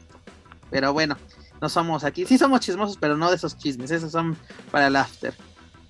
Pero 0.69 0.93
bueno, 0.93 1.17
no 1.61 1.69
somos 1.69 2.03
aquí. 2.03 2.25
Sí 2.25 2.37
somos 2.37 2.61
chismosos, 2.61 2.97
pero 2.97 3.17
no 3.17 3.29
de 3.29 3.35
esos 3.35 3.57
chismes. 3.57 3.91
Esos 3.91 4.11
son 4.11 4.37
para 4.71 4.87
el 4.87 4.95
after. 4.95 5.33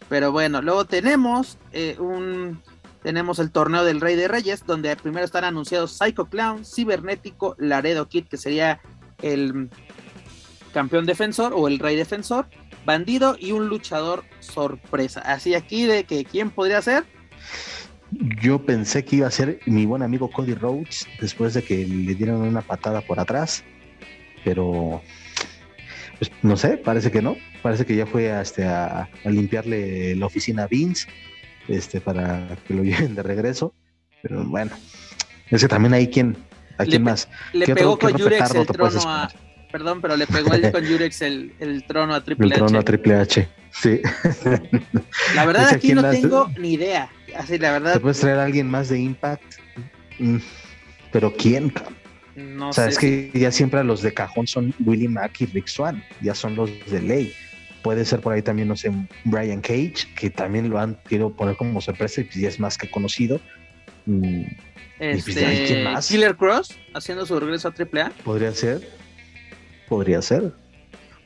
Pero 0.09 0.31
bueno, 0.31 0.61
luego 0.61 0.85
tenemos 0.85 1.57
eh, 1.71 1.95
un 1.99 2.59
tenemos 3.03 3.39
el 3.39 3.51
torneo 3.51 3.85
del 3.85 4.01
Rey 4.01 4.15
de 4.15 4.27
Reyes, 4.27 4.65
donde 4.65 4.95
primero 4.97 5.25
están 5.25 5.45
anunciados 5.45 5.97
Psycho 5.97 6.25
Clown, 6.25 6.65
Cibernético, 6.65 7.55
Laredo 7.57 8.09
Kid, 8.09 8.25
que 8.25 8.37
sería 8.37 8.81
el 9.21 9.69
campeón 10.73 11.05
defensor 11.05 11.53
o 11.55 11.67
el 11.67 11.79
rey 11.79 11.95
defensor, 11.95 12.47
bandido 12.85 13.37
y 13.39 13.53
un 13.53 13.67
luchador 13.67 14.23
sorpresa. 14.39 15.21
Así 15.21 15.55
aquí 15.55 15.85
de 15.85 16.03
que 16.03 16.25
quién 16.25 16.49
podría 16.49 16.81
ser. 16.81 17.05
Yo 18.41 18.65
pensé 18.65 19.05
que 19.05 19.17
iba 19.17 19.27
a 19.27 19.31
ser 19.31 19.59
mi 19.65 19.85
buen 19.85 20.01
amigo 20.01 20.29
Cody 20.29 20.55
Rhodes 20.55 21.07
después 21.21 21.53
de 21.53 21.63
que 21.63 21.85
le 21.85 22.15
dieron 22.15 22.41
una 22.41 22.61
patada 22.61 23.01
por 23.01 23.19
atrás, 23.19 23.63
pero 24.43 25.01
pues, 26.19 26.31
no 26.43 26.57
sé, 26.57 26.77
parece 26.77 27.09
que 27.11 27.21
no. 27.21 27.37
Parece 27.61 27.85
que 27.85 27.95
ya 27.95 28.05
fue 28.05 28.29
este, 28.41 28.65
a, 28.65 29.09
limpiarle 29.23 30.15
la 30.15 30.25
oficina 30.25 30.63
a 30.63 30.67
Vince 30.67 31.07
este, 31.67 32.01
para 32.01 32.57
que 32.67 32.73
lo 32.73 32.83
lleven 32.83 33.15
de 33.15 33.23
regreso. 33.23 33.73
Pero 34.21 34.43
bueno, 34.43 34.71
es 35.49 35.61
que 35.61 35.67
también 35.67 35.93
hay 35.93 36.09
quien, 36.09 36.35
¿a 36.77 36.85
quién 36.85 37.03
más? 37.03 37.29
Le 37.53 37.73
pegó 37.73 37.97
con 37.97 38.15
Yurex 38.15 38.53
el 38.53 38.67
trono 38.67 39.01
a. 39.05 39.31
Perdón, 39.71 40.01
pero 40.01 40.17
le 40.17 40.25
pegó 40.25 40.49
con 40.71 40.83
Yurex 40.83 41.21
el, 41.21 41.53
el, 41.59 41.83
trono 41.85 42.15
a 42.15 42.23
Triple 42.23 42.47
H. 42.47 42.53
El 42.53 42.59
trono 42.59 42.79
a 42.79 42.83
Triple 42.83 43.15
H, 43.15 43.47
sí. 43.71 44.01
La 45.35 45.45
verdad, 45.45 45.69
aquí 45.71 45.93
no 45.93 46.09
tengo 46.09 46.51
ni 46.57 46.73
idea. 46.73 47.09
Así, 47.37 47.57
la 47.59 47.71
verdad. 47.73 47.93
¿Te 47.93 47.99
puedes 47.99 48.19
traer 48.19 48.39
a 48.39 48.45
alguien 48.45 48.67
más 48.69 48.89
de 48.89 48.99
Impact? 48.99 49.43
Mm, 50.17 50.37
¿Pero 51.11 51.33
quién? 51.33 51.71
No 52.35 52.69
o 52.69 52.73
sea, 52.73 52.87
es 52.87 52.97
que 52.97 53.31
ya 53.33 53.51
siempre 53.51 53.83
los 53.83 54.01
de 54.01 54.13
cajón 54.13 54.47
son 54.47 54.73
Willie 54.85 55.09
Mack 55.09 55.41
y 55.41 55.45
Rick 55.47 55.67
Swan, 55.67 56.03
ya 56.21 56.35
son 56.35 56.55
los 56.55 56.69
de 56.89 57.01
ley. 57.01 57.33
Puede 57.81 58.05
ser 58.05 58.19
por 58.19 58.33
ahí 58.33 58.41
también, 58.41 58.67
no 58.67 58.75
sé, 58.75 58.91
Brian 59.23 59.61
Cage, 59.61 60.07
que 60.15 60.29
también 60.29 60.69
lo 60.69 60.79
han 60.79 60.95
querido 61.07 61.31
poner 61.31 61.55
como 61.55 61.79
sorpresa 61.81 62.21
y 62.21 62.25
pues 62.25 62.35
ya 62.35 62.49
es 62.49 62.59
más 62.59 62.77
que 62.77 62.89
conocido. 62.89 63.39
Mm, 64.05 64.43
pues, 64.97 65.27
este, 65.27 65.85
Killer 66.07 66.35
Cross 66.35 66.77
haciendo 66.93 67.25
su 67.25 67.39
regreso 67.39 67.69
a 67.69 67.73
AAA. 67.73 68.11
Podría 68.23 68.51
ser. 68.51 68.87
Podría 69.87 70.21
ser. 70.21 70.51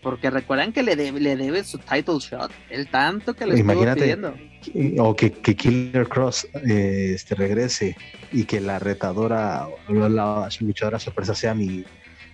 Porque 0.03 0.29
recuerdan 0.29 0.73
que 0.73 0.83
le 0.83 0.95
debe, 0.97 1.19
le 1.21 1.37
debe 1.37 1.63
su 1.63 1.79
title 1.79 2.19
shot, 2.19 2.51
el 2.69 2.87
tanto 2.87 3.33
que 3.33 3.47
le 3.47 3.57
Imagínate, 3.57 4.11
estuvo 4.11 4.33
pidiendo. 4.33 5.03
O 5.03 5.15
que, 5.15 5.31
que 5.31 5.55
Killer 5.55 6.07
Cross 6.07 6.47
eh, 6.67 7.13
este, 7.15 7.35
regrese 7.35 7.95
y 8.31 8.43
que 8.43 8.59
la 8.59 8.79
retadora, 8.79 9.67
la, 9.87 10.49
luchadora 10.59 10.99
sorpresa 10.99 11.33
sea 11.33 11.55
mi 11.55 11.85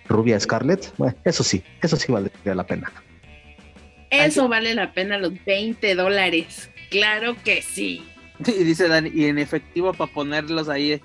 rubia 0.08 0.38
Scarlett. 0.38 0.92
Bueno, 0.98 1.16
eso 1.24 1.44
sí, 1.44 1.62
eso 1.80 1.96
sí 1.96 2.10
valdría 2.10 2.54
la 2.54 2.66
pena. 2.66 2.92
Eso 4.10 4.48
vale 4.48 4.74
la 4.74 4.92
pena 4.92 5.16
los 5.16 5.32
20 5.44 5.94
dólares. 5.94 6.68
Claro 6.90 7.36
que 7.42 7.62
sí. 7.62 8.04
Y 8.46 8.64
dice 8.64 8.88
Dani, 8.88 9.10
y 9.14 9.26
en 9.26 9.38
efectivo 9.38 9.92
para 9.92 10.12
ponerlos 10.12 10.68
ahí 10.68 11.00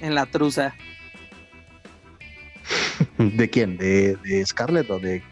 en 0.00 0.14
la 0.14 0.26
truza. 0.26 0.74
¿De 3.18 3.50
quién? 3.50 3.76
¿De, 3.78 4.16
de 4.16 4.46
Scarlett 4.46 4.90
o 4.90 4.98
de.? 4.98 5.22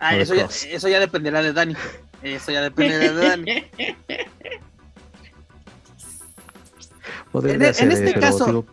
Ah, 0.00 0.16
eso, 0.16 0.34
ya, 0.34 0.46
eso 0.46 0.88
ya 0.88 0.98
dependerá 0.98 1.42
de 1.42 1.52
Dani. 1.52 1.76
Eso 2.22 2.50
ya 2.50 2.62
dependerá 2.62 3.12
de 3.12 3.28
Dani. 3.28 3.50
en, 7.34 7.62
en, 7.62 7.92
este 7.92 8.14
caso, 8.14 8.66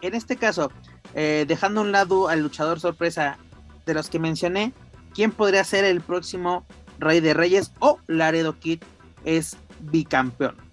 en 0.00 0.14
este 0.14 0.36
caso, 0.36 0.72
eh, 1.14 1.44
dejando 1.46 1.80
a 1.80 1.84
un 1.84 1.92
lado 1.92 2.28
al 2.28 2.40
luchador 2.40 2.80
sorpresa 2.80 3.38
de 3.84 3.94
los 3.94 4.08
que 4.08 4.18
mencioné, 4.18 4.72
¿quién 5.14 5.30
podría 5.32 5.64
ser 5.64 5.84
el 5.84 6.00
próximo 6.00 6.64
Rey 6.98 7.20
de 7.20 7.34
Reyes 7.34 7.72
o 7.78 7.98
Laredo 8.06 8.58
Kid 8.58 8.82
es 9.24 9.56
bicampeón? 9.80 10.65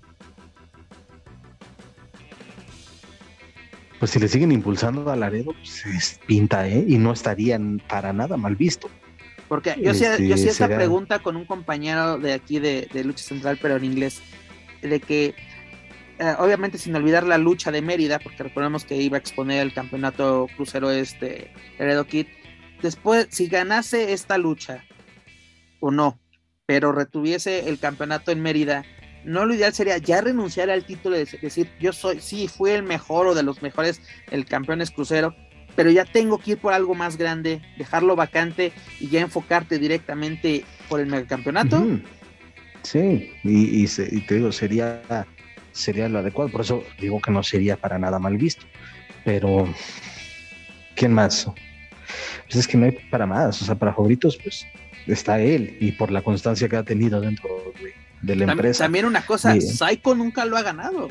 Pues 4.04 4.12
si 4.12 4.20
le 4.20 4.28
siguen 4.28 4.52
impulsando 4.52 5.10
a 5.10 5.16
Laredo, 5.16 5.54
pues 5.54 6.20
pinta, 6.28 6.68
¿eh? 6.68 6.84
Y 6.86 6.98
no 6.98 7.14
estarían 7.14 7.82
para 7.88 8.12
nada 8.12 8.36
mal 8.36 8.58
visto. 8.58 8.90
Porque 9.48 9.78
yo 9.82 9.92
hacía, 9.92 10.18
yo 10.18 10.36
hacía 10.36 10.52
esta 10.52 10.68
pregunta 10.68 11.20
con 11.20 11.38
un 11.38 11.46
compañero 11.46 12.18
de 12.18 12.34
aquí 12.34 12.60
de, 12.60 12.90
Lucha 13.06 13.24
Central, 13.24 13.58
pero 13.62 13.78
en 13.78 13.86
inglés, 13.86 14.22
de 14.82 15.00
que 15.00 15.36
eh, 16.20 16.36
obviamente 16.38 16.78
sin 16.78 16.94
olvidar 16.98 17.26
la 17.26 17.38
lucha 17.38 17.72
de 17.72 17.82
Mérida, 17.82 18.20
porque 18.20 18.44
recordemos 18.44 18.84
que 18.84 18.98
iba 18.98 19.16
a 19.16 19.22
exponer 19.22 19.62
el 19.62 19.74
campeonato 19.74 20.50
crucero 20.58 20.92
este 20.92 21.54
Laredo 21.80 22.06
Kid, 22.06 22.28
después, 22.82 23.28
si 23.30 23.48
ganase 23.48 24.12
esta 24.12 24.38
lucha, 24.38 24.84
o 25.80 25.92
no, 25.92 26.20
pero 26.66 26.92
retuviese 26.92 27.70
el 27.70 27.80
campeonato 27.80 28.32
en 28.32 28.42
Mérida, 28.42 28.84
no 29.26 29.46
lo 29.46 29.54
ideal 29.54 29.74
sería 29.74 29.98
ya 29.98 30.22
renunciar 30.22 30.70
al 30.70 30.86
título 30.86 31.16
de 31.16 31.26
decir, 31.42 31.70
yo 31.80 31.94
soy, 31.94 32.20
sí, 32.20 32.48
fui 32.48 32.72
el 32.72 32.84
mejor 32.84 33.28
o 33.28 33.36
de 33.36 33.44
los 33.44 33.62
mejores, 33.62 34.02
el 34.32 34.46
campeón 34.46 34.82
es 34.82 34.92
crucero, 34.92 35.36
pero 35.76 35.90
ya 35.92 36.06
tengo 36.06 36.38
que 36.38 36.52
ir 36.52 36.58
por 36.58 36.74
algo 36.74 36.96
más 36.96 37.18
grande, 37.18 37.62
dejarlo 37.78 38.16
vacante 38.16 38.72
y 39.00 39.10
ya 39.10 39.22
enfocarte 39.22 39.80
directamente 39.80 40.66
por 40.90 41.00
el 41.00 41.08
megacampeonato. 41.08 41.86
Sí, 42.84 43.32
y, 43.44 43.88
te 43.88 44.36
digo, 44.36 44.52
sería, 44.52 45.02
sería 45.72 46.10
lo 46.10 46.20
adecuado, 46.20 46.52
por 46.52 46.62
eso 46.62 46.84
digo 47.00 47.22
que 47.22 47.32
no 47.32 47.42
sería 47.42 47.78
para 47.78 47.98
nada 47.98 48.20
mal 48.20 48.38
visto. 48.38 48.66
Pero, 49.24 49.74
¿quién 50.96 51.14
más? 51.14 51.48
Pues 52.44 52.56
es 52.58 52.68
que 52.68 52.78
no 52.78 52.86
hay 52.86 52.92
para 53.10 53.26
más, 53.26 53.62
o 53.62 53.66
sea, 53.66 53.76
para 53.76 53.94
favoritos, 53.94 54.38
pues 54.38 54.66
está 55.08 55.40
él 55.40 55.78
y 55.80 55.94
por 55.94 56.12
la 56.12 56.22
constancia 56.22 56.68
que 56.68 56.76
ha 56.76 56.84
tenido 56.84 57.20
dentro 57.22 57.50
de, 57.82 57.94
la 58.24 58.52
empresa. 58.52 58.86
También 58.86 59.06
una 59.06 59.26
cosa, 59.26 59.60
Psycho 59.60 60.16
nunca 60.16 60.46
lo 60.46 60.58
ha 60.58 60.62
ganado. 60.62 61.10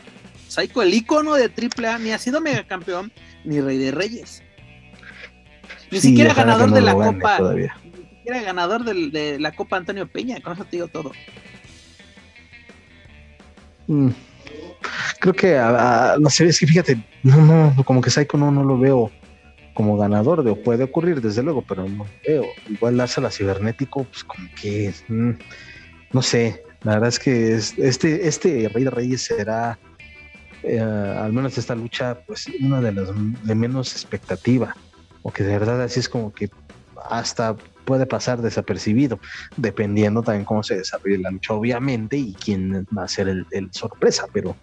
Psycho, 0.48 0.82
el 0.82 0.92
icono 0.92 1.34
de 1.34 1.44
AAA, 1.44 1.98
ni 1.98 2.12
ha 2.12 2.18
sido 2.18 2.40
megacampeón 2.40 3.12
ni 3.44 3.60
rey 3.60 3.78
de 3.78 3.90
reyes. 3.90 4.42
Ni 5.90 6.00
siquiera 6.00 6.34
ganador 6.34 6.70
de 6.70 6.80
la 6.80 6.94
Copa. 6.94 7.38
Ni 7.54 7.68
siquiera 8.16 8.42
ganador 8.42 8.84
de, 8.84 9.38
la 9.38 9.52
Copa 9.52 9.76
Antonio 9.76 10.06
Peña, 10.06 10.40
con 10.40 10.54
eso 10.54 10.64
te 10.64 10.76
digo 10.76 10.88
todo. 10.88 11.12
Mm. 13.86 14.10
Creo 15.20 15.34
que, 15.34 15.58
no 16.18 16.30
sé, 16.30 16.46
es 16.46 16.58
que 16.58 16.66
fíjate, 16.66 17.02
no, 17.22 17.36
no, 17.36 17.84
como 17.84 18.00
que 18.00 18.10
Psycho 18.10 18.36
no, 18.36 18.50
no 18.50 18.64
lo 18.64 18.78
veo 18.78 19.10
como 19.74 19.96
ganador, 19.96 20.42
de, 20.42 20.54
puede 20.54 20.84
ocurrir 20.84 21.20
desde 21.20 21.42
luego, 21.42 21.62
pero 21.62 21.88
no 21.88 22.06
veo. 22.26 22.44
Igual 22.68 23.00
a 23.00 23.06
la 23.20 23.30
cibernético, 23.30 24.04
pues 24.04 24.24
como 24.24 24.48
que, 24.60 24.92
mm, 25.08 25.30
no 26.12 26.22
sé, 26.22 26.62
la 26.84 26.94
verdad 26.94 27.08
es 27.08 27.18
que 27.18 27.54
este, 27.54 28.26
este 28.26 28.68
Rey 28.68 28.84
de 28.84 28.90
Reyes 28.90 29.22
será, 29.22 29.78
eh, 30.62 30.80
al 30.80 31.32
menos 31.32 31.56
esta 31.56 31.74
lucha, 31.74 32.18
pues 32.26 32.46
una 32.60 32.80
de 32.80 32.92
las 32.92 33.08
de 33.44 33.54
menos 33.54 33.92
expectativa, 33.92 34.74
o 35.22 35.32
que 35.32 35.44
de 35.44 35.58
verdad 35.58 35.80
así 35.82 36.00
es 36.00 36.08
como 36.08 36.32
que 36.32 36.50
hasta 37.08 37.56
puede 37.84 38.06
pasar 38.06 38.42
desapercibido, 38.42 39.18
dependiendo 39.56 40.22
también 40.22 40.44
cómo 40.44 40.62
se 40.62 40.76
desarrolle 40.76 41.18
la 41.18 41.30
lucha, 41.30 41.52
obviamente, 41.54 42.16
y 42.16 42.34
quién 42.34 42.86
va 42.96 43.04
a 43.04 43.08
ser 43.08 43.28
el, 43.28 43.46
sorpresa, 43.72 44.26
pero 44.32 44.56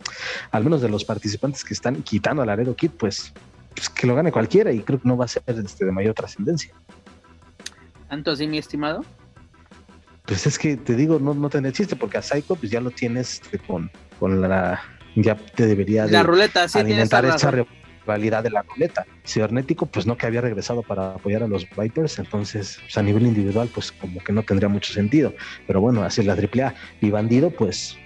al 0.51 0.63
menos 0.63 0.81
de 0.81 0.89
los 0.89 1.05
participantes 1.05 1.63
que 1.63 1.73
están 1.73 2.01
quitando 2.03 2.41
al 2.41 2.47
Laredo 2.47 2.75
Kid, 2.75 2.91
pues, 2.91 3.33
pues, 3.75 3.89
que 3.89 4.07
lo 4.07 4.15
gane 4.15 4.31
cualquiera 4.31 4.71
y 4.71 4.79
creo 4.81 4.99
que 5.01 5.07
no 5.07 5.17
va 5.17 5.25
a 5.25 5.27
ser 5.27 5.43
este, 5.47 5.85
de 5.85 5.91
mayor 5.91 6.13
trascendencia. 6.13 6.73
¿Tanto 8.09 8.31
así, 8.31 8.47
mi 8.47 8.57
estimado? 8.57 9.03
Pues 10.29 10.45
es 10.45 10.59
que 10.59 10.77
te 10.77 10.95
digo, 10.95 11.17
no, 11.17 11.33
no 11.33 11.49
tiene 11.49 11.71
chiste, 11.71 11.95
porque 11.95 12.19
a 12.19 12.21
Psycho 12.21 12.55
pues 12.55 12.71
ya 12.71 12.79
lo 12.79 12.91
tienes 12.91 13.41
este, 13.41 13.57
con, 13.57 13.89
con 14.19 14.39
la... 14.39 14.79
Ya 15.15 15.35
te 15.35 15.65
debería 15.65 16.05
la 16.05 16.21
ruleta, 16.21 16.67
sí, 16.67 16.77
alimentar 16.77 17.25
esa 17.25 17.51
rivalidad 18.05 18.43
de 18.43 18.51
la 18.51 18.61
ruleta. 18.61 19.07
Cibernético, 19.25 19.87
pues 19.87 20.05
no 20.05 20.17
que 20.17 20.27
había 20.27 20.41
regresado 20.41 20.83
para 20.83 21.15
apoyar 21.15 21.41
a 21.41 21.47
los 21.47 21.65
Vipers, 21.75 22.19
entonces 22.19 22.77
pues, 22.79 22.95
a 22.95 23.01
nivel 23.01 23.25
individual, 23.25 23.71
pues 23.73 23.91
como 23.91 24.23
que 24.23 24.31
no 24.31 24.43
tendría 24.43 24.69
mucho 24.69 24.93
sentido. 24.93 25.33
Pero 25.65 25.81
bueno, 25.81 26.03
así 26.03 26.21
es 26.21 26.27
la 26.27 26.33
AAA. 26.33 26.75
Y 27.01 27.09
Bandido, 27.09 27.49
pues 27.49 27.97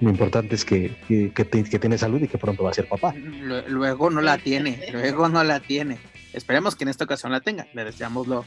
lo 0.00 0.08
importante 0.08 0.54
es 0.54 0.64
que, 0.64 0.94
que, 1.08 1.44
tiene 1.44 1.98
salud 1.98 2.22
y 2.22 2.28
que 2.28 2.38
pronto 2.38 2.62
va 2.62 2.70
a 2.70 2.74
ser 2.74 2.88
papá. 2.88 3.12
Luego 3.66 4.08
no 4.08 4.20
la 4.20 4.38
tiene, 4.38 4.86
luego 4.92 5.28
no 5.28 5.42
la 5.42 5.58
tiene. 5.58 5.98
Esperemos 6.32 6.76
que 6.76 6.84
en 6.84 6.90
esta 6.90 7.02
ocasión 7.02 7.32
la 7.32 7.40
tenga. 7.40 7.66
Le 7.74 7.84
deseamos 7.84 8.28
lo, 8.28 8.44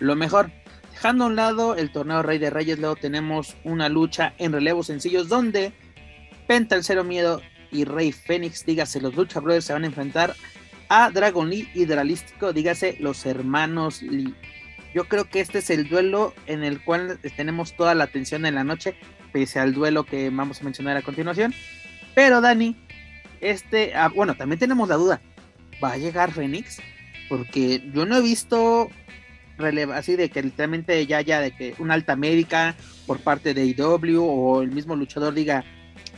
lo 0.00 0.16
mejor. 0.16 0.50
Dejando 0.98 1.22
a 1.22 1.26
un 1.28 1.36
lado 1.36 1.76
el 1.76 1.92
torneo 1.92 2.24
Rey 2.24 2.38
de 2.38 2.50
Reyes, 2.50 2.80
luego 2.80 2.96
tenemos 2.96 3.56
una 3.62 3.88
lucha 3.88 4.34
en 4.36 4.50
relevos 4.50 4.88
sencillos 4.88 5.28
donde 5.28 5.72
Penta 6.48 6.74
el 6.74 6.82
Cero 6.82 7.04
Miedo 7.04 7.40
y 7.70 7.84
Rey 7.84 8.10
Fénix, 8.10 8.66
dígase, 8.66 9.00
los 9.00 9.14
Lucha 9.14 9.38
Brothers 9.38 9.66
se 9.66 9.72
van 9.72 9.84
a 9.84 9.86
enfrentar 9.86 10.34
a 10.88 11.08
Dragon 11.10 11.48
Lee 11.48 11.68
y 11.72 11.84
Dralístico, 11.84 12.52
dígase, 12.52 12.96
los 12.98 13.24
hermanos 13.26 14.02
Lee. 14.02 14.34
Yo 14.92 15.04
creo 15.04 15.30
que 15.30 15.38
este 15.38 15.58
es 15.58 15.70
el 15.70 15.88
duelo 15.88 16.34
en 16.46 16.64
el 16.64 16.82
cual 16.82 17.20
tenemos 17.36 17.76
toda 17.76 17.94
la 17.94 18.02
atención 18.02 18.44
en 18.44 18.56
la 18.56 18.64
noche, 18.64 18.96
pese 19.32 19.60
al 19.60 19.74
duelo 19.74 20.02
que 20.02 20.30
vamos 20.30 20.60
a 20.60 20.64
mencionar 20.64 20.96
a 20.96 21.02
continuación. 21.02 21.54
Pero 22.16 22.40
Dani, 22.40 22.74
este, 23.40 23.94
ah, 23.94 24.08
bueno, 24.08 24.34
también 24.34 24.58
tenemos 24.58 24.88
la 24.88 24.96
duda, 24.96 25.20
¿va 25.80 25.92
a 25.92 25.96
llegar 25.96 26.32
Fénix? 26.32 26.82
Porque 27.28 27.88
yo 27.94 28.04
no 28.04 28.16
he 28.16 28.20
visto 28.20 28.90
así 29.94 30.16
de 30.16 30.30
que 30.30 30.42
literalmente 30.42 31.06
ya 31.06 31.18
haya 31.18 31.40
de 31.40 31.50
que 31.54 31.74
una 31.78 31.94
alta 31.94 32.16
médica 32.16 32.76
por 33.06 33.20
parte 33.20 33.54
de 33.54 33.66
IW 33.66 34.22
o 34.22 34.62
el 34.62 34.70
mismo 34.70 34.96
luchador 34.96 35.34
diga 35.34 35.64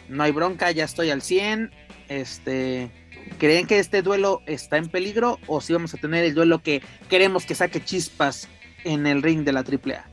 no 0.08 0.24
hay 0.24 0.32
bronca, 0.32 0.70
ya 0.72 0.84
estoy 0.84 1.10
al 1.10 1.22
100. 1.22 1.70
Este, 2.08 2.90
¿creen 3.38 3.66
que 3.66 3.78
este 3.78 4.02
duelo 4.02 4.42
está 4.46 4.76
en 4.76 4.88
peligro 4.88 5.38
o 5.46 5.60
si 5.60 5.72
vamos 5.72 5.94
a 5.94 5.98
tener 5.98 6.24
el 6.24 6.34
duelo 6.34 6.62
que 6.62 6.82
queremos 7.08 7.46
que 7.46 7.54
saque 7.54 7.82
chispas 7.82 8.48
en 8.84 9.06
el 9.06 9.22
ring 9.22 9.44
de 9.44 9.52
la 9.52 9.60
AAA? 9.60 10.04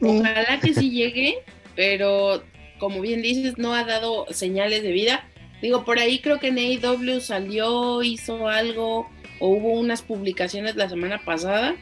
Ojalá 0.00 0.60
que 0.60 0.74
sí 0.74 0.90
llegue, 0.90 1.38
pero 1.76 2.42
como 2.78 3.00
bien 3.00 3.20
dices, 3.20 3.58
no 3.58 3.74
ha 3.74 3.84
dado 3.84 4.26
señales 4.30 4.82
de 4.82 4.92
vida. 4.92 5.28
Digo, 5.60 5.84
por 5.84 5.98
ahí 5.98 6.20
creo 6.20 6.38
que 6.38 6.48
en 6.48 6.58
AEW 6.58 7.20
salió, 7.20 8.02
hizo 8.02 8.48
algo, 8.48 9.10
o 9.40 9.48
hubo 9.48 9.72
unas 9.72 10.02
publicaciones 10.02 10.76
la 10.76 10.88
semana 10.88 11.24
pasada, 11.24 11.74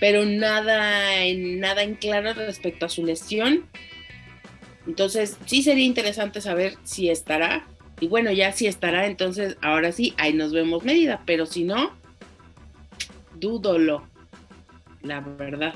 pero 0.00 0.24
nada 0.24 1.24
en, 1.24 1.60
nada 1.60 1.82
en 1.82 1.94
claro 1.94 2.32
respecto 2.34 2.86
a 2.86 2.88
su 2.88 3.04
lesión. 3.04 3.64
Entonces, 4.86 5.36
sí 5.46 5.62
sería 5.62 5.84
interesante 5.84 6.40
saber 6.40 6.76
si 6.84 7.08
estará. 7.08 7.66
Y 8.00 8.08
bueno, 8.08 8.32
ya 8.32 8.52
si 8.52 8.66
estará, 8.66 9.06
entonces 9.06 9.56
ahora 9.62 9.92
sí, 9.92 10.14
ahí 10.18 10.32
nos 10.32 10.52
vemos 10.52 10.82
medida. 10.84 11.22
Pero 11.24 11.46
si 11.46 11.62
no, 11.62 11.92
dúdolo. 13.34 14.04
La 15.02 15.20
verdad. 15.20 15.74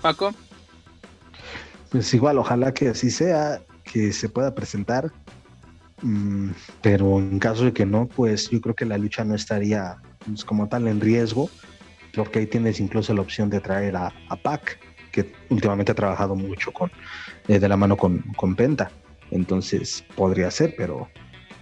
Paco. 0.00 0.34
Pues 1.90 2.12
igual, 2.14 2.38
ojalá 2.38 2.72
que 2.72 2.88
así 2.88 3.10
sea, 3.10 3.62
que 3.84 4.12
se 4.12 4.28
pueda 4.28 4.54
presentar. 4.54 5.12
Mm, 6.02 6.50
pero 6.80 7.18
en 7.18 7.38
caso 7.38 7.64
de 7.64 7.72
que 7.72 7.84
no, 7.84 8.06
pues 8.06 8.50
yo 8.50 8.60
creo 8.60 8.74
que 8.74 8.84
la 8.84 8.98
lucha 8.98 9.24
no 9.24 9.34
estaría 9.34 9.96
pues, 10.24 10.44
como 10.44 10.68
tal 10.68 10.88
en 10.88 11.00
riesgo, 11.00 11.50
porque 12.14 12.40
ahí 12.40 12.46
tienes 12.46 12.80
incluso 12.80 13.14
la 13.14 13.20
opción 13.20 13.50
de 13.50 13.60
traer 13.60 13.96
a, 13.96 14.12
a 14.28 14.36
Pac, 14.36 14.78
que 15.12 15.32
últimamente 15.48 15.92
ha 15.92 15.94
trabajado 15.94 16.34
mucho 16.34 16.72
con, 16.72 16.90
eh, 17.48 17.58
de 17.58 17.68
la 17.68 17.76
mano 17.76 17.96
con, 17.96 18.20
con 18.36 18.54
Penta. 18.54 18.90
Entonces 19.30 20.04
podría 20.16 20.50
ser, 20.50 20.74
pero 20.76 21.08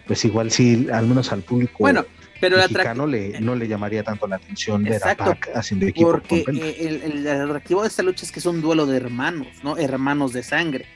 pues 0.07 0.24
igual 0.24 0.51
sí, 0.51 0.89
al 0.91 1.07
menos 1.07 1.32
al 1.32 1.43
público 1.43 1.76
bueno, 1.80 2.05
pero 2.41 2.57
mexicano 2.57 3.07
le, 3.07 3.39
no 3.41 3.55
le 3.55 3.68
llamaría 3.68 4.03
tanto 4.03 4.26
la 4.26 4.36
atención 4.36 4.82
ver 4.82 5.07
a 5.07 5.14
Pac 5.14 5.51
haciendo 5.55 5.86
equipo 5.86 6.12
porque 6.12 6.45
con 6.45 6.55
Penta. 6.55 6.66
El, 6.66 7.26
el, 7.26 7.28
atractivo 7.28 7.82
de 7.82 7.89
esta 7.89 8.03
lucha 8.03 8.24
es 8.24 8.32
que 8.32 8.39
es 8.39 8.47
un 8.47 8.62
duelo 8.62 8.86
de 8.86 8.97
hermanos, 8.97 9.49
¿no? 9.62 9.76
Hermanos 9.76 10.32
de 10.32 10.43
sangre, 10.43 10.86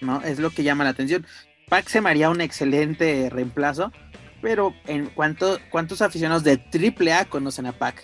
¿no? 0.00 0.22
Es 0.22 0.38
lo 0.38 0.50
que 0.50 0.62
llama 0.62 0.84
la 0.84 0.90
atención. 0.90 1.26
Pac 1.68 1.88
se 1.88 2.00
me 2.00 2.10
haría 2.10 2.30
un 2.30 2.40
excelente 2.40 3.28
reemplazo, 3.30 3.92
pero 4.40 4.74
en 4.86 5.06
cuanto, 5.06 5.58
¿cuántos 5.70 6.02
aficionados 6.02 6.44
de 6.44 6.60
AAA 6.60 7.26
conocen 7.26 7.66
a 7.66 7.72
Pac? 7.72 8.02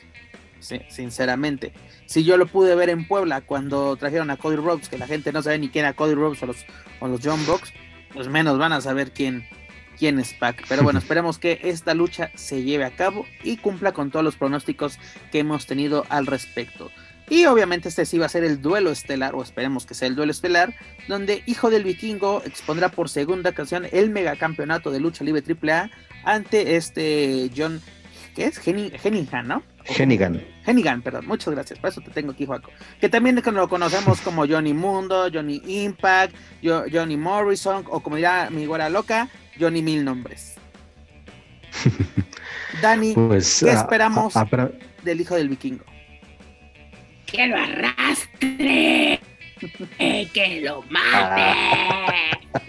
Sí, 0.60 0.80
sinceramente 0.88 1.72
si 2.08 2.24
yo 2.24 2.38
lo 2.38 2.46
pude 2.46 2.74
ver 2.74 2.88
en 2.88 3.06
Puebla 3.06 3.42
cuando 3.42 3.94
trajeron 3.96 4.30
a 4.30 4.38
Cody 4.38 4.56
Rhodes, 4.56 4.88
que 4.88 4.96
la 4.96 5.06
gente 5.06 5.30
no 5.30 5.42
sabe 5.42 5.58
ni 5.58 5.68
quién 5.68 5.84
era 5.84 5.92
Cody 5.92 6.14
Rhodes 6.14 6.42
o 6.42 6.46
los, 6.46 6.64
o 7.00 7.06
los 7.06 7.20
John 7.22 7.44
Box, 7.44 7.70
pues 8.14 8.28
menos 8.28 8.56
van 8.56 8.72
a 8.72 8.80
saber 8.80 9.12
quién, 9.12 9.46
quién 9.98 10.18
es 10.18 10.32
Pac. 10.32 10.64
Pero 10.70 10.82
bueno, 10.82 10.98
esperemos 11.00 11.38
que 11.38 11.60
esta 11.64 11.92
lucha 11.92 12.30
se 12.34 12.62
lleve 12.62 12.86
a 12.86 12.96
cabo 12.96 13.26
y 13.44 13.58
cumpla 13.58 13.92
con 13.92 14.10
todos 14.10 14.24
los 14.24 14.36
pronósticos 14.36 14.98
que 15.30 15.40
hemos 15.40 15.66
tenido 15.66 16.06
al 16.08 16.26
respecto. 16.26 16.90
Y 17.30 17.44
obviamente 17.46 17.88
este 17.88 18.06
sí 18.06 18.18
va 18.18 18.26
a 18.26 18.30
ser 18.30 18.44
el 18.44 18.62
duelo 18.62 18.90
estelar, 18.90 19.34
o 19.34 19.42
esperemos 19.42 19.84
que 19.84 19.94
sea 19.94 20.08
el 20.08 20.14
duelo 20.14 20.32
estelar, 20.32 20.74
donde 21.08 21.42
Hijo 21.46 21.70
del 21.70 21.84
Vikingo 21.84 22.42
expondrá 22.44 22.88
por 22.88 23.08
segunda 23.08 23.50
ocasión 23.50 23.86
el 23.92 24.10
megacampeonato 24.10 24.90
de 24.90 25.00
lucha 25.00 25.24
libre 25.24 25.42
AAA 25.42 25.90
ante 26.24 26.76
este 26.76 27.50
John, 27.56 27.80
¿qué 28.34 28.46
es? 28.46 28.60
Henningham, 28.66 29.46
¿no? 29.46 29.62
Hennigan. 29.84 30.42
Hennigan, 30.66 31.02
perdón, 31.02 31.26
muchas 31.26 31.54
gracias, 31.54 31.78
por 31.78 31.90
eso 31.90 32.00
te 32.00 32.10
tengo 32.10 32.32
aquí, 32.32 32.46
Juaco. 32.46 32.70
Que 33.00 33.08
también 33.08 33.42
lo 33.52 33.68
conocemos 33.68 34.20
como 34.20 34.46
Johnny 34.46 34.74
Mundo, 34.74 35.28
Johnny 35.32 35.62
Impact, 35.66 36.34
Johnny 36.62 37.16
Morrison, 37.16 37.84
o 37.88 38.00
como 38.00 38.16
dirá 38.16 38.50
mi 38.50 38.66
güera 38.66 38.88
loca, 38.88 39.28
Johnny 39.58 39.82
Mil 39.82 40.04
Nombres. 40.04 40.54
Dani, 42.82 43.14
pues, 43.14 43.60
¿qué 43.64 43.72
esperamos 43.72 44.34
del 45.02 45.20
hijo 45.20 45.34
del 45.34 45.48
vikingo? 45.48 45.84
Que 47.30 47.46
lo 47.46 47.56
arrastre, 47.56 49.20
que 50.32 50.60
lo 50.62 50.82
mate, 50.90 51.54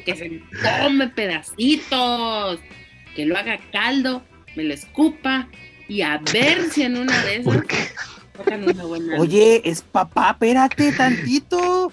que 0.06 0.16
se 0.16 0.42
tome 0.62 1.08
pedacitos, 1.08 2.60
que 3.16 3.26
lo 3.26 3.38
haga 3.38 3.58
caldo, 3.72 4.22
me 4.56 4.64
lo 4.64 4.74
escupa 4.74 5.48
y 5.88 6.02
a 6.02 6.22
ver 6.34 6.70
si 6.70 6.84
en 6.84 6.98
una 6.98 7.24
de 7.24 7.38
esas 7.38 7.64
Oye, 9.20 9.62
es 9.66 9.82
papá, 9.82 10.32
espérate 10.32 10.92
tantito. 10.94 11.92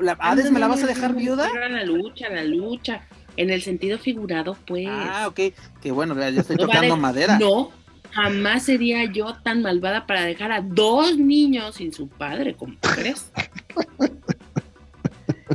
La, 0.00 0.16
Hades, 0.20 0.50
¿me 0.50 0.58
la 0.60 0.68
vas 0.68 0.82
a 0.82 0.86
dejar 0.86 1.14
viuda? 1.14 1.48
La 1.68 1.84
lucha, 1.84 2.28
la 2.28 2.44
lucha. 2.44 3.02
En 3.36 3.50
el 3.50 3.62
sentido 3.62 3.98
figurado, 3.98 4.56
pues. 4.66 4.86
Ah, 4.88 5.26
ok. 5.28 5.40
Que 5.80 5.92
bueno, 5.92 6.18
ya 6.18 6.28
estoy 6.28 6.56
tocando 6.56 6.96
madera. 6.96 7.38
No, 7.38 7.70
jamás 8.12 8.64
sería 8.64 9.04
yo 9.04 9.34
tan 9.42 9.62
malvada 9.62 10.06
para 10.06 10.22
dejar 10.22 10.52
a 10.52 10.60
dos 10.60 11.18
niños 11.18 11.76
sin 11.76 11.92
su 11.92 12.08
padre, 12.08 12.54
como 12.54 12.76
crees. 12.80 13.30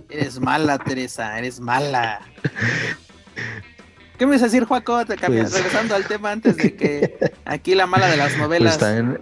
Eres 0.10 0.40
mala, 0.40 0.78
Teresa, 0.78 1.38
eres 1.38 1.60
mala. 1.60 2.22
¿Qué 4.18 4.26
me 4.26 4.34
vas 4.34 4.42
a 4.42 4.46
decir, 4.46 4.64
Juaco? 4.64 5.04
Pues 5.06 5.52
regresando 5.54 5.96
al 5.96 6.06
tema 6.06 6.32
antes 6.32 6.58
de 6.58 6.76
que 6.76 7.18
aquí 7.46 7.76
la 7.76 7.88
mala 7.88 8.08
de 8.08 8.18
las 8.18 8.38
novelas. 8.38 8.78
Pues 8.78 8.92
también 8.92 9.22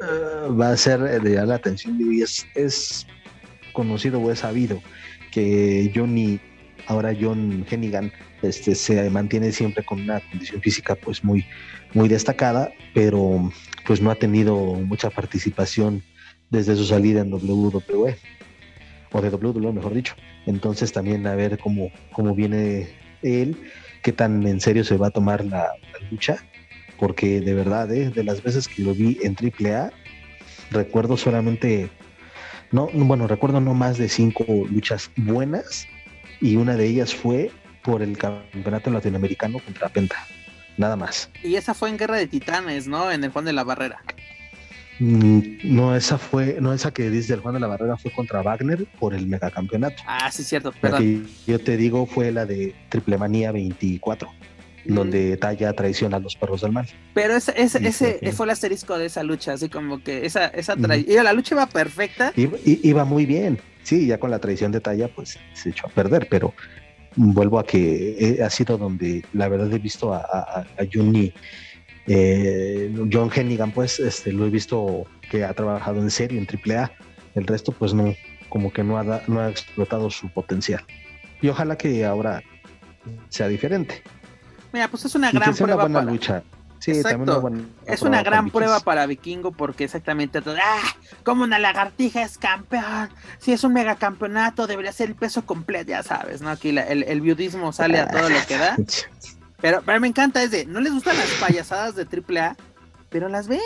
uh, 0.00 0.56
va 0.56 0.70
a 0.70 0.76
ser 0.76 1.00
de 1.00 1.46
la 1.46 1.54
atención 1.54 1.96
y 2.00 2.22
es, 2.22 2.46
es 2.54 3.06
conocido 3.72 4.20
o 4.20 4.30
es 4.30 4.40
sabido 4.40 4.82
que 5.30 5.90
Johnny, 5.94 6.40
ahora 6.86 7.14
John 7.18 7.64
Hennigan, 7.70 8.12
este, 8.42 8.74
se 8.74 9.08
mantiene 9.10 9.52
siempre 9.52 9.84
con 9.84 10.00
una 10.00 10.20
condición 10.28 10.60
física 10.60 10.96
pues 10.96 11.24
muy, 11.24 11.46
muy 11.94 12.08
destacada, 12.08 12.72
pero 12.94 13.50
pues 13.86 14.00
no 14.00 14.10
ha 14.10 14.14
tenido 14.14 14.56
mucha 14.56 15.10
participación 15.10 16.02
desde 16.50 16.76
su 16.76 16.84
salida 16.84 17.20
en 17.20 17.32
WWE 17.32 18.16
o 19.12 19.20
de 19.20 19.28
WWE 19.28 19.72
mejor 19.72 19.94
dicho. 19.94 20.14
Entonces 20.46 20.92
también 20.92 21.26
a 21.26 21.34
ver 21.34 21.58
cómo, 21.58 21.90
cómo 22.12 22.34
viene 22.34 22.88
él, 23.22 23.56
qué 24.02 24.12
tan 24.12 24.46
en 24.46 24.60
serio 24.60 24.84
se 24.84 24.96
va 24.96 25.08
a 25.08 25.10
tomar 25.10 25.44
la, 25.44 25.70
lucha, 26.10 26.44
porque 26.98 27.40
de 27.40 27.54
verdad, 27.54 27.92
¿eh? 27.92 28.10
de 28.10 28.24
las 28.24 28.42
veces 28.42 28.68
que 28.68 28.82
lo 28.82 28.94
vi 28.94 29.18
en 29.22 29.36
AAA, 29.36 29.92
recuerdo 30.70 31.16
solamente, 31.16 31.88
no, 32.70 32.88
bueno, 32.92 33.26
recuerdo 33.26 33.60
no 33.60 33.74
más 33.74 33.98
de 33.98 34.08
cinco 34.08 34.44
luchas 34.70 35.10
buenas 35.16 35.86
y 36.40 36.56
una 36.56 36.76
de 36.76 36.86
ellas 36.86 37.14
fue 37.14 37.50
por 37.82 38.02
el 38.02 38.18
campeonato 38.18 38.90
latinoamericano 38.90 39.58
contra 39.60 39.88
Penta, 39.88 40.26
nada 40.76 40.96
más. 40.96 41.30
Y 41.42 41.56
esa 41.56 41.74
fue 41.74 41.88
en 41.88 41.98
Guerra 41.98 42.16
de 42.16 42.26
Titanes, 42.26 42.86
¿no? 42.86 43.10
En 43.10 43.24
el 43.24 43.30
Juan 43.30 43.44
de 43.44 43.52
la 43.52 43.64
Barrera. 43.64 44.02
Mm, 44.98 45.40
no, 45.64 45.96
esa 45.96 46.16
fue, 46.16 46.58
no 46.60 46.72
esa 46.72 46.92
que 46.92 47.10
dice 47.10 47.34
el 47.34 47.40
Juan 47.40 47.54
de 47.54 47.60
la 47.60 47.66
Barrera 47.66 47.96
fue 47.96 48.12
contra 48.12 48.42
Wagner 48.42 48.86
por 49.00 49.14
el 49.14 49.26
megacampeonato. 49.26 50.02
Ah, 50.06 50.30
sí, 50.30 50.44
cierto. 50.44 50.72
La 50.80 50.98
que 50.98 51.22
yo 51.46 51.58
te 51.58 51.76
digo 51.76 52.06
fue 52.06 52.30
la 52.30 52.46
de 52.46 52.74
Triple 52.88 53.18
Manía 53.18 53.50
24, 53.52 54.30
mm. 54.84 54.94
donde 54.94 55.36
Talla 55.38 55.72
traiciona 55.72 56.18
a 56.18 56.20
los 56.20 56.36
perros 56.36 56.60
del 56.60 56.70
mal. 56.70 56.86
Pero 57.14 57.34
ese, 57.34 57.52
ese, 57.56 57.84
ese 57.84 58.32
fue 58.32 58.46
el 58.46 58.50
asterisco 58.50 58.96
de 58.96 59.06
esa 59.06 59.22
lucha, 59.22 59.54
así 59.54 59.68
como 59.68 60.02
que 60.04 60.24
esa, 60.24 60.46
esa 60.46 60.76
la 60.76 61.32
lucha 61.32 61.54
iba 61.56 61.66
perfecta. 61.66 62.32
Iba, 62.36 63.04
muy 63.04 63.26
bien. 63.26 63.58
Sí, 63.82 64.06
ya 64.06 64.18
con 64.18 64.30
la 64.30 64.38
traición 64.38 64.70
de 64.70 64.80
Talla, 64.80 65.08
pues 65.08 65.36
se 65.54 65.70
echó 65.70 65.88
a 65.88 65.90
perder, 65.90 66.28
pero 66.30 66.54
vuelvo 67.16 67.58
a 67.58 67.64
que 67.64 68.40
ha 68.44 68.50
sido 68.50 68.78
donde 68.78 69.24
la 69.32 69.48
verdad 69.48 69.72
he 69.72 69.78
visto 69.78 70.12
a, 70.12 70.18
a, 70.18 70.60
a 70.60 70.86
Juni 70.92 71.32
eh, 72.06 72.92
John 73.12 73.30
Hennigan, 73.32 73.70
pues, 73.70 74.00
este, 74.00 74.32
lo 74.32 74.46
he 74.46 74.50
visto 74.50 75.04
que 75.30 75.44
ha 75.44 75.52
trabajado 75.54 76.00
en 76.00 76.10
serio 76.10 76.40
en 76.40 76.46
AAA. 76.46 76.90
El 77.34 77.46
resto, 77.46 77.72
pues, 77.72 77.94
no, 77.94 78.14
como 78.48 78.72
que 78.72 78.82
no 78.82 78.98
ha, 78.98 79.22
no 79.26 79.40
ha 79.40 79.48
explotado 79.48 80.10
su 80.10 80.28
potencial. 80.28 80.84
Y 81.40 81.48
ojalá 81.48 81.76
que 81.76 82.04
ahora 82.04 82.42
sea 83.28 83.48
diferente. 83.48 84.02
Mira, 84.72 84.88
pues 84.88 85.04
es 85.04 85.14
una 85.14 85.30
gran 85.30 85.54
prueba. 85.54 85.88
para... 85.88 86.02
lucha. 86.02 86.42
Sí, 86.82 86.90
Exacto. 86.90 87.48
es 87.86 88.02
una 88.02 88.24
gran 88.24 88.50
prueba 88.50 88.80
para 88.80 89.06
Vikingo 89.06 89.52
porque 89.52 89.84
exactamente 89.84 90.42
todo, 90.42 90.56
¡ah! 90.60 90.82
Como 91.22 91.44
una 91.44 91.60
lagartija 91.60 92.22
es 92.22 92.38
campeón. 92.38 93.08
Si 93.38 93.52
es 93.52 93.62
un 93.62 93.72
megacampeonato, 93.72 94.66
debería 94.66 94.90
ser 94.90 95.10
el 95.10 95.14
peso 95.14 95.46
completo, 95.46 95.90
ya 95.90 96.02
sabes, 96.02 96.42
¿no? 96.42 96.50
Aquí 96.50 96.70
el, 96.70 96.78
el 96.78 97.20
viudismo 97.20 97.72
sale 97.72 98.00
a 98.00 98.08
todo 98.08 98.28
lo 98.28 98.46
que 98.48 98.58
da. 98.58 98.76
Pero, 99.60 99.80
pero 99.86 100.00
me 100.00 100.08
encanta 100.08 100.42
es 100.42 100.50
de, 100.50 100.66
no 100.66 100.80
les 100.80 100.92
gustan 100.92 101.16
las 101.16 101.30
payasadas 101.40 101.94
de 101.94 102.02
AAA, 102.02 102.56
pero 103.10 103.28
las 103.28 103.46
ven. 103.46 103.60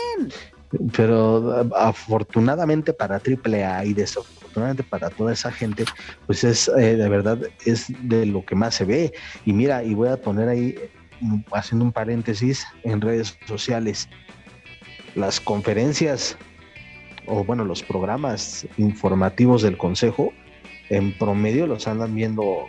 Pero 0.95 1.67
afortunadamente 1.75 2.93
para 2.93 3.15
AAA 3.15 3.85
y 3.85 3.93
desafortunadamente 3.95 4.83
para 4.83 5.09
toda 5.09 5.33
esa 5.33 5.51
gente, 5.51 5.85
pues 6.27 6.43
es 6.43 6.67
eh, 6.67 6.95
de 6.97 7.09
verdad 7.09 7.39
es 7.65 7.87
de 8.03 8.27
lo 8.27 8.45
que 8.45 8.53
más 8.53 8.75
se 8.75 8.85
ve. 8.85 9.13
Y 9.43 9.53
mira, 9.53 9.83
y 9.83 9.95
voy 9.95 10.09
a 10.09 10.17
poner 10.17 10.49
ahí, 10.49 10.75
haciendo 11.51 11.85
un 11.85 11.91
paréntesis, 11.91 12.65
en 12.83 13.01
redes 13.01 13.37
sociales, 13.47 14.09
las 15.15 15.39
conferencias 15.39 16.37
o 17.27 17.43
bueno, 17.43 17.65
los 17.65 17.83
programas 17.83 18.65
informativos 18.77 19.61
del 19.61 19.77
Consejo, 19.77 20.33
en 20.89 21.15
promedio 21.17 21.67
los 21.67 21.87
andan 21.87 22.15
viendo 22.15 22.65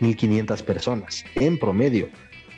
1.500 0.00 0.62
personas, 0.62 1.24
en 1.34 1.58
promedio. 1.58 2.08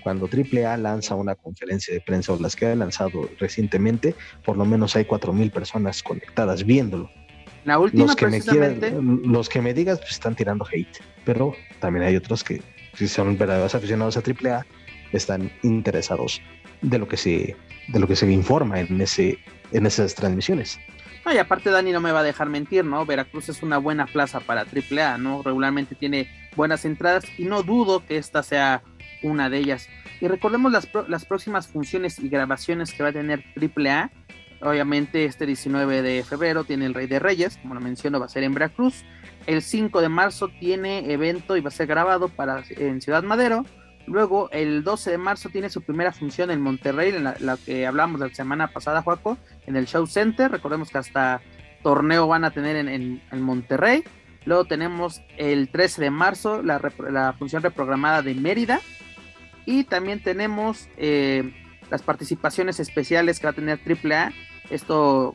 Cuando 0.03 0.28
AAA 0.28 0.76
lanza 0.76 1.14
una 1.16 1.34
conferencia 1.34 1.92
de 1.92 2.01
prensa 2.01 2.32
o 2.32 2.38
las 2.38 2.55
que 2.55 2.66
ha 2.66 2.74
lanzado 2.74 3.28
recientemente, 3.38 4.14
por 4.44 4.57
lo 4.57 4.64
menos 4.64 4.94
hay 4.94 5.05
4.000 5.05 5.51
personas 5.51 6.03
conectadas 6.03 6.64
viéndolo. 6.64 7.11
La 7.64 7.80
última 7.80 8.05
los 8.05 8.14
que 8.14 8.26
me 8.28 8.40
quieran, 8.40 8.80
los 9.24 9.49
que 9.49 9.61
me 9.61 9.74
digas 9.74 9.99
pues, 9.99 10.12
están 10.12 10.36
tirando 10.36 10.64
hate, 10.70 10.99
pero 11.24 11.55
también 11.80 12.05
hay 12.05 12.14
otros 12.14 12.44
que 12.44 12.62
si 12.94 13.09
son 13.09 13.36
verdaderos 13.36 13.74
aficionados 13.74 14.16
a 14.16 14.20
AAA 14.20 14.64
están 15.13 15.51
interesados 15.63 16.41
de 16.83 16.99
lo 16.99 17.09
que 17.09 17.17
se 17.17 17.57
de 17.89 18.01
lo 18.01 18.09
que 18.09 18.17
se 18.17 18.31
informa 18.31 18.81
en 18.81 19.01
ese 19.01 19.39
en 19.73 19.87
esas 19.87 20.15
transmisiones. 20.15 20.79
No, 21.25 21.35
y 21.35 21.39
aparte 21.39 21.71
Dani 21.71 21.91
no 21.91 22.01
me 22.01 22.13
va 22.13 22.21
a 22.21 22.23
dejar 22.23 22.49
mentir, 22.49 22.85
¿no? 22.85 23.05
Veracruz 23.05 23.49
es 23.49 23.63
una 23.63 23.79
buena 23.79 24.07
plaza 24.07 24.39
para 24.39 24.63
AAA, 24.63 25.19
¿no? 25.19 25.43
Regularmente 25.43 25.97
tiene 25.97 26.29
buenas 26.55 26.85
entradas 26.85 27.25
y 27.37 27.45
no 27.47 27.65
dudo 27.65 28.07
que 28.07 28.17
esta 28.17 28.45
sea 28.45 28.85
una 29.25 29.51
de 29.51 29.59
ellas. 29.59 29.89
Y 30.21 30.29
recordemos 30.29 30.71
las, 30.71 30.89
las 31.09 31.25
próximas 31.25 31.67
funciones 31.67 32.21
y 32.21 32.29
grabaciones 32.29 32.93
que 32.93 33.03
va 33.03 33.09
a 33.09 33.13
tener 33.13 33.45
AAA. 33.57 34.11
Obviamente 34.61 35.25
este 35.25 35.47
19 35.47 36.01
de 36.01 36.23
febrero 36.23 36.63
tiene 36.63 36.87
el 36.87 36.95
Rey 36.95 37.09
de 37.09 37.19
Reyes, 37.19 37.59
como 37.59 37.75
lo 37.75 37.81
menciono, 37.81 38.21
va 38.21 38.27
a 38.27 38.29
ser 38.29 38.45
en 38.45 38.55
Veracruz. 38.55 39.05
El 39.47 39.63
5 39.63 40.01
de 40.01 40.09
marzo 40.09 40.49
tiene 40.61 41.13
evento 41.13 41.57
y 41.57 41.61
va 41.61 41.69
a 41.69 41.73
ser 41.73 41.89
grabado 41.89 42.29
para, 42.29 42.63
en 42.71 43.01
Ciudad 43.03 43.25
Madero. 43.25 43.67
Luego 44.07 44.49
el 44.53 44.85
12 44.85 45.11
de 45.11 45.19
marzo 45.19 45.49
tiene 45.49 45.69
su 45.69 45.83
primera 45.83 46.13
función 46.13 46.51
en 46.51 46.61
Monterrey, 46.61 47.11
en 47.11 47.25
la, 47.25 47.57
que 47.65 47.87
hablamos 47.87 48.21
la 48.21 48.33
semana 48.33 48.69
pasada, 48.69 49.03
Juaco, 49.03 49.37
en 49.67 49.77
el 49.77 49.87
Show 49.87 50.07
Center. 50.07 50.51
Recordemos 50.51 50.91
que 50.91 50.99
hasta 50.99 51.41
torneo 51.83 52.27
van 52.27 52.45
a 52.45 52.51
tener 52.51 52.77
en, 52.77 53.21
Monterrey. 53.33 54.05
Luego 54.45 54.65
tenemos 54.65 55.23
el 55.37 55.69
13 55.69 56.03
de 56.03 56.11
marzo 56.11 56.63
la, 56.63 57.35
función 57.39 57.63
reprogramada 57.63 58.23
de 58.23 58.35
Mérida 58.35 58.81
y 59.65 59.85
también 59.85 60.23
tenemos 60.23 60.89
eh, 60.97 61.53
las 61.91 62.03
participaciones 62.03 62.79
especiales 62.79 63.41
que 63.41 63.47
va 63.47 63.51
a 63.51 63.55
tener 63.55 63.81
AAA. 63.85 64.33
Esto 64.71 65.35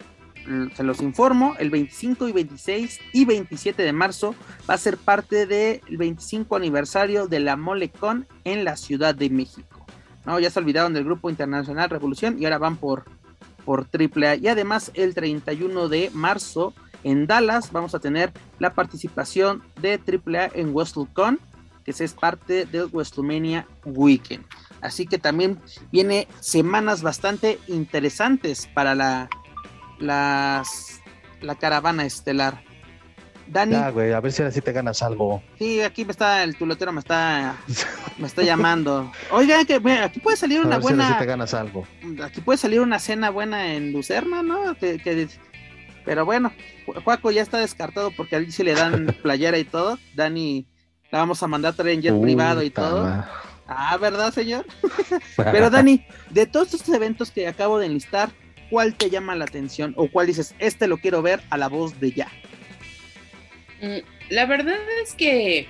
se 0.76 0.84
los 0.84 1.02
informo. 1.02 1.56
El 1.60 1.70
25 1.70 2.28
y 2.28 2.32
26 2.32 3.00
y 3.14 3.26
27 3.26 3.82
de 3.84 3.94
marzo 3.94 4.36
va 4.70 4.76
a 4.76 4.78
ser 4.78 4.98
parte 4.98 5.46
del 5.46 5.82
25 5.90 6.56
aniversario 6.56 7.28
de 7.28 7.40
la 7.40 7.56
MoleCon 7.56 8.28
en 8.44 8.64
la 8.64 8.78
Ciudad 8.78 9.16
de 9.16 9.30
México. 9.30 9.86
¿no? 10.26 10.40
Ya 10.40 10.50
se 10.50 10.60
olvidaron 10.60 10.94
del 10.94 11.06
Grupo 11.06 11.30
Internacional 11.30 11.90
Revolución 11.90 12.38
y 12.40 12.46
ahora 12.46 12.58
van 12.58 12.78
por, 12.78 13.06
por 13.66 13.88
AAA. 13.92 14.36
Y 14.36 14.48
además 14.48 14.92
el 14.94 15.14
31 15.14 15.90
de 15.90 16.12
marzo 16.14 16.74
en 17.04 17.28
Dallas 17.28 17.72
vamos 17.72 17.96
a 17.96 18.00
tener 18.00 18.32
la 18.60 18.74
participación 18.74 19.64
de 19.82 19.94
AAA 19.94 20.52
en 20.54 20.74
WrestleCon 20.74 21.40
que 21.84 21.92
es 21.92 22.14
parte 22.14 22.66
del 22.66 22.88
WrestleMania 22.88 23.68
Weekend. 23.86 24.46
Así 24.82 25.06
que 25.06 25.18
también 25.18 25.60
viene 25.92 26.28
semanas 26.40 27.02
bastante 27.02 27.60
interesantes 27.68 28.68
para 28.74 28.96
la, 28.96 29.30
las, 30.02 31.02
la 31.42 31.56
caravana 31.56 32.06
estelar. 32.06 32.64
Dani. 33.48 33.76
a 33.76 33.92
ver 33.92 34.32
si 34.32 34.42
ahora 34.42 34.54
sí 34.54 34.62
te 34.62 34.72
ganas 34.72 35.04
algo. 35.04 35.44
Sí, 35.60 35.82
aquí 35.82 36.06
me 36.06 36.12
está, 36.12 36.44
el 36.44 36.56
tulotero 36.56 36.94
me 36.94 37.00
está, 37.00 37.58
me 38.18 38.28
está 38.28 38.44
llamando. 38.44 39.12
Oiga, 39.30 39.66
que 39.66 39.82
aquí 40.02 40.20
puede 40.22 40.38
salir 40.38 40.62
una 40.62 40.78
buena. 40.78 41.10
Si 41.10 41.20
te 41.20 41.26
ganas 41.26 41.54
algo. 41.54 41.86
Aquí 42.24 42.40
puede 42.40 42.58
salir 42.58 42.80
una 42.80 43.00
cena 43.00 43.30
buena 43.30 43.74
en 43.74 43.92
Lucerna, 43.92 44.42
¿no? 44.42 44.76
pero 46.06 46.26
bueno, 46.26 46.52
Juaco 47.04 47.30
ya 47.30 47.42
está 47.42 47.60
descartado 47.60 48.12
porque 48.12 48.36
a 48.36 48.40
él 48.40 48.52
sí 48.52 48.64
le 48.64 48.74
dan 48.74 49.08
playera 49.22 49.58
y 49.58 49.66
todo. 49.66 50.00
Dani 50.16 50.66
la 51.12 51.20
vamos 51.20 51.44
a 51.44 51.48
mandar 51.48 51.74
también 51.74 51.98
en 51.98 52.04
jet 52.04 52.22
privado 52.22 52.64
y 52.64 52.70
todo. 52.70 53.06
Ah, 53.68 53.98
¿verdad, 53.98 54.34
señor? 54.34 54.66
Pero 55.36 55.70
Dani, 55.70 56.06
de 56.30 56.46
todos 56.46 56.74
estos 56.74 56.94
eventos 56.96 57.32
que 57.32 57.48
acabo 57.48 57.80
de 57.80 57.88
enlistar, 57.88 58.30
¿cuál 58.72 58.96
te 58.96 59.10
llama 59.10 59.36
la 59.36 59.44
atención 59.44 59.94
o 59.98 60.08
cuál 60.08 60.26
dices, 60.26 60.56
este 60.58 60.88
lo 60.88 60.98
quiero 60.98 61.22
ver 61.22 61.42
a 61.52 61.58
la 61.58 61.68
voz 61.68 62.00
de 62.00 62.14
ya? 62.14 62.30
Mm, 63.82 63.98
la 64.30 64.46
verdad 64.46 64.80
es 65.04 65.14
que 65.14 65.68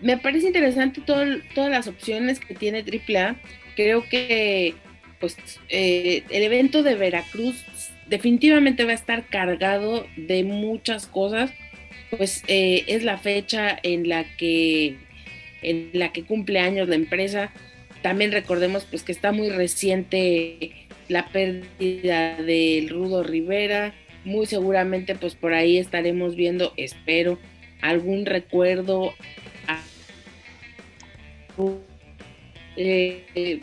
me 0.00 0.16
parece 0.16 0.46
interesante 0.48 1.02
todas 1.02 1.70
las 1.70 1.86
opciones 1.86 2.40
que 2.40 2.54
tiene 2.54 2.82
AAA. 2.82 3.36
Creo 3.76 4.08
que 4.08 4.74
pues 5.20 5.36
eh, 5.68 6.24
el 6.30 6.42
evento 6.42 6.82
de 6.82 6.94
Veracruz 6.94 7.64
definitivamente 8.08 8.84
va 8.84 8.92
a 8.92 8.94
estar 8.94 9.26
cargado 9.26 10.06
de 10.16 10.44
muchas 10.44 11.06
cosas, 11.06 11.50
pues 12.10 12.42
eh, 12.46 12.84
es 12.86 13.02
la 13.02 13.18
fecha 13.18 13.78
en 13.82 14.08
la 14.08 14.24
que 14.36 14.96
en 15.62 15.90
la 15.92 16.12
que 16.12 16.24
cumple 16.24 16.60
años 16.60 16.88
la 16.88 16.94
empresa. 16.94 17.52
También 18.02 18.32
recordemos 18.32 18.84
pues 18.84 19.02
que 19.02 19.12
está 19.12 19.32
muy 19.32 19.50
reciente 19.50 20.85
la 21.08 21.28
pérdida 21.28 22.36
del 22.36 22.88
Rudo 22.88 23.22
Rivera. 23.22 23.94
Muy 24.24 24.46
seguramente 24.46 25.14
pues 25.14 25.34
por 25.34 25.54
ahí 25.54 25.78
estaremos 25.78 26.34
viendo, 26.34 26.72
espero, 26.76 27.38
algún 27.80 28.26
recuerdo. 28.26 29.12
Eh, 32.76 33.60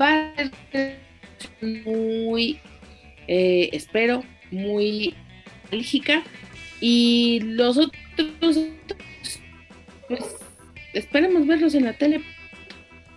va 0.00 0.32
a 0.36 0.50
ser 0.72 0.98
muy, 1.60 2.58
eh, 3.28 3.70
espero, 3.72 4.24
muy 4.50 5.14
alígica. 5.70 6.22
Y 6.80 7.40
los 7.42 7.78
otros, 7.78 8.58
pues 10.08 10.22
esperemos 10.94 11.46
verlos 11.46 11.74
en 11.74 11.84
la 11.84 11.92
tele. 11.92 12.22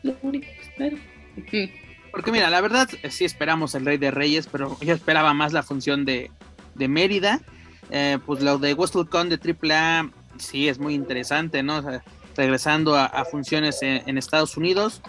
Lo 0.03 0.15
único 0.21 0.45
que 0.45 0.61
espero. 0.61 0.97
Porque 2.11 2.31
mira, 2.31 2.49
la 2.49 2.61
verdad 2.61 2.89
sí 3.09 3.25
esperamos 3.25 3.75
el 3.75 3.85
Rey 3.85 3.97
de 3.97 4.11
Reyes, 4.11 4.47
pero 4.51 4.77
yo 4.81 4.93
esperaba 4.93 5.33
más 5.33 5.53
la 5.53 5.63
función 5.63 6.05
de, 6.05 6.31
de 6.75 6.87
Mérida. 6.87 7.41
Eh, 7.91 8.19
pues 8.25 8.41
lo 8.41 8.57
de 8.57 8.73
WrestleCon 8.73 9.29
de 9.29 9.39
AAA 9.39 10.11
sí 10.37 10.67
es 10.67 10.79
muy 10.79 10.93
interesante, 10.93 11.63
¿no? 11.63 11.83
regresando 12.35 12.95
a, 12.95 13.25
funciones 13.25 13.79
en, 13.81 14.17
Estados 14.17 14.55
Unidos. 14.55 15.01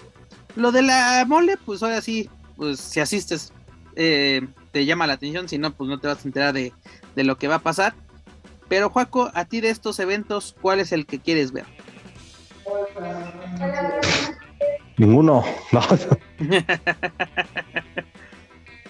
Lo 0.56 0.72
de 0.72 0.82
la 0.82 1.24
mole, 1.28 1.56
pues 1.64 1.82
ahora 1.82 2.00
sí, 2.00 2.28
pues 2.56 2.80
si 2.80 2.98
asistes 2.98 3.52
eh, 3.94 4.46
te 4.72 4.84
llama 4.84 5.06
la 5.06 5.12
atención, 5.12 5.48
si 5.48 5.56
no, 5.56 5.72
pues 5.72 5.88
no 5.88 6.00
te 6.00 6.08
vas 6.08 6.24
a 6.24 6.28
enterar 6.28 6.52
de, 6.52 6.72
de 7.14 7.24
lo 7.24 7.38
que 7.38 7.46
va 7.46 7.56
a 7.56 7.60
pasar. 7.60 7.94
Pero 8.68 8.90
Juaco, 8.90 9.30
a 9.34 9.44
ti 9.44 9.60
de 9.60 9.70
estos 9.70 10.00
eventos, 10.00 10.56
¿cuál 10.60 10.80
es 10.80 10.90
el 10.92 11.06
que 11.06 11.20
quieres 11.20 11.52
ver? 11.52 11.66
Ninguno, 15.00 15.42
no. 15.72 15.80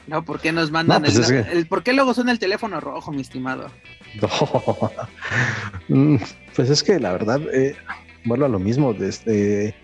no, 0.08 0.24
¿por 0.24 0.40
qué 0.40 0.50
nos 0.50 0.72
mandan 0.72 1.02
pues 1.02 1.30
el, 1.30 1.68
¿Por 1.68 1.84
qué 1.84 1.92
luego 1.92 2.14
suena 2.14 2.32
el 2.32 2.40
teléfono 2.40 2.80
rojo, 2.80 3.12
mi 3.12 3.22
estimado? 3.22 3.70
Mm, 5.88 6.16
pues 6.54 6.70
es 6.70 6.84
que 6.84 7.00
la 7.00 7.12
verdad, 7.12 7.40
eh, 7.52 7.74
vuelvo 8.24 8.44
a 8.44 8.48
lo 8.48 8.60
mismo, 8.60 8.94
desde, 8.94 9.74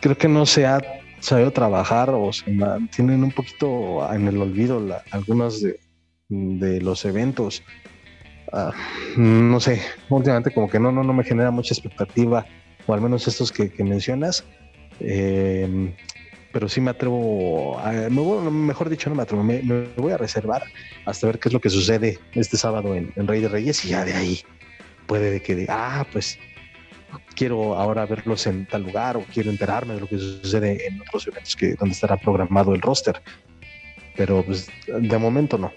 creo 0.00 0.16
que 0.16 0.28
no 0.28 0.46
se 0.46 0.64
ha 0.64 0.80
sabido 1.20 1.50
trabajar 1.50 2.10
o 2.10 2.32
se 2.32 2.50
mantienen 2.50 3.22
un 3.22 3.30
poquito 3.30 4.10
en 4.10 4.26
el 4.28 4.38
olvido 4.38 4.82
algunos 5.10 5.62
de, 5.62 6.80
los 6.80 7.04
eventos. 7.04 7.62
Ah, 8.52 8.72
no 9.16 9.60
sé, 9.60 9.82
últimamente 10.08 10.52
como 10.52 10.68
que 10.68 10.80
no, 10.80 10.92
no, 10.92 11.02
no 11.02 11.12
me 11.12 11.24
genera 11.24 11.50
mucha 11.50 11.74
expectativa, 11.74 12.46
o 12.86 12.94
al 12.94 13.02
menos 13.02 13.28
estos 13.28 13.52
que, 13.52 13.70
mencionas. 13.84 14.44
Eh, 15.04 15.92
pero 16.52 16.68
sí 16.68 16.80
me 16.80 16.90
atrevo, 16.90 17.80
mejor 18.50 18.90
dicho, 18.90 19.08
no 19.08 19.16
me 19.16 19.22
atrevo, 19.22 19.42
me, 19.42 19.62
voy 19.96 20.12
a 20.12 20.18
reservar 20.18 20.64
hasta 21.06 21.26
ver 21.26 21.38
qué 21.38 21.48
es 21.48 21.52
lo 21.52 21.60
que 21.60 21.70
sucede 21.70 22.18
este 22.34 22.58
sábado 22.58 22.94
en, 22.94 23.12
Rey 23.16 23.40
de 23.40 23.48
Reyes 23.48 23.84
y 23.84 23.88
ya 23.88 24.04
de 24.04 24.12
ahí 24.12 24.42
puede 25.06 25.30
de 25.30 25.42
que 25.42 25.66
ah, 25.68 26.06
pues 26.12 26.38
quiero 27.34 27.76
ahora 27.76 28.04
verlos 28.04 28.46
en 28.46 28.66
tal 28.66 28.82
lugar 28.82 29.16
o 29.16 29.24
quiero 29.32 29.50
enterarme 29.50 29.94
de 29.94 30.00
lo 30.00 30.06
que 30.06 30.18
sucede 30.18 30.86
en 30.86 31.00
otros 31.00 31.26
eventos 31.26 31.56
que 31.56 31.74
donde 31.74 31.94
estará 31.94 32.18
programado 32.18 32.74
el 32.74 32.82
roster. 32.82 33.20
Pero 34.14 34.44
pues 34.44 34.68
de 34.86 35.18
momento 35.18 35.56
no. 35.56 35.72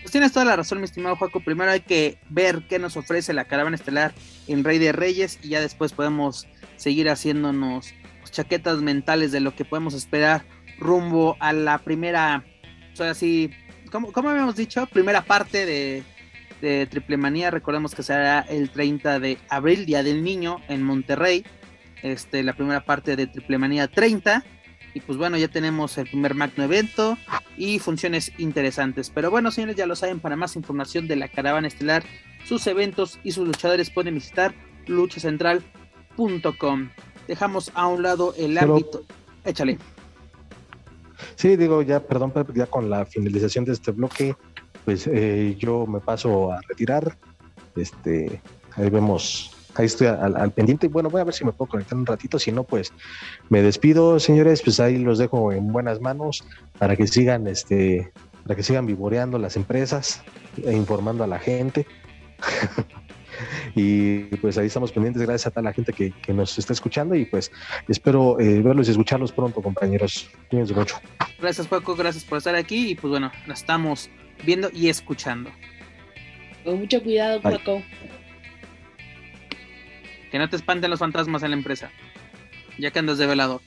Pues 0.00 0.12
tienes 0.12 0.32
toda 0.32 0.46
la 0.46 0.56
razón, 0.56 0.78
mi 0.78 0.84
estimado 0.84 1.16
Juaco. 1.16 1.40
Primero 1.40 1.70
hay 1.70 1.80
que 1.80 2.16
ver 2.30 2.62
qué 2.68 2.78
nos 2.78 2.96
ofrece 2.96 3.34
la 3.34 3.44
caravana 3.44 3.76
estelar 3.76 4.14
en 4.48 4.64
Rey 4.64 4.78
de 4.78 4.92
Reyes 4.92 5.38
y 5.42 5.50
ya 5.50 5.60
después 5.60 5.92
podemos 5.92 6.46
seguir 6.76 7.10
haciéndonos 7.10 7.92
chaquetas 8.30 8.82
mentales 8.82 9.32
de 9.32 9.40
lo 9.40 9.54
que 9.54 9.64
podemos 9.64 9.94
esperar 9.94 10.44
rumbo 10.78 11.36
a 11.40 11.52
la 11.52 11.78
primera, 11.78 12.44
sea, 12.94 13.10
así, 13.10 13.50
como, 13.90 14.12
como 14.12 14.30
habíamos 14.30 14.56
dicho, 14.56 14.86
primera 14.86 15.22
parte 15.22 15.66
de, 15.66 16.02
de 16.60 16.86
Triple 16.86 17.16
Manía. 17.16 17.50
Recordemos 17.50 17.94
que 17.94 18.02
será 18.02 18.40
el 18.40 18.70
30 18.70 19.20
de 19.20 19.38
abril, 19.48 19.86
Día 19.86 20.02
del 20.02 20.24
Niño, 20.24 20.58
en 20.68 20.82
Monterrey. 20.82 21.44
Este, 22.02 22.42
la 22.42 22.54
primera 22.54 22.84
parte 22.84 23.16
de 23.16 23.26
Triple 23.26 23.58
Manía 23.58 23.88
30. 23.88 24.44
Y 24.92 25.00
pues 25.00 25.18
bueno, 25.18 25.36
ya 25.36 25.48
tenemos 25.48 25.98
el 25.98 26.08
primer 26.08 26.34
magno 26.34 26.64
evento 26.64 27.16
y 27.56 27.78
funciones 27.78 28.32
interesantes. 28.38 29.08
Pero 29.10 29.30
bueno, 29.30 29.52
señores, 29.52 29.76
ya 29.76 29.86
lo 29.86 29.94
saben, 29.94 30.18
para 30.18 30.34
más 30.34 30.56
información 30.56 31.06
de 31.06 31.14
la 31.16 31.28
caravana 31.28 31.68
estelar, 31.68 32.02
sus 32.44 32.66
eventos 32.66 33.20
y 33.22 33.30
sus 33.32 33.46
luchadores 33.46 33.90
pueden 33.90 34.14
visitar 34.14 34.54
luchacentral.com 34.86 36.88
dejamos 37.30 37.70
a 37.74 37.86
un 37.86 38.02
lado 38.02 38.34
el 38.36 38.58
ámbito. 38.58 39.04
Échale. 39.44 39.78
Sí, 41.36 41.54
digo, 41.54 41.80
ya, 41.82 42.00
perdón, 42.00 42.32
ya 42.54 42.66
con 42.66 42.90
la 42.90 43.06
finalización 43.06 43.64
de 43.64 43.72
este 43.72 43.92
bloque, 43.92 44.34
pues 44.84 45.06
eh, 45.06 45.54
yo 45.56 45.86
me 45.86 46.00
paso 46.00 46.52
a 46.52 46.60
retirar. 46.68 47.16
Este, 47.76 48.42
ahí 48.74 48.90
vemos, 48.90 49.52
ahí 49.76 49.86
estoy 49.86 50.08
al, 50.08 50.50
pendiente. 50.50 50.88
Bueno, 50.88 51.08
voy 51.08 51.20
a 51.20 51.24
ver 51.24 51.34
si 51.34 51.44
me 51.44 51.52
puedo 51.52 51.70
conectar 51.70 51.96
un 51.96 52.04
ratito. 52.04 52.36
Si 52.40 52.50
no, 52.50 52.64
pues 52.64 52.92
me 53.48 53.62
despido, 53.62 54.18
señores. 54.18 54.60
Pues 54.62 54.80
ahí 54.80 54.98
los 54.98 55.18
dejo 55.18 55.52
en 55.52 55.72
buenas 55.72 56.00
manos 56.00 56.42
para 56.80 56.96
que 56.96 57.06
sigan, 57.06 57.46
este, 57.46 58.12
para 58.42 58.56
que 58.56 58.64
sigan 58.64 58.86
vivoreando 58.86 59.38
las 59.38 59.54
empresas 59.54 60.20
e 60.64 60.72
informando 60.72 61.22
a 61.22 61.28
la 61.28 61.38
gente. 61.38 61.86
Y 63.74 64.24
pues 64.36 64.58
ahí 64.58 64.66
estamos 64.66 64.92
pendientes, 64.92 65.22
gracias 65.22 65.46
a 65.46 65.50
toda 65.50 65.62
la 65.62 65.72
gente 65.72 65.92
que, 65.92 66.12
nos 66.32 66.58
está 66.58 66.72
escuchando 66.72 67.14
y 67.14 67.24
pues 67.24 67.50
espero 67.88 68.38
eh, 68.38 68.60
verlos 68.62 68.88
y 68.88 68.92
escucharlos 68.92 69.32
pronto, 69.32 69.60
compañeros. 69.60 70.30
Cuídense 70.48 70.74
mucho. 70.74 70.96
Gracias, 71.40 71.66
Paco, 71.66 71.96
gracias 71.96 72.24
por 72.24 72.38
estar 72.38 72.54
aquí 72.54 72.90
y 72.90 72.94
pues 72.94 73.10
bueno, 73.10 73.32
nos 73.46 73.60
estamos 73.60 74.10
viendo 74.44 74.70
y 74.72 74.88
escuchando. 74.88 75.50
Con 76.64 76.78
mucho 76.78 77.02
cuidado, 77.02 77.40
Paco. 77.40 77.82
Que 80.30 80.38
no 80.38 80.48
te 80.48 80.56
espanten 80.56 80.90
los 80.90 81.00
fantasmas 81.00 81.42
en 81.42 81.50
la 81.50 81.56
empresa, 81.56 81.90
ya 82.78 82.90
que 82.90 82.98
andas 82.98 83.18
de 83.18 83.26
velador. 83.26 83.60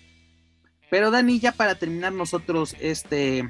Pero 0.89 1.11
Dani, 1.11 1.39
ya 1.39 1.51
para 1.51 1.75
terminar 1.75 2.13
nosotros 2.13 2.75
este, 2.79 3.49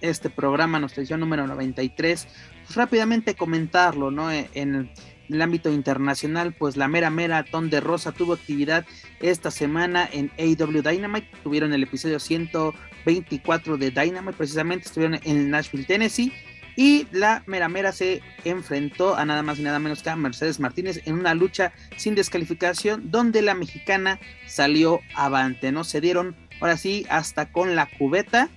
este 0.00 0.30
programa, 0.30 0.80
nuestra 0.80 1.00
edición 1.00 1.20
número 1.20 1.46
93, 1.46 2.28
pues 2.66 2.76
rápidamente 2.76 3.34
comentarlo, 3.34 4.10
¿no? 4.10 4.30
En, 4.32 4.90
el 5.30 5.42
ámbito 5.42 5.70
internacional, 5.70 6.52
pues 6.52 6.76
la 6.76 6.88
mera 6.88 7.10
mera 7.10 7.44
Ton 7.44 7.70
de 7.70 7.80
Rosa 7.80 8.12
tuvo 8.12 8.34
actividad 8.34 8.84
esta 9.20 9.50
semana 9.50 10.08
en 10.12 10.30
AW 10.38 10.82
Dynamite. 10.82 11.28
Tuvieron 11.42 11.72
el 11.72 11.82
episodio 11.82 12.18
124 12.18 13.76
de 13.76 13.90
Dynamite, 13.90 14.36
precisamente 14.36 14.86
estuvieron 14.86 15.20
en 15.24 15.50
Nashville, 15.50 15.84
Tennessee. 15.84 16.32
Y 16.76 17.06
la 17.12 17.42
mera 17.46 17.68
mera 17.68 17.92
se 17.92 18.22
enfrentó 18.44 19.16
a 19.16 19.24
nada 19.24 19.42
más 19.42 19.58
y 19.58 19.62
nada 19.62 19.78
menos 19.78 20.02
que 20.02 20.10
a 20.10 20.16
Mercedes 20.16 20.60
Martínez 20.60 21.02
en 21.04 21.14
una 21.14 21.34
lucha 21.34 21.72
sin 21.96 22.14
descalificación, 22.14 23.10
donde 23.10 23.42
la 23.42 23.54
mexicana 23.54 24.18
salió 24.46 25.00
avante, 25.14 25.72
¿no? 25.72 25.84
Se 25.84 26.00
dieron 26.00 26.36
ahora 26.60 26.76
sí 26.76 27.06
hasta 27.10 27.52
con 27.52 27.74
la 27.76 27.86
cubeta. 27.98 28.48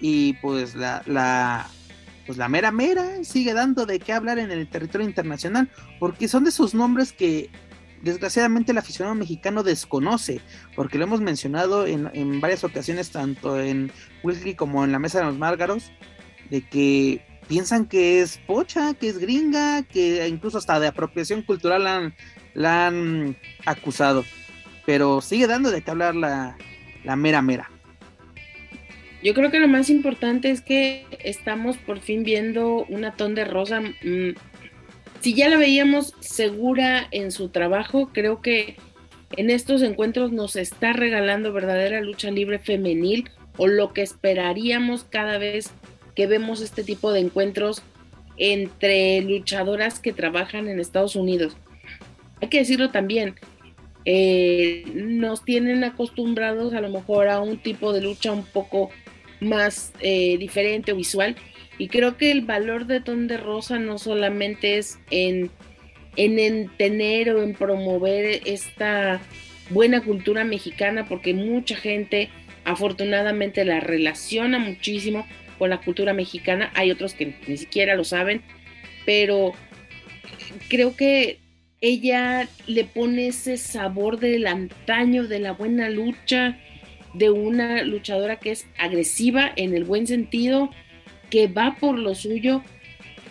Y 0.00 0.34
pues 0.34 0.74
la, 0.76 1.02
la 1.04 1.68
pues 2.26 2.38
la 2.38 2.48
mera 2.48 2.70
mera 2.70 3.24
sigue 3.24 3.54
dando 3.54 3.86
de 3.86 3.98
qué 3.98 4.12
hablar 4.12 4.38
en 4.38 4.50
el 4.50 4.68
territorio 4.68 5.06
internacional, 5.06 5.70
porque 5.98 6.28
son 6.28 6.44
de 6.44 6.50
esos 6.50 6.74
nombres 6.74 7.12
que 7.12 7.50
desgraciadamente 8.02 8.72
el 8.72 8.78
aficionado 8.78 9.14
mexicano 9.14 9.62
desconoce, 9.62 10.40
porque 10.74 10.98
lo 10.98 11.04
hemos 11.04 11.20
mencionado 11.20 11.86
en, 11.86 12.40
varias 12.40 12.64
ocasiones, 12.64 13.10
tanto 13.10 13.60
en 13.60 13.92
Weekly 14.22 14.54
como 14.54 14.84
en 14.84 14.92
la 14.92 14.98
Mesa 14.98 15.20
de 15.20 15.26
los 15.26 15.36
Márgaros, 15.36 15.92
de 16.50 16.66
que 16.66 17.24
piensan 17.48 17.86
que 17.86 18.20
es 18.20 18.38
pocha, 18.38 18.94
que 18.94 19.08
es 19.08 19.18
gringa, 19.18 19.82
que 19.82 20.26
incluso 20.28 20.58
hasta 20.58 20.80
de 20.80 20.88
apropiación 20.88 21.42
cultural 21.42 21.84
la 21.84 21.96
han, 21.96 22.14
la 22.54 22.86
han 22.86 23.36
acusado, 23.66 24.24
pero 24.86 25.20
sigue 25.20 25.46
dando 25.46 25.70
de 25.70 25.82
qué 25.82 25.90
hablar 25.90 26.14
la, 26.14 26.56
la 27.04 27.16
mera 27.16 27.42
mera. 27.42 27.69
Yo 29.22 29.34
creo 29.34 29.50
que 29.50 29.60
lo 29.60 29.68
más 29.68 29.90
importante 29.90 30.50
es 30.50 30.62
que 30.62 31.04
estamos 31.22 31.76
por 31.76 32.00
fin 32.00 32.22
viendo 32.22 32.86
una 32.88 33.16
ton 33.16 33.34
de 33.34 33.44
rosa. 33.44 33.80
Mm, 33.80 34.34
si 35.20 35.34
ya 35.34 35.48
la 35.48 35.58
veíamos 35.58 36.14
segura 36.20 37.06
en 37.10 37.30
su 37.30 37.50
trabajo, 37.50 38.10
creo 38.12 38.40
que 38.40 38.76
en 39.36 39.50
estos 39.50 39.82
encuentros 39.82 40.32
nos 40.32 40.56
está 40.56 40.92
regalando 40.92 41.52
verdadera 41.52 42.00
lucha 42.00 42.30
libre 42.30 42.58
femenil 42.58 43.28
o 43.58 43.66
lo 43.66 43.92
que 43.92 44.02
esperaríamos 44.02 45.04
cada 45.04 45.36
vez 45.36 45.70
que 46.14 46.26
vemos 46.26 46.62
este 46.62 46.82
tipo 46.82 47.12
de 47.12 47.20
encuentros 47.20 47.82
entre 48.38 49.20
luchadoras 49.20 50.00
que 50.00 50.14
trabajan 50.14 50.66
en 50.68 50.80
Estados 50.80 51.14
Unidos. 51.14 51.56
Hay 52.40 52.48
que 52.48 52.58
decirlo 52.58 52.90
también, 52.90 53.34
eh, 54.04 54.84
nos 54.94 55.44
tienen 55.44 55.84
acostumbrados 55.84 56.72
a 56.74 56.80
lo 56.80 56.88
mejor 56.88 57.28
a 57.28 57.40
un 57.40 57.58
tipo 57.58 57.92
de 57.92 58.00
lucha 58.00 58.32
un 58.32 58.44
poco 58.44 58.90
más 59.40 59.92
eh, 60.00 60.36
diferente 60.38 60.92
o 60.92 60.96
visual. 60.96 61.36
Y 61.78 61.88
creo 61.88 62.16
que 62.16 62.30
el 62.30 62.42
valor 62.42 62.86
de 62.86 63.00
Ton 63.00 63.26
de 63.26 63.36
Rosa 63.38 63.78
no 63.78 63.98
solamente 63.98 64.78
es 64.78 64.98
en, 65.10 65.50
en 66.16 66.68
tener 66.76 67.30
o 67.30 67.42
en 67.42 67.54
promover 67.54 68.42
esta 68.44 69.20
buena 69.70 70.02
cultura 70.02 70.44
mexicana, 70.44 71.06
porque 71.06 71.32
mucha 71.32 71.76
gente 71.76 72.28
afortunadamente 72.64 73.64
la 73.64 73.80
relaciona 73.80 74.58
muchísimo 74.58 75.26
con 75.58 75.70
la 75.70 75.80
cultura 75.80 76.12
mexicana. 76.12 76.70
Hay 76.74 76.90
otros 76.90 77.14
que 77.14 77.34
ni 77.46 77.56
siquiera 77.56 77.94
lo 77.94 78.04
saben, 78.04 78.42
pero 79.06 79.52
creo 80.68 80.96
que 80.96 81.39
ella 81.80 82.48
le 82.66 82.84
pone 82.84 83.28
ese 83.28 83.56
sabor 83.56 84.18
del 84.18 84.46
antaño, 84.46 85.26
de 85.26 85.38
la 85.38 85.52
buena 85.52 85.88
lucha, 85.88 86.58
de 87.14 87.30
una 87.30 87.82
luchadora 87.82 88.38
que 88.38 88.52
es 88.52 88.66
agresiva 88.78 89.50
en 89.56 89.74
el 89.74 89.84
buen 89.84 90.06
sentido, 90.06 90.70
que 91.30 91.46
va 91.46 91.76
por 91.80 91.98
lo 91.98 92.14
suyo 92.14 92.62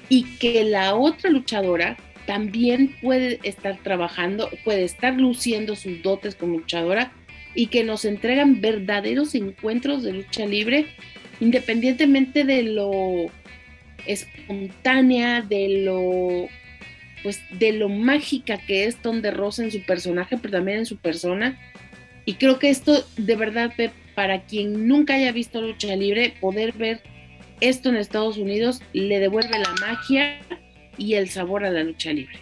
y 0.09 0.23
que 0.37 0.63
la 0.63 0.95
otra 0.95 1.29
luchadora 1.29 1.97
también 2.25 2.95
puede 3.01 3.39
estar 3.43 3.77
trabajando, 3.83 4.49
puede 4.63 4.83
estar 4.83 5.13
luciendo 5.15 5.75
sus 5.75 6.01
dotes 6.01 6.35
como 6.35 6.57
luchadora 6.57 7.11
y 7.55 7.67
que 7.67 7.83
nos 7.83 8.05
entregan 8.05 8.61
verdaderos 8.61 9.35
encuentros 9.35 10.03
de 10.03 10.13
lucha 10.13 10.45
libre, 10.45 10.87
independientemente 11.39 12.43
de 12.43 12.63
lo 12.63 13.25
espontánea, 14.05 15.41
de 15.41 15.83
lo 15.83 16.47
pues 17.23 17.41
de 17.51 17.73
lo 17.73 17.89
mágica 17.89 18.57
que 18.57 18.85
es 18.85 19.01
Tom 19.01 19.21
de 19.21 19.31
Rosa 19.31 19.63
en 19.63 19.71
su 19.71 19.81
personaje, 19.83 20.37
pero 20.37 20.53
también 20.53 20.79
en 20.79 20.85
su 20.85 20.97
persona. 20.97 21.59
Y 22.25 22.35
creo 22.35 22.59
que 22.59 22.69
esto, 22.69 23.05
de 23.17 23.35
verdad, 23.35 23.71
para 24.15 24.43
quien 24.43 24.87
nunca 24.87 25.15
haya 25.15 25.31
visto 25.31 25.61
lucha 25.61 25.95
libre, 25.95 26.33
poder 26.39 26.73
ver 26.73 27.01
esto 27.61 27.89
en 27.89 27.97
Estados 27.97 28.37
Unidos 28.37 28.81
le 28.93 29.19
devuelve 29.19 29.57
la 29.59 29.73
magia 29.81 30.39
y 30.97 31.15
el 31.15 31.29
sabor 31.29 31.65
a 31.65 31.71
la 31.71 31.83
lucha 31.83 32.11
libre. 32.11 32.39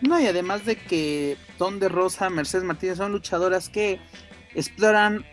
No, 0.00 0.20
y 0.20 0.26
además 0.26 0.64
de 0.64 0.76
que 0.76 1.36
Tom 1.58 1.78
de 1.78 1.88
Rosa, 1.88 2.28
Mercedes 2.28 2.64
Martínez 2.64 2.98
son 2.98 3.12
luchadoras 3.12 3.68
que 3.68 3.98
exploran 4.54 5.24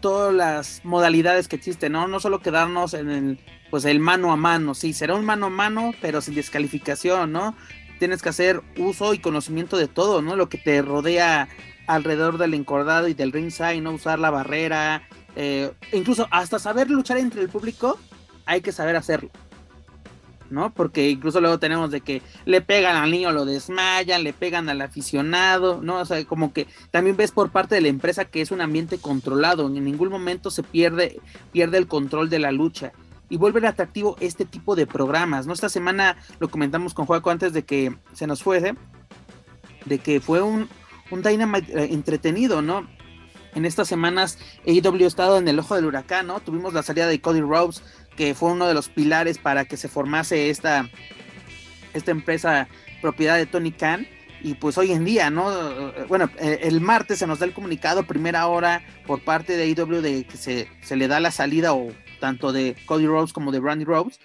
todas 0.00 0.32
las 0.32 0.80
modalidades 0.84 1.48
que 1.48 1.56
existen, 1.56 1.92
¿no? 1.92 2.08
No 2.08 2.20
solo 2.20 2.40
quedarnos 2.40 2.94
en 2.94 3.10
el, 3.10 3.38
pues 3.70 3.84
el 3.84 4.00
mano 4.00 4.32
a 4.32 4.36
mano, 4.36 4.74
sí, 4.74 4.92
será 4.92 5.14
un 5.14 5.24
mano 5.24 5.46
a 5.46 5.50
mano, 5.50 5.92
pero 6.00 6.20
sin 6.20 6.34
descalificación, 6.34 7.32
¿no? 7.32 7.56
Tienes 7.98 8.22
que 8.22 8.28
hacer 8.28 8.62
uso 8.76 9.14
y 9.14 9.18
conocimiento 9.18 9.76
de 9.76 9.88
todo, 9.88 10.22
¿no? 10.22 10.36
Lo 10.36 10.48
que 10.48 10.58
te 10.58 10.80
rodea 10.82 11.48
alrededor 11.86 12.38
del 12.38 12.54
encordado 12.54 13.08
y 13.08 13.14
del 13.14 13.32
ringside, 13.32 13.80
no 13.80 13.92
usar 13.92 14.18
la 14.18 14.30
barrera, 14.30 15.02
eh, 15.36 15.72
incluso 15.92 16.28
hasta 16.30 16.58
saber 16.58 16.90
luchar 16.90 17.18
entre 17.18 17.40
el 17.40 17.48
público, 17.48 17.98
hay 18.46 18.60
que 18.60 18.72
saber 18.72 18.96
hacerlo. 18.96 19.30
¿no? 20.50 20.72
Porque 20.72 21.10
incluso 21.10 21.42
luego 21.42 21.58
tenemos 21.58 21.90
de 21.90 22.00
que 22.00 22.22
le 22.46 22.62
pegan 22.62 22.96
al 22.96 23.10
niño, 23.10 23.32
lo 23.32 23.44
desmayan, 23.44 24.24
le 24.24 24.32
pegan 24.32 24.70
al 24.70 24.80
aficionado, 24.80 25.80
¿no? 25.82 25.98
O 25.98 26.04
sea, 26.06 26.24
como 26.24 26.54
que 26.54 26.66
también 26.90 27.18
ves 27.18 27.32
por 27.32 27.50
parte 27.50 27.74
de 27.74 27.82
la 27.82 27.88
empresa 27.88 28.24
que 28.24 28.40
es 28.40 28.50
un 28.50 28.62
ambiente 28.62 28.96
controlado, 28.96 29.66
en 29.66 29.84
ningún 29.84 30.08
momento 30.08 30.50
se 30.50 30.62
pierde, 30.62 31.20
pierde 31.52 31.76
el 31.76 31.86
control 31.86 32.30
de 32.30 32.38
la 32.38 32.50
lucha 32.50 32.92
y 33.30 33.36
vuelven 33.36 33.66
atractivo 33.66 34.16
este 34.20 34.44
tipo 34.44 34.76
de 34.76 34.86
programas, 34.86 35.46
¿no? 35.46 35.52
Esta 35.52 35.68
semana 35.68 36.16
lo 36.38 36.48
comentamos 36.48 36.94
con 36.94 37.06
Juaco 37.06 37.30
antes 37.30 37.52
de 37.52 37.64
que 37.64 37.96
se 38.12 38.26
nos 38.26 38.42
fuese, 38.42 38.74
de 39.84 39.98
que 39.98 40.20
fue 40.20 40.42
un, 40.42 40.68
un 41.10 41.22
Dynamite 41.22 41.72
eh, 41.72 41.88
entretenido, 41.92 42.62
¿no? 42.62 42.88
En 43.54 43.64
estas 43.64 43.88
semanas 43.88 44.38
AEW 44.66 45.04
ha 45.04 45.08
estado 45.08 45.38
en 45.38 45.48
el 45.48 45.58
ojo 45.58 45.74
del 45.74 45.86
huracán, 45.86 46.26
¿no? 46.26 46.40
Tuvimos 46.40 46.74
la 46.74 46.82
salida 46.82 47.06
de 47.06 47.20
Cody 47.20 47.40
Rhodes, 47.40 47.82
que 48.16 48.34
fue 48.34 48.52
uno 48.52 48.66
de 48.66 48.74
los 48.74 48.88
pilares 48.88 49.38
para 49.38 49.64
que 49.64 49.76
se 49.76 49.88
formase 49.88 50.50
esta, 50.50 50.88
esta 51.94 52.10
empresa 52.10 52.68
propiedad 53.00 53.36
de 53.36 53.46
Tony 53.46 53.72
Khan. 53.72 54.06
Y 54.40 54.54
pues 54.54 54.78
hoy 54.78 54.92
en 54.92 55.04
día, 55.04 55.30
¿no? 55.30 55.50
Bueno, 56.06 56.30
eh, 56.38 56.60
el 56.62 56.80
martes 56.80 57.18
se 57.18 57.26
nos 57.26 57.40
da 57.40 57.46
el 57.46 57.52
comunicado, 57.52 58.04
primera 58.04 58.46
hora, 58.46 58.84
por 59.04 59.24
parte 59.24 59.56
de 59.56 59.64
AEW 59.64 60.00
de 60.00 60.24
que 60.24 60.36
se, 60.36 60.68
se 60.80 60.94
le 60.94 61.08
da 61.08 61.18
la 61.18 61.32
salida 61.32 61.72
o 61.72 61.88
tanto 62.18 62.52
de 62.52 62.76
Cody 62.86 63.06
Rhodes 63.06 63.32
como 63.32 63.52
de 63.52 63.60
Brandy 63.60 63.84
Rhodes, 63.84 64.20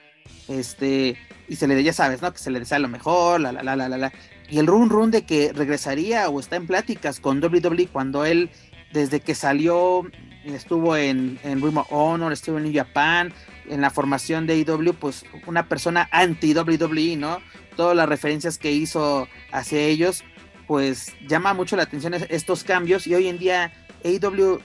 este, 0.48 1.18
y 1.48 1.56
se 1.56 1.68
le, 1.68 1.82
ya 1.84 1.94
sabes, 1.94 2.22
¿no? 2.22 2.32
Que 2.32 2.40
se 2.40 2.52
le 2.52 2.60
desea 2.60 2.80
lo 2.80 2.88
mejor, 2.88 3.42
la, 3.42 3.52
la, 3.52 3.64
la, 3.64 3.76
la, 3.76 3.98
la, 3.98 4.14
y 4.50 4.60
el 4.60 4.68
run 4.68 4.90
run 4.90 5.12
de 5.12 5.26
que 5.26 5.52
regresaría 5.54 6.30
o 6.30 6.40
está 6.40 6.56
en 6.56 6.68
pláticas 6.68 7.20
con 7.20 7.44
WWE 7.44 7.88
cuando 7.88 8.26
él, 8.26 8.50
desde 8.92 9.20
que 9.20 9.36
salió, 9.36 10.04
estuvo 10.44 10.96
en, 10.96 11.40
en 11.44 11.62
Ring 11.62 11.78
of 11.78 11.88
Honor, 11.90 12.32
estuvo 12.32 12.58
en 12.58 12.64
New 12.66 12.74
Japan, 12.74 13.34
en 13.70 13.82
la 13.82 13.90
formación 13.90 14.46
de 14.46 14.54
AEW, 14.54 14.94
pues 14.94 15.26
una 15.48 15.68
persona 15.68 16.10
anti-WWE, 16.12 17.16
¿no? 17.18 17.40
Todas 17.76 17.96
las 17.96 18.08
referencias 18.08 18.58
que 18.58 18.72
hizo 18.72 19.28
hacia 19.52 19.80
ellos, 19.80 20.24
pues 20.68 21.14
llama 21.28 21.54
mucho 21.54 21.76
la 21.76 21.84
atención 21.84 22.14
estos 22.14 22.64
cambios 22.64 23.08
y 23.08 23.16
hoy 23.16 23.28
en 23.28 23.40
día 23.40 23.72
AEW 24.04 24.60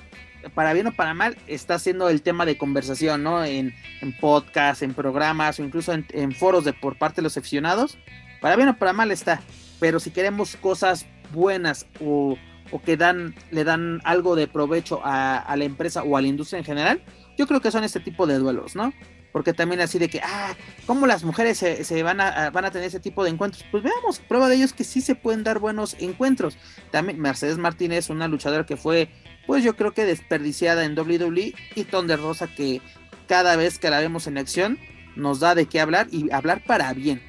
para 0.55 0.73
bien 0.73 0.87
o 0.87 0.93
para 0.93 1.15
mal, 1.15 1.37
está 1.47 1.79
siendo 1.79 2.09
el 2.09 2.23
tema 2.23 2.47
de 2.47 2.57
conversación, 2.57 3.23
¿no? 3.23 3.45
En, 3.45 3.75
en 4.01 4.17
podcasts, 4.19 4.83
en 4.83 4.95
programas 4.95 5.59
o 5.59 5.65
incluso 5.65 5.93
en, 5.93 6.33
foros 6.33 6.65
de 6.65 6.73
por 6.73 6.97
parte 6.97 7.17
de 7.17 7.23
los 7.23 7.37
aficionados. 7.37 7.99
Para 8.41 8.57
bien 8.57 8.69
o 8.69 8.79
para 8.79 8.93
mal 8.93 9.11
está. 9.11 9.41
Pero 9.81 10.01
si 10.01 10.11
queremos 10.11 10.57
cosas 10.57 11.07
buenas 11.33 11.87
o, 12.01 12.39
que 12.85 12.97
dan, 12.97 13.35
le 13.51 13.65
dan 13.65 14.01
algo 14.05 14.37
de 14.37 14.47
provecho 14.47 15.01
a, 15.03 15.55
la 15.57 15.65
empresa 15.65 16.03
o 16.03 16.17
a 16.17 16.23
la 16.23 16.29
industria 16.29 16.59
en 16.59 16.65
general, 16.65 17.03
yo 17.37 17.47
creo 17.47 17.61
que 17.61 17.71
son 17.71 17.85
este 17.85 18.01
tipo 18.01 18.27
de 18.27 18.39
duelos, 18.39 18.77
¿no? 18.77 18.93
Porque 19.33 19.53
también 19.53 19.81
así 19.81 19.99
de 19.99 20.09
que, 20.09 20.21
ah, 20.23 20.57
¿cómo 20.87 21.07
las 21.07 21.23
mujeres 21.23 21.59
se, 21.59 22.03
van, 22.03 22.21
a, 22.21 22.51
van 22.51 22.65
a 22.65 22.71
tener 22.71 22.89
ese 22.89 23.01
tipo 23.01 23.25
de 23.25 23.31
encuentros? 23.31 23.65
Pues 23.71 23.83
veamos, 23.83 24.21
prueba 24.21 24.49
de 24.49 24.57
ello 24.57 24.65
es 24.65 24.73
que 24.73 24.85
sí 24.85 25.01
se 25.01 25.15
pueden 25.15 25.45
dar 25.45 25.59
buenos 25.59 25.97
encuentros. 25.99 26.57
También 26.91 27.21
Mercedes 27.21 27.59
Martínez, 27.59 28.11
una 28.11 28.27
luchadora 28.29 28.65
que 28.65 28.77
fue 28.77 29.11
pues 29.49 29.65
yo 29.65 29.75
creo 29.77 29.95
que 29.95 30.05
desperdiciada 30.05 30.85
en 30.85 30.97
WWE 30.97 31.55
y 31.75 31.85
Ton 31.85 32.07
de 32.07 32.19
Rosa 32.19 32.49
que 32.49 32.83
cada 33.27 33.57
vez 33.57 33.79
que 33.79 33.89
la 33.89 33.99
vemos 33.99 34.27
en 34.27 34.37
acción 34.37 34.79
nos 35.17 35.41
da 35.41 35.55
de 35.55 35.65
qué 35.65 35.81
hablar 35.81 36.07
y 36.13 36.31
hablar 36.31 36.63
para 36.65 36.93
bien, 36.93 37.23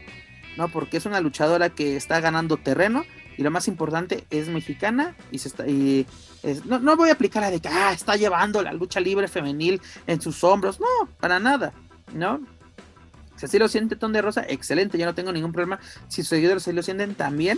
¿no? 0.57 0.67
Porque 0.67 0.97
es 0.97 1.05
una 1.05 1.21
luchadora 1.21 1.69
que 1.69 1.95
está 1.95 2.19
ganando 2.19 2.57
terreno 2.57 3.05
y 3.37 3.43
lo 3.43 3.51
más 3.51 3.69
importante 3.69 4.25
es 4.31 4.49
mexicana 4.49 5.15
y 5.31 5.39
se 5.39 5.47
está 5.47 5.65
y 5.65 6.05
no, 6.65 6.97
voy 6.97 7.07
a 7.07 7.13
aplicar 7.13 7.41
la 7.41 7.51
de 7.51 7.61
que 7.61 7.69
ah, 7.69 7.93
está 7.93 8.17
llevando 8.17 8.61
la 8.61 8.73
lucha 8.73 8.99
libre 8.99 9.29
femenil 9.29 9.81
en 10.05 10.19
sus 10.19 10.43
hombros, 10.43 10.77
no, 10.81 11.07
para 11.21 11.39
nada, 11.39 11.71
¿no? 12.13 12.41
Si 13.35 13.45
así 13.45 13.57
lo 13.57 13.67
siente 13.67 13.95
Ton 13.95 14.11
de 14.11 14.21
Rosa, 14.21 14.45
excelente, 14.47 14.97
yo 14.97 15.05
no 15.05 15.15
tengo 15.15 15.31
ningún 15.31 15.53
problema. 15.53 15.79
Si 16.09 16.21
sus 16.23 16.29
seguidores 16.29 16.63
se 16.63 16.73
lo 16.73 16.83
sienten 16.83 17.15
también, 17.15 17.57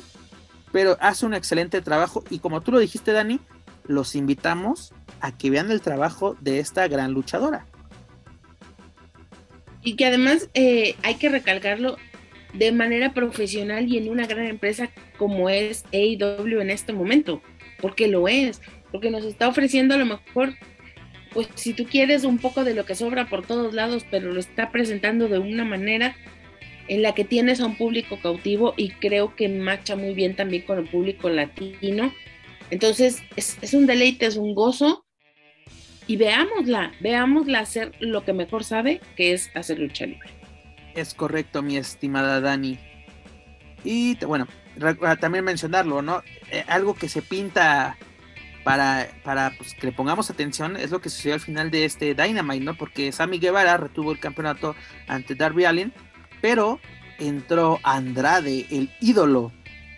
pero 0.71 0.97
hace 1.01 1.25
un 1.25 1.33
excelente 1.33 1.81
trabajo 1.81 2.23
y 2.29 2.39
como 2.39 2.61
tú 2.61 2.71
lo 2.71 2.79
dijiste, 2.79 3.11
Dani, 3.11 3.39
los 3.87 4.15
invitamos 4.15 4.93
a 5.19 5.35
que 5.35 5.49
vean 5.49 5.71
el 5.71 5.81
trabajo 5.81 6.35
de 6.39 6.59
esta 6.59 6.87
gran 6.87 7.13
luchadora. 7.13 7.65
Y 9.83 9.95
que 9.95 10.05
además 10.05 10.49
eh, 10.53 10.95
hay 11.01 11.15
que 11.15 11.29
recalcarlo 11.29 11.97
de 12.53 12.71
manera 12.71 13.13
profesional 13.13 13.87
y 13.87 13.97
en 13.97 14.09
una 14.09 14.27
gran 14.27 14.45
empresa 14.45 14.89
como 15.17 15.49
es 15.49 15.83
AEW 15.93 16.61
en 16.61 16.69
este 16.69 16.93
momento, 16.93 17.41
porque 17.79 18.07
lo 18.07 18.27
es, 18.27 18.61
porque 18.91 19.09
nos 19.09 19.23
está 19.23 19.47
ofreciendo 19.47 19.95
a 19.95 19.97
lo 19.97 20.05
mejor, 20.05 20.53
pues 21.33 21.47
si 21.55 21.73
tú 21.73 21.85
quieres 21.85 22.23
un 22.23 22.37
poco 22.37 22.63
de 22.63 22.73
lo 22.73 22.85
que 22.85 22.95
sobra 22.95 23.27
por 23.27 23.45
todos 23.45 23.73
lados, 23.73 24.05
pero 24.09 24.33
lo 24.33 24.39
está 24.39 24.71
presentando 24.71 25.27
de 25.27 25.39
una 25.39 25.65
manera 25.65 26.15
en 26.87 27.01
la 27.01 27.13
que 27.13 27.23
tienes 27.23 27.61
a 27.61 27.65
un 27.65 27.77
público 27.77 28.19
cautivo 28.21 28.73
y 28.77 28.89
creo 28.89 29.35
que 29.35 29.47
marcha 29.47 29.95
muy 29.95 30.13
bien 30.13 30.35
también 30.35 30.63
con 30.63 30.79
el 30.79 30.89
público 30.89 31.29
latino 31.29 32.11
entonces, 32.71 33.21
es, 33.35 33.73
un 33.73 33.85
deleite, 33.85 34.25
es 34.25 34.37
un 34.37 34.55
gozo. 34.55 35.05
Y 36.07 36.15
veámosla, 36.15 36.93
veámosla 36.99 37.59
hacer 37.59 37.91
lo 37.99 38.25
que 38.25 38.33
mejor 38.33 38.63
sabe, 38.63 39.01
que 39.15 39.33
es 39.33 39.51
hacer 39.53 39.77
lucha 39.77 40.05
libre. 40.05 40.29
Es 40.95 41.13
correcto, 41.13 41.61
mi 41.61 41.77
estimada 41.77 42.41
Dani. 42.41 42.79
Y 43.83 44.17
bueno, 44.25 44.47
también 45.19 45.43
mencionarlo, 45.43 46.01
¿no? 46.01 46.23
Eh, 46.49 46.63
algo 46.67 46.95
que 46.95 47.07
se 47.07 47.21
pinta 47.21 47.97
para, 48.63 49.09
para 49.23 49.51
pues, 49.57 49.73
que 49.73 49.87
le 49.87 49.93
pongamos 49.93 50.29
atención 50.29 50.77
es 50.77 50.91
lo 50.91 51.01
que 51.01 51.09
sucedió 51.09 51.35
al 51.35 51.41
final 51.41 51.71
de 51.71 51.85
este 51.85 52.13
Dynamite, 52.13 52.63
¿no? 52.63 52.77
Porque 52.77 53.11
Sammy 53.11 53.39
Guevara 53.39 53.77
retuvo 53.77 54.11
el 54.11 54.19
campeonato 54.19 54.75
ante 55.07 55.35
Darby 55.35 55.65
Allin, 55.65 55.93
pero 56.41 56.79
entró 57.19 57.79
Andrade, 57.83 58.65
el 58.71 58.91
ídolo 58.99 59.51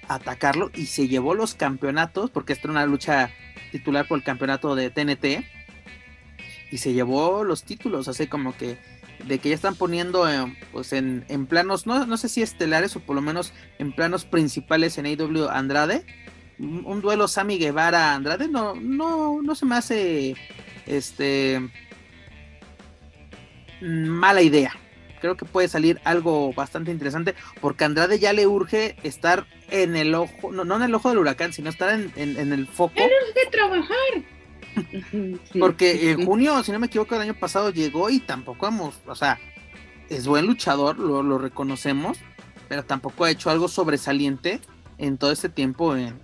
atacarlo 0.07 0.71
y 0.75 0.87
se 0.87 1.07
llevó 1.07 1.33
los 1.33 1.55
campeonatos, 1.55 2.29
porque 2.29 2.53
esta 2.53 2.67
era 2.67 2.73
una 2.73 2.85
lucha 2.85 3.31
titular 3.71 4.07
por 4.07 4.17
el 4.17 4.23
campeonato 4.23 4.75
de 4.75 4.89
TNT, 4.89 5.45
y 6.71 6.77
se 6.77 6.93
llevó 6.93 7.43
los 7.43 7.63
títulos, 7.63 8.07
así 8.07 8.27
como 8.27 8.55
que 8.57 8.77
de 9.27 9.39
que 9.39 9.49
ya 9.49 9.55
están 9.55 9.75
poniendo 9.75 10.27
eh, 10.27 10.57
pues 10.71 10.91
en, 10.91 11.45
planos, 11.47 11.85
no, 11.85 12.05
no, 12.05 12.17
sé 12.17 12.27
si 12.29 12.41
estelares 12.41 12.95
o 12.95 12.99
por 12.99 13.15
lo 13.15 13.21
menos 13.21 13.53
en 13.79 13.93
planos 13.93 14.25
principales 14.25 14.97
en 14.97 15.05
AW 15.05 15.49
Andrade, 15.49 16.03
un 16.59 17.01
duelo 17.01 17.27
Sammy 17.27 17.57
Guevara 17.57 18.13
Andrade 18.13 18.47
no, 18.47 18.75
no, 18.75 19.41
no 19.41 19.55
se 19.55 19.65
me 19.65 19.75
hace 19.75 20.35
este 20.85 21.61
mala 23.83 24.41
idea. 24.41 24.75
Creo 25.21 25.37
que 25.37 25.45
puede 25.45 25.69
salir 25.69 26.01
algo 26.03 26.51
bastante 26.53 26.91
interesante 26.91 27.33
porque 27.61 27.85
Andrade 27.85 28.19
ya 28.19 28.33
le 28.33 28.45
urge 28.45 28.97
estar 29.03 29.45
en 29.69 29.95
el 29.95 30.13
ojo, 30.15 30.51
no, 30.51 30.65
no 30.65 30.75
en 30.75 30.83
el 30.83 30.95
ojo 30.95 31.09
del 31.09 31.17
huracán, 31.17 31.53
sino 31.53 31.69
estar 31.69 31.93
en, 31.93 32.11
en, 32.15 32.51
el 32.51 32.67
foco. 32.67 32.95
de 32.95 33.51
trabajar. 33.51 33.97
Porque 35.59 36.11
en 36.11 36.25
junio, 36.25 36.61
si 36.63 36.71
no 36.71 36.79
me 36.79 36.87
equivoco, 36.87 37.15
el 37.15 37.21
año 37.21 37.35
pasado 37.35 37.69
llegó 37.69 38.09
y 38.09 38.19
tampoco 38.19 38.67
hemos, 38.67 38.95
o 39.05 39.15
sea, 39.15 39.39
es 40.09 40.27
buen 40.27 40.45
luchador, 40.45 40.97
lo, 40.99 41.23
lo 41.23 41.37
reconocemos, 41.37 42.17
pero 42.67 42.83
tampoco 42.83 43.23
ha 43.23 43.31
hecho 43.31 43.49
algo 43.49 43.67
sobresaliente 43.67 44.59
en 44.97 45.17
todo 45.17 45.31
este 45.31 45.47
tiempo 45.47 45.95
en, 45.95 46.19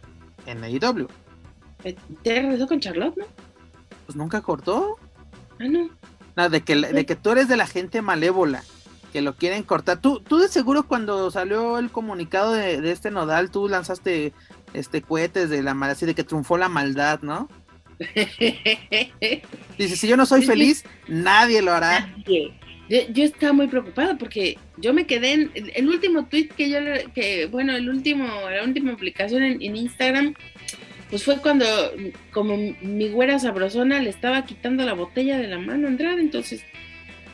en 0.52 0.64
AEW. 0.64 1.08
¿Te 2.24 2.42
regresó 2.42 2.68
con 2.68 2.80
Charlotte, 2.80 3.18
no? 3.18 3.26
Pues 4.06 4.16
nunca 4.16 4.42
cortó. 4.42 4.98
Ah, 5.60 5.66
no. 5.70 5.90
Nada, 6.36 6.50
de 6.50 6.62
que, 6.62 6.76
de 6.76 7.06
que 7.06 7.16
tú 7.16 7.32
eres 7.32 7.48
de 7.48 7.58
la 7.58 7.68
gente 7.68 8.02
malévola, 8.02 8.64
que 9.12 9.22
lo 9.22 9.36
quieren 9.36 9.64
cortar. 9.64 10.00
Tú, 10.02 10.20
tú 10.20 10.38
de 10.38 10.48
seguro 10.48 10.84
cuando 10.84 11.32
salió 11.32 11.80
el 11.80 11.90
comunicado 11.92 12.54
de, 12.54 12.92
este 12.92 13.12
nodal, 13.12 13.52
tú 13.52 13.68
lanzaste 13.68 14.34
este 14.74 15.02
cohetes 15.02 15.50
de 15.50 15.64
la 15.64 15.74
maldad, 15.74 15.96
así 15.96 16.06
de 16.06 16.16
que 16.16 16.24
triunfó 16.24 16.58
la 16.58 16.70
maldad, 16.70 17.22
¿no? 17.22 17.50
Dice, 19.78 19.96
si 19.98 20.08
yo 20.08 20.16
no 20.16 20.26
soy 20.26 20.44
feliz, 20.44 20.86
nadie 21.08 21.62
lo 21.62 21.74
hará. 21.74 22.14
Yo, 22.90 23.24
estaba 23.24 23.54
muy 23.54 23.68
preocupada 23.68 24.18
porque 24.18 24.58
yo 24.78 24.94
me 24.94 25.06
quedé 25.06 25.34
en 25.34 25.52
el 25.76 25.88
último 25.88 26.26
tweet 26.26 26.48
que 26.48 26.72
yo, 26.72 26.80
que 27.14 27.46
bueno, 27.46 27.76
el 27.76 27.88
último, 27.88 28.26
la 28.50 28.64
última 28.64 28.94
publicación 28.94 29.44
en, 29.44 29.76
Instagram, 29.76 30.34
pues 31.12 31.24
fue 31.24 31.38
cuando 31.38 31.66
como 32.32 32.58
mi 32.82 33.10
güera 33.10 33.38
sabrosona 33.38 34.02
le 34.02 34.10
estaba 34.10 34.44
quitando 34.44 34.84
la 34.86 34.94
botella 34.94 35.38
de 35.38 35.48
la 35.48 35.60
mano 35.60 35.86
a 35.86 35.92
Andrade, 35.92 36.20
entonces 36.20 36.64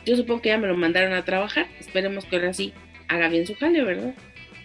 yo 0.04 0.14
supongo 0.16 0.42
que 0.42 0.50
ya 0.50 0.58
me 0.58 0.66
lo 0.66 0.76
mandaron 0.76 1.14
a 1.14 1.24
trabajar, 1.24 1.66
esperemos 1.80 2.26
que 2.26 2.36
ahora 2.36 2.52
sí 2.52 2.74
haga 3.08 3.28
bien 3.28 3.46
su 3.46 3.54
jale, 3.54 3.82
¿verdad? 3.82 4.14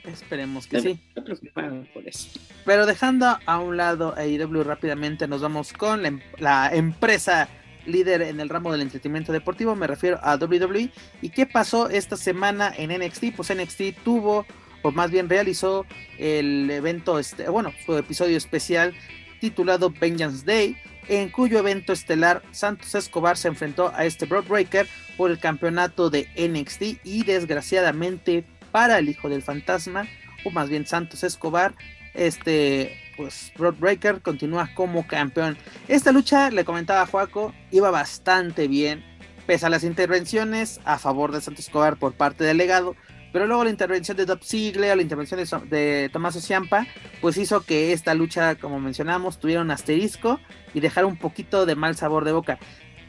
Esperemos 0.03 0.67
que 0.67 0.81
sí. 0.81 0.99
Estoy 1.15 1.51
por 1.93 2.07
eso. 2.07 2.39
Pero 2.65 2.85
dejando 2.85 3.37
a 3.45 3.59
un 3.59 3.77
lado 3.77 4.13
a 4.17 4.25
IW 4.25 4.63
rápidamente, 4.63 5.27
nos 5.27 5.41
vamos 5.41 5.71
con 5.71 6.01
la, 6.03 6.19
la 6.39 6.69
empresa 6.73 7.47
líder 7.85 8.21
en 8.21 8.39
el 8.39 8.49
ramo 8.49 8.71
del 8.71 8.81
entretenimiento 8.81 9.31
deportivo, 9.31 9.75
me 9.75 9.87
refiero 9.87 10.19
a 10.21 10.35
WWE. 10.35 10.89
¿Y 11.21 11.29
qué 11.29 11.45
pasó 11.45 11.89
esta 11.89 12.17
semana 12.17 12.73
en 12.75 12.91
NXT? 12.91 13.35
Pues 13.35 13.53
NXT 13.53 14.03
tuvo, 14.03 14.45
o 14.81 14.91
más 14.91 15.11
bien 15.11 15.29
realizó 15.29 15.85
el 16.17 16.69
evento, 16.69 17.19
este, 17.19 17.49
bueno, 17.49 17.73
su 17.85 17.97
episodio 17.97 18.37
especial 18.37 18.93
titulado 19.39 19.89
Vengeance 19.89 20.45
Day, 20.45 20.77
en 21.07 21.29
cuyo 21.29 21.59
evento 21.59 21.93
estelar 21.93 22.43
Santos 22.51 22.93
Escobar 22.95 23.37
se 23.37 23.47
enfrentó 23.47 23.91
a 23.95 24.05
este 24.05 24.25
Broadbreaker 24.25 24.87
por 25.17 25.31
el 25.31 25.39
campeonato 25.39 26.09
de 26.09 26.27
NXT 26.37 27.03
y 27.03 27.23
desgraciadamente 27.23 28.45
para 28.71 28.99
el 28.99 29.09
hijo 29.09 29.27
del 29.27 29.41
fantasma, 29.41 30.07
o 30.45 30.51
más 30.51 30.69
bien 30.69 30.85
Santos 30.85 31.23
Escobar, 31.23 31.73
este 32.13 32.97
pues 33.17 33.51
Breaker 33.57 34.21
continúa 34.21 34.69
como 34.73 35.05
campeón. 35.07 35.57
Esta 35.87 36.11
lucha, 36.11 36.49
le 36.49 36.65
comentaba 36.65 37.01
a 37.01 37.07
Joaco, 37.07 37.53
iba 37.71 37.91
bastante 37.91 38.67
bien, 38.67 39.03
pese 39.45 39.65
a 39.65 39.69
las 39.69 39.83
intervenciones 39.83 40.79
a 40.85 40.97
favor 40.99 41.31
de 41.31 41.41
Santos 41.41 41.65
Escobar 41.65 41.97
por 41.97 42.13
parte 42.13 42.43
del 42.43 42.57
legado, 42.57 42.95
pero 43.31 43.47
luego 43.47 43.63
la 43.63 43.69
intervención 43.69 44.17
de 44.17 44.25
Dob 44.25 44.43
Ziggler, 44.43 44.95
la 44.95 45.01
intervención 45.03 45.39
de, 45.39 45.77
de 45.77 46.09
Tomás 46.09 46.35
Ociampa, 46.35 46.85
pues 47.21 47.37
hizo 47.37 47.61
que 47.61 47.93
esta 47.93 48.13
lucha, 48.13 48.55
como 48.55 48.79
mencionamos, 48.79 49.39
tuviera 49.39 49.61
un 49.61 49.71
asterisco 49.71 50.39
y 50.73 50.79
dejara 50.79 51.07
un 51.07 51.17
poquito 51.17 51.65
de 51.65 51.75
mal 51.75 51.95
sabor 51.95 52.25
de 52.25 52.33
boca. 52.33 52.59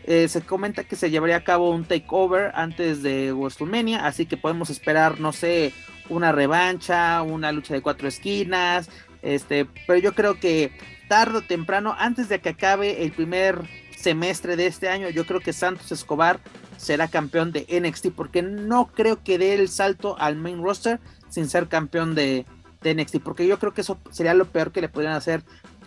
Eh, 0.05 0.27
se 0.29 0.41
comenta 0.41 0.85
que 0.85 0.97
se 0.97 1.11
llevaría 1.11 1.37
a 1.37 1.45
cabo 1.45 1.71
un 1.71 1.85
takeover 1.85 2.51
antes 2.55 3.03
de 3.03 3.33
WrestleMania, 3.33 4.05
así 4.05 4.27
que 4.27 4.37
podemos 4.37 4.69
esperar, 4.71 5.21
no 5.21 5.33
sé, 5.33 5.73
una 6.09 6.33
revancha, 6.33 7.23
una 7.23 7.53
lucha 7.53 7.75
de 7.75 7.83
cuatro 7.83 8.09
esquinas, 8.09 8.91
este, 9.23 9.67
pero 9.87 9.99
yo 9.99 10.15
creo 10.15 10.39
que 10.39 10.73
tarde 11.09 11.39
o 11.39 11.43
temprano, 11.43 11.95
antes 11.99 12.29
de 12.29 12.41
que 12.41 12.51
acabe 12.51 13.03
el 13.05 13.13
primer 13.13 13.61
semestre 13.97 14.57
de 14.57 14.67
este 14.67 14.89
año, 14.89 15.09
yo 15.09 15.25
creo 15.27 15.41
que 15.41 15.53
Santos 15.53 15.93
Escobar 15.93 16.41
será 16.77 17.09
campeón 17.09 17.53
de 17.53 17.67
NXT, 17.69 18.09
porque 18.15 18.43
no 18.43 18.89
creo 18.89 19.23
que 19.23 19.39
dé 19.39 19.55
el 19.55 19.69
salto 19.69 20.19
al 20.19 20.37
main 20.37 20.63
roster 20.63 20.99
sin 21.29 21.49
ser 21.49 21.69
campeón 21.69 22.15
de, 22.15 22.45
de 22.83 22.95
NXT, 22.95 23.21
porque 23.21 23.47
yo 23.47 23.59
creo 23.59 23.73
que 23.73 23.83
eso 23.83 23.99
sería 24.11 24.35
lo 24.35 24.47
peor 24.47 24.73
que 24.73 24.81
le 24.81 24.89
podrían 24.89 25.15
hacer 25.15 25.43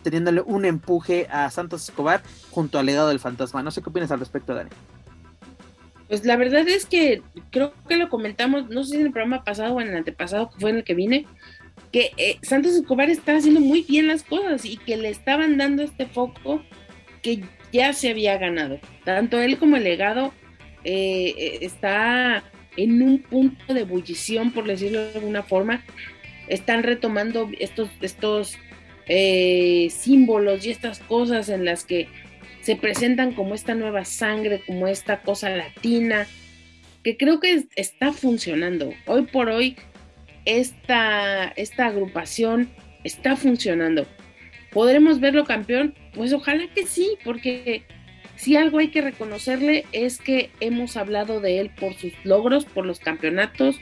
teniéndole 0.05 0.41
un 0.41 0.65
empuje 0.65 1.27
a 1.31 1.49
Santos 1.49 1.89
Escobar 1.89 2.21
junto 2.51 2.77
al 2.77 2.85
legado 2.85 3.07
del 3.09 3.19
fantasma. 3.19 3.63
No 3.63 3.71
sé 3.71 3.81
qué 3.81 3.89
opinas 3.89 4.11
al 4.11 4.19
respecto, 4.19 4.53
Dani. 4.53 4.69
Pues 6.07 6.23
la 6.23 6.37
verdad 6.37 6.67
es 6.67 6.85
que 6.85 7.23
creo 7.49 7.73
que 7.89 7.97
lo 7.97 8.09
comentamos, 8.09 8.69
no 8.69 8.83
sé 8.83 8.91
si 8.91 8.97
en 8.97 9.07
el 9.07 9.11
programa 9.11 9.43
pasado 9.43 9.73
o 9.73 9.81
en 9.81 9.87
el 9.87 9.97
antepasado, 9.97 10.51
que 10.51 10.59
fue 10.59 10.69
en 10.69 10.77
el 10.77 10.83
que 10.83 10.93
vine, 10.93 11.25
que 11.95 12.11
eh, 12.17 12.39
Santos 12.41 12.73
Escobar 12.73 13.09
estaba 13.09 13.37
haciendo 13.37 13.61
muy 13.61 13.83
bien 13.83 14.07
las 14.07 14.21
cosas 14.21 14.65
y 14.65 14.75
que 14.75 14.97
le 14.97 15.07
estaban 15.07 15.55
dando 15.55 15.81
este 15.81 16.05
foco 16.05 16.61
que 17.21 17.41
ya 17.71 17.93
se 17.93 18.09
había 18.09 18.37
ganado. 18.37 18.81
Tanto 19.05 19.39
él 19.39 19.57
como 19.57 19.77
el 19.77 19.85
legado 19.85 20.33
eh, 20.83 21.33
eh, 21.37 21.59
está 21.61 22.43
en 22.75 23.01
un 23.01 23.19
punto 23.19 23.73
de 23.73 23.79
ebullición, 23.79 24.51
por 24.51 24.67
decirlo 24.67 25.05
de 25.05 25.13
alguna 25.13 25.43
forma. 25.43 25.85
Están 26.49 26.83
retomando 26.83 27.49
estos, 27.59 27.89
estos 28.01 28.57
símbolos 29.07 30.65
y 30.65 30.71
estas 30.71 30.99
cosas 30.99 31.47
en 31.47 31.63
las 31.63 31.85
que 31.85 32.09
se 32.59 32.75
presentan 32.75 33.31
como 33.31 33.55
esta 33.55 33.73
nueva 33.73 34.03
sangre, 34.03 34.61
como 34.67 34.89
esta 34.89 35.21
cosa 35.21 35.49
latina, 35.49 36.27
que 37.05 37.15
creo 37.15 37.39
que 37.39 37.63
está 37.77 38.11
funcionando. 38.11 38.93
Hoy 39.05 39.27
por 39.27 39.47
hoy 39.47 39.77
esta, 40.45 41.47
esta 41.55 41.87
agrupación 41.87 42.69
está 43.03 43.35
funcionando. 43.35 44.05
¿Podremos 44.71 45.19
verlo 45.19 45.45
campeón? 45.45 45.95
Pues 46.13 46.33
ojalá 46.33 46.67
que 46.73 46.85
sí, 46.85 47.17
porque 47.23 47.83
si 48.35 48.55
algo 48.55 48.79
hay 48.79 48.89
que 48.89 49.01
reconocerle 49.01 49.85
es 49.91 50.17
que 50.19 50.49
hemos 50.59 50.97
hablado 50.97 51.39
de 51.39 51.59
él 51.59 51.69
por 51.69 51.93
sus 51.93 52.13
logros, 52.23 52.65
por 52.65 52.85
los 52.85 52.99
campeonatos, 52.99 53.79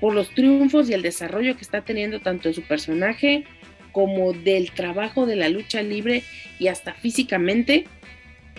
por 0.00 0.14
los 0.14 0.30
triunfos 0.30 0.88
y 0.88 0.94
el 0.94 1.02
desarrollo 1.02 1.56
que 1.56 1.62
está 1.62 1.82
teniendo 1.82 2.20
tanto 2.20 2.48
en 2.48 2.54
su 2.54 2.62
personaje 2.62 3.44
como 3.92 4.32
del 4.32 4.72
trabajo 4.72 5.26
de 5.26 5.36
la 5.36 5.48
lucha 5.48 5.82
libre 5.82 6.24
y 6.58 6.68
hasta 6.68 6.94
físicamente. 6.94 7.84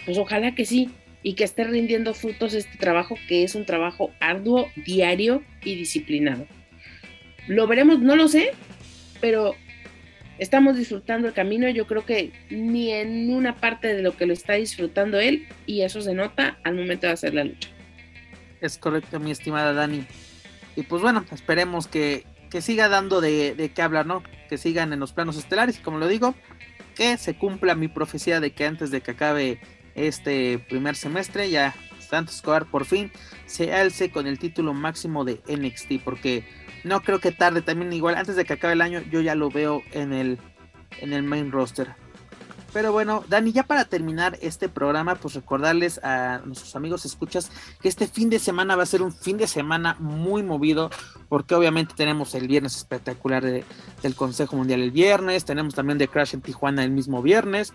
Pues 0.06 0.18
ojalá 0.18 0.54
que 0.56 0.66
sí 0.66 0.90
y 1.24 1.34
que 1.34 1.44
esté 1.44 1.64
rindiendo 1.64 2.14
frutos 2.14 2.54
este 2.54 2.78
trabajo 2.78 3.18
que 3.28 3.44
es 3.44 3.56
un 3.56 3.66
trabajo 3.66 4.12
arduo, 4.20 4.70
diario 4.76 5.44
y 5.64 5.76
disciplinado. 5.76 6.46
Lo 7.48 7.68
veremos, 7.68 8.00
no 8.00 8.16
lo 8.16 8.28
sé, 8.28 8.52
pero 9.22 9.56
estamos 10.40 10.78
disfrutando 10.78 11.28
el 11.28 11.34
camino. 11.34 11.70
Yo 11.70 11.86
creo 11.88 12.06
que 12.06 12.32
ni 12.50 12.92
en 12.92 13.34
una 13.34 13.56
parte 13.56 13.94
de 13.94 14.02
lo 14.02 14.16
que 14.18 14.26
lo 14.26 14.34
está 14.34 14.54
disfrutando 14.54 15.20
él, 15.20 15.48
y 15.66 15.82
eso 15.82 16.02
se 16.02 16.14
nota 16.14 16.58
al 16.64 16.76
momento 16.76 17.08
de 17.08 17.14
hacer 17.14 17.34
la 17.34 17.44
lucha. 17.44 17.70
Es 18.62 18.78
correcto, 18.78 19.20
mi 19.20 19.32
estimada 19.32 19.74
Dani. 19.74 20.06
Y 20.76 20.84
pues 20.84 21.02
bueno, 21.02 21.26
esperemos 21.32 21.88
que, 21.88 22.26
que 22.50 22.62
siga 22.62 22.90
dando 22.90 23.22
de, 23.22 23.56
de 23.56 23.70
qué 23.70 23.82
hablar, 23.82 24.06
¿no? 24.06 24.24
Que 24.50 24.58
sigan 24.58 24.92
en 24.94 25.00
los 25.00 25.14
planos 25.14 25.38
estelares, 25.38 25.78
y 25.80 25.82
como 25.82 26.00
lo 26.00 26.08
digo, 26.08 26.36
que 26.96 27.18
se 27.18 27.36
cumpla 27.36 27.76
mi 27.76 27.88
profecía 27.88 28.40
de 28.40 28.52
que 28.52 28.66
antes 28.66 28.92
de 28.92 29.02
que 29.02 29.12
acabe 29.12 29.60
este 29.96 30.60
primer 30.60 30.96
semestre, 30.96 31.50
ya 31.50 31.76
Santos 32.00 32.36
Escobar 32.36 32.66
por 32.66 32.86
fin 32.86 33.12
se 33.46 33.74
alce 33.74 34.12
con 34.12 34.28
el 34.28 34.40
título 34.40 34.74
máximo 34.74 35.26
de 35.26 35.42
NXT, 35.48 36.04
porque 36.04 36.44
no 36.86 37.02
creo 37.02 37.20
que 37.20 37.32
tarde 37.32 37.62
también 37.62 37.92
igual 37.92 38.16
antes 38.16 38.36
de 38.36 38.46
que 38.46 38.54
acabe 38.54 38.74
el 38.74 38.82
año 38.82 39.02
yo 39.12 39.20
ya 39.20 39.36
lo 39.36 39.50
veo 39.50 39.82
en 39.92 40.14
el 40.14 40.40
en 41.02 41.12
el 41.14 41.24
main 41.24 41.52
roster. 41.52 41.94
Pero 42.72 42.92
bueno, 42.92 43.24
Dani, 43.30 43.54
ya 43.54 43.64
para 43.64 43.86
terminar 43.86 44.38
este 44.42 44.68
programa, 44.68 45.16
pues 45.16 45.34
recordarles 45.34 45.98
a 46.04 46.42
nuestros 46.44 46.76
amigos 46.76 47.06
escuchas 47.06 47.50
que 47.82 47.88
este 47.88 48.06
fin 48.06 48.30
de 48.30 48.38
semana 48.38 48.76
va 48.76 48.84
a 48.84 48.86
ser 48.86 49.02
un 49.02 49.14
fin 49.14 49.38
de 49.38 49.48
semana 49.48 49.96
muy 50.00 50.44
movido, 50.44 50.90
porque 51.30 51.56
obviamente 51.56 51.94
tenemos 51.96 52.36
el 52.36 52.50
viernes 52.50 52.76
espectacular 52.76 53.44
del 53.44 54.16
Consejo 54.16 54.58
Mundial 54.58 54.82
el 54.82 54.92
viernes, 54.92 55.46
tenemos 55.46 55.74
también 55.74 55.98
de 55.98 56.10
Crash 56.10 56.34
en 56.34 56.42
Tijuana 56.42 56.84
el 56.84 56.92
mismo 56.92 57.22
viernes, 57.22 57.74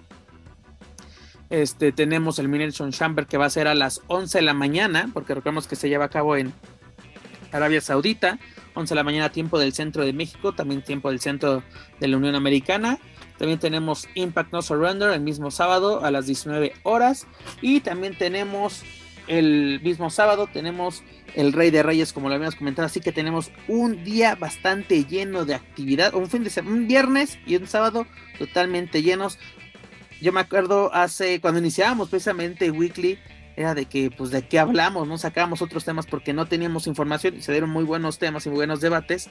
este, 1.49 1.93
tenemos 1.93 2.39
el 2.39 2.49
Mination 2.49 2.93
Chamber 2.93 3.27
que 3.27 3.39
va 3.39 3.47
a 3.47 3.51
ser 3.51 3.69
a 3.69 3.75
las 3.75 4.03
11 4.07 4.37
de 4.37 4.43
la 4.43 4.55
mañana, 4.55 5.09
porque 5.15 5.35
recordemos 5.35 5.67
que 5.67 5.77
se 5.77 5.89
lleva 5.89 6.05
a 6.05 6.11
cabo 6.11 6.37
en 6.37 6.53
Arabia 7.53 7.81
Saudita. 7.81 8.39
11 8.75 8.95
de 8.95 8.97
la 8.97 9.05
mañana 9.05 9.33
tiempo 9.33 9.59
del 9.59 9.73
centro 9.73 10.05
de 10.05 10.13
México, 10.13 10.53
también 10.53 10.83
tiempo 10.83 11.11
del 11.11 11.21
centro 11.21 11.63
de 11.99 12.09
la 12.09 12.17
Unión 12.17 12.35
Americana. 12.35 12.99
También 13.39 13.59
tenemos 13.59 14.09
Impact 14.15 14.53
No 14.53 14.63
Surrender 14.63 15.11
el 15.11 15.21
mismo 15.21 15.51
sábado 15.51 16.05
a 16.05 16.11
las 16.11 16.27
19 16.27 16.73
horas. 16.85 17.27
Y 17.61 17.81
también 17.81 18.17
tenemos 18.17 18.85
el 19.31 19.81
mismo 19.83 20.11
sábado 20.11 20.49
tenemos 20.53 21.05
el 21.37 21.53
Rey 21.53 21.71
de 21.71 21.85
Reyes, 21.85 22.13
como 22.13 22.29
lo 22.29 22.35
habíamos 22.35 22.57
comentado, 22.57 22.87
así 22.87 22.99
que 22.99 23.13
tenemos 23.13 23.53
un 23.69 24.03
día 24.03 24.35
bastante 24.35 25.05
lleno 25.05 25.45
de 25.45 25.55
actividad, 25.55 26.15
un 26.15 26.29
fin 26.29 26.43
de 26.43 26.51
semana, 26.51 26.77
un 26.77 26.89
viernes 26.89 27.39
y 27.47 27.55
un 27.55 27.69
sábado 27.69 28.09
totalmente 28.39 29.03
llenos. 29.03 29.39
Yo 30.21 30.33
me 30.33 30.41
acuerdo 30.41 30.93
hace, 30.93 31.41
cuando 31.41 31.61
iniciábamos 31.61 32.09
precisamente 32.09 32.73
Weekly, 32.73 33.21
era 33.61 33.75
de 33.75 33.87
que, 33.87 34.11
pues, 34.11 34.31
de 34.31 34.43
qué 34.43 34.59
hablamos, 34.59 35.07
no 35.07 35.19
sacábamos 35.19 35.63
otros 35.63 35.85
temas 35.85 36.07
porque 36.07 36.33
no 36.33 36.47
teníamos 36.47 36.87
información 36.87 37.37
y 37.37 37.43
se 37.43 37.53
dieron 37.53 37.71
muy 37.71 37.85
buenos 37.85 38.19
temas 38.19 38.47
y 38.47 38.49
muy 38.49 38.57
buenos 38.57 38.81
debates, 38.81 39.29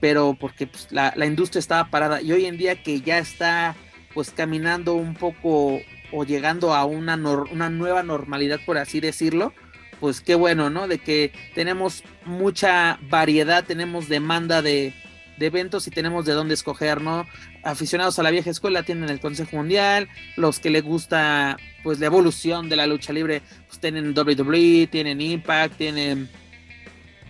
pero 0.00 0.36
porque 0.38 0.66
pues, 0.66 0.88
la, 0.90 1.12
la 1.16 1.26
industria 1.26 1.60
estaba 1.60 1.90
parada 1.90 2.22
y 2.22 2.32
hoy 2.32 2.46
en 2.46 2.56
día 2.56 2.82
que 2.82 3.00
ya 3.00 3.18
está, 3.18 3.76
pues, 4.14 4.30
caminando 4.30 4.94
un 4.94 5.14
poco 5.14 5.80
o 6.12 6.24
llegando 6.24 6.74
a 6.74 6.84
una, 6.84 7.16
una 7.16 7.70
nueva 7.70 8.02
normalidad, 8.02 8.60
por 8.64 8.78
así 8.78 9.00
decirlo, 9.00 9.52
pues 10.00 10.20
qué 10.20 10.34
bueno, 10.34 10.70
¿no? 10.70 10.88
De 10.88 10.98
que 10.98 11.32
tenemos 11.54 12.04
mucha 12.24 12.98
variedad, 13.02 13.64
tenemos 13.64 14.08
demanda 14.08 14.62
de, 14.62 14.94
de 15.38 15.46
eventos 15.46 15.86
y 15.86 15.90
tenemos 15.90 16.24
de 16.24 16.32
dónde 16.32 16.54
escoger, 16.54 17.00
¿no? 17.00 17.26
Aficionados 17.62 18.18
a 18.18 18.22
la 18.22 18.30
vieja 18.30 18.50
escuela 18.50 18.82
tienen 18.82 19.08
el 19.08 19.20
Consejo 19.20 19.56
Mundial, 19.56 20.08
los 20.36 20.60
que 20.60 20.70
les 20.70 20.82
gusta 20.82 21.56
pues 21.82 22.00
la 22.00 22.06
evolución 22.06 22.68
de 22.68 22.76
la 22.76 22.86
lucha 22.86 23.12
libre, 23.12 23.42
pues 23.66 23.78
tienen 23.78 24.16
WWE, 24.16 24.88
tienen 24.88 25.20
Impact, 25.20 25.76
tienen 25.76 26.28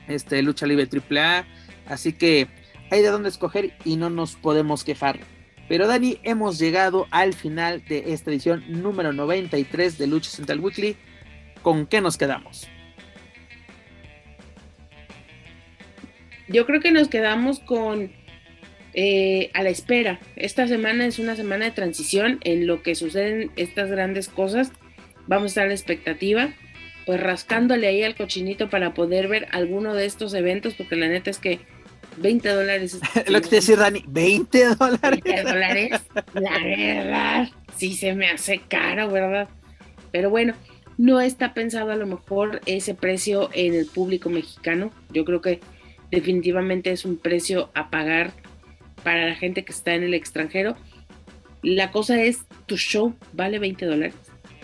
este 0.09 0.43
lucha 0.43 0.67
libre 0.67 0.89
AAA, 0.91 1.47
así 1.87 2.13
que 2.13 2.49
hay 2.91 3.03
de 3.03 3.09
dónde 3.09 3.29
escoger 3.29 3.75
y 3.85 3.97
no 3.97 4.11
nos 4.11 4.37
podemos 4.37 4.85
quejar. 4.85 5.21
Pero 5.69 5.87
Dani, 5.87 6.19
hemos 6.23 6.59
llegado 6.59 7.07
al 7.11 7.35
final 7.35 7.85
de 7.87 8.13
esta 8.15 8.31
edición 8.31 8.65
número 8.69 9.13
93 9.13 9.99
de 9.99 10.07
Lucha 10.07 10.31
Central 10.31 10.61
Weekly. 10.61 10.97
¿Con 11.61 11.87
qué 11.87 12.01
nos 12.01 12.17
quedamos? 12.17 12.69
Yo 16.49 16.66
creo 16.66 16.80
que 16.80 16.90
nos 16.90 17.09
quedamos 17.09 17.61
con 17.61 18.11
eh, 18.94 19.51
a 19.55 19.62
la 19.62 19.70
espera. 19.70 20.18
Esta 20.36 20.66
semana 20.66 21.07
es 21.07 21.18
una 21.18 21.36
semana 21.36 21.66
de 21.66 21.70
transición 21.70 22.40
en 22.44 22.66
lo 22.66 22.82
que 22.82 22.94
suceden 22.94 23.51
estas 23.57 23.90
grandes 23.90 24.28
cosas. 24.28 24.72
Vamos 25.26 25.44
a 25.44 25.46
estar 25.46 25.64
a 25.64 25.68
la 25.68 25.74
expectativa, 25.74 26.55
pues 27.05 27.20
rascándole 27.20 27.86
ahí 27.86 28.03
al 28.03 28.16
cochinito 28.16 28.70
para 28.70 28.94
poder 28.94 29.28
ver 29.28 29.46
alguno 29.53 29.94
de 29.94 30.07
estos 30.07 30.32
eventos, 30.32 30.74
porque 30.74 30.96
la 30.96 31.09
neta 31.09 31.30
es 31.30 31.38
que 31.38 31.61
20 32.16 32.49
dólares. 32.49 32.99
Lo 33.28 33.40
que 33.40 33.49
te 33.49 33.57
decía 33.57 33.76
Dani, 33.76 34.05
20 34.09 34.74
dólares. 34.74 35.22
20 35.22 35.42
dólares, 35.42 36.01
la 36.34 36.59
verdad, 36.59 37.49
sí 37.76 37.94
se 37.94 38.14
me 38.14 38.30
hace 38.30 38.62
caro, 38.68 39.11
¿verdad? 39.11 39.49
Pero 40.11 40.30
bueno, 40.30 40.55
no 40.96 41.20
está 41.20 41.55
pensado 41.55 41.92
a 41.92 41.96
lo 41.96 42.07
mejor 42.07 42.61
ese 42.66 42.94
precio 42.94 43.51
en 43.53 43.74
el 43.74 43.86
público 43.86 44.30
mexicano. 44.30 44.90
Yo 45.12 45.24
creo 45.24 45.40
que 45.40 45.61
definitivamente 46.11 46.91
es 46.91 47.05
un 47.05 47.17
precio 47.17 47.71
a 47.75 47.91
pagar 47.91 48.33
para 49.03 49.27
la 49.27 49.35
gente 49.35 49.65
que 49.65 49.73
está 49.73 49.95
en 49.95 50.03
el 50.03 50.15
extranjero. 50.15 50.77
La 51.63 51.91
cosa 51.91 52.23
es, 52.23 52.41
¿tu 52.67 52.77
show 52.77 53.15
vale 53.33 53.59
20 53.59 53.87
dólares? 53.87 54.15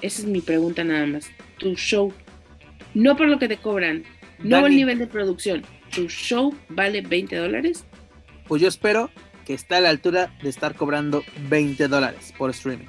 Esa 0.03 0.23
es 0.23 0.29
mi 0.29 0.41
pregunta 0.41 0.85
nada 0.85 1.07
más. 1.07 1.31
Tu 1.59 1.75
show, 1.75 2.13
no 2.95 3.17
por 3.17 3.29
lo 3.29 3.39
que 3.39 3.49
te 3.49 3.57
cobran, 3.57 4.05
no 4.39 4.67
el 4.67 4.77
nivel 4.77 4.99
de 4.99 5.07
producción, 5.07 5.63
tu 5.95 6.09
show 6.09 6.55
vale 6.69 7.01
20 7.01 7.37
dólares? 7.37 7.85
Pues 8.47 8.61
yo 8.61 8.69
espero 8.69 9.11
que 9.45 9.55
esté 9.55 9.77
a 9.77 9.81
la 9.81 9.91
altura 9.91 10.37
de 10.43 10.49
estar 10.49 10.75
cobrando 10.75 11.23
20 11.49 11.89
dólares 11.89 12.35
por 12.37 12.51
streaming. 12.51 12.87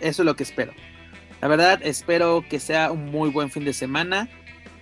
Eso 0.00 0.22
es 0.22 0.26
lo 0.26 0.36
que 0.36 0.42
espero. 0.42 0.72
La 1.40 1.48
verdad, 1.48 1.80
espero 1.82 2.44
que 2.48 2.58
sea 2.58 2.90
un 2.90 3.06
muy 3.06 3.30
buen 3.30 3.50
fin 3.50 3.64
de 3.64 3.72
semana. 3.72 4.28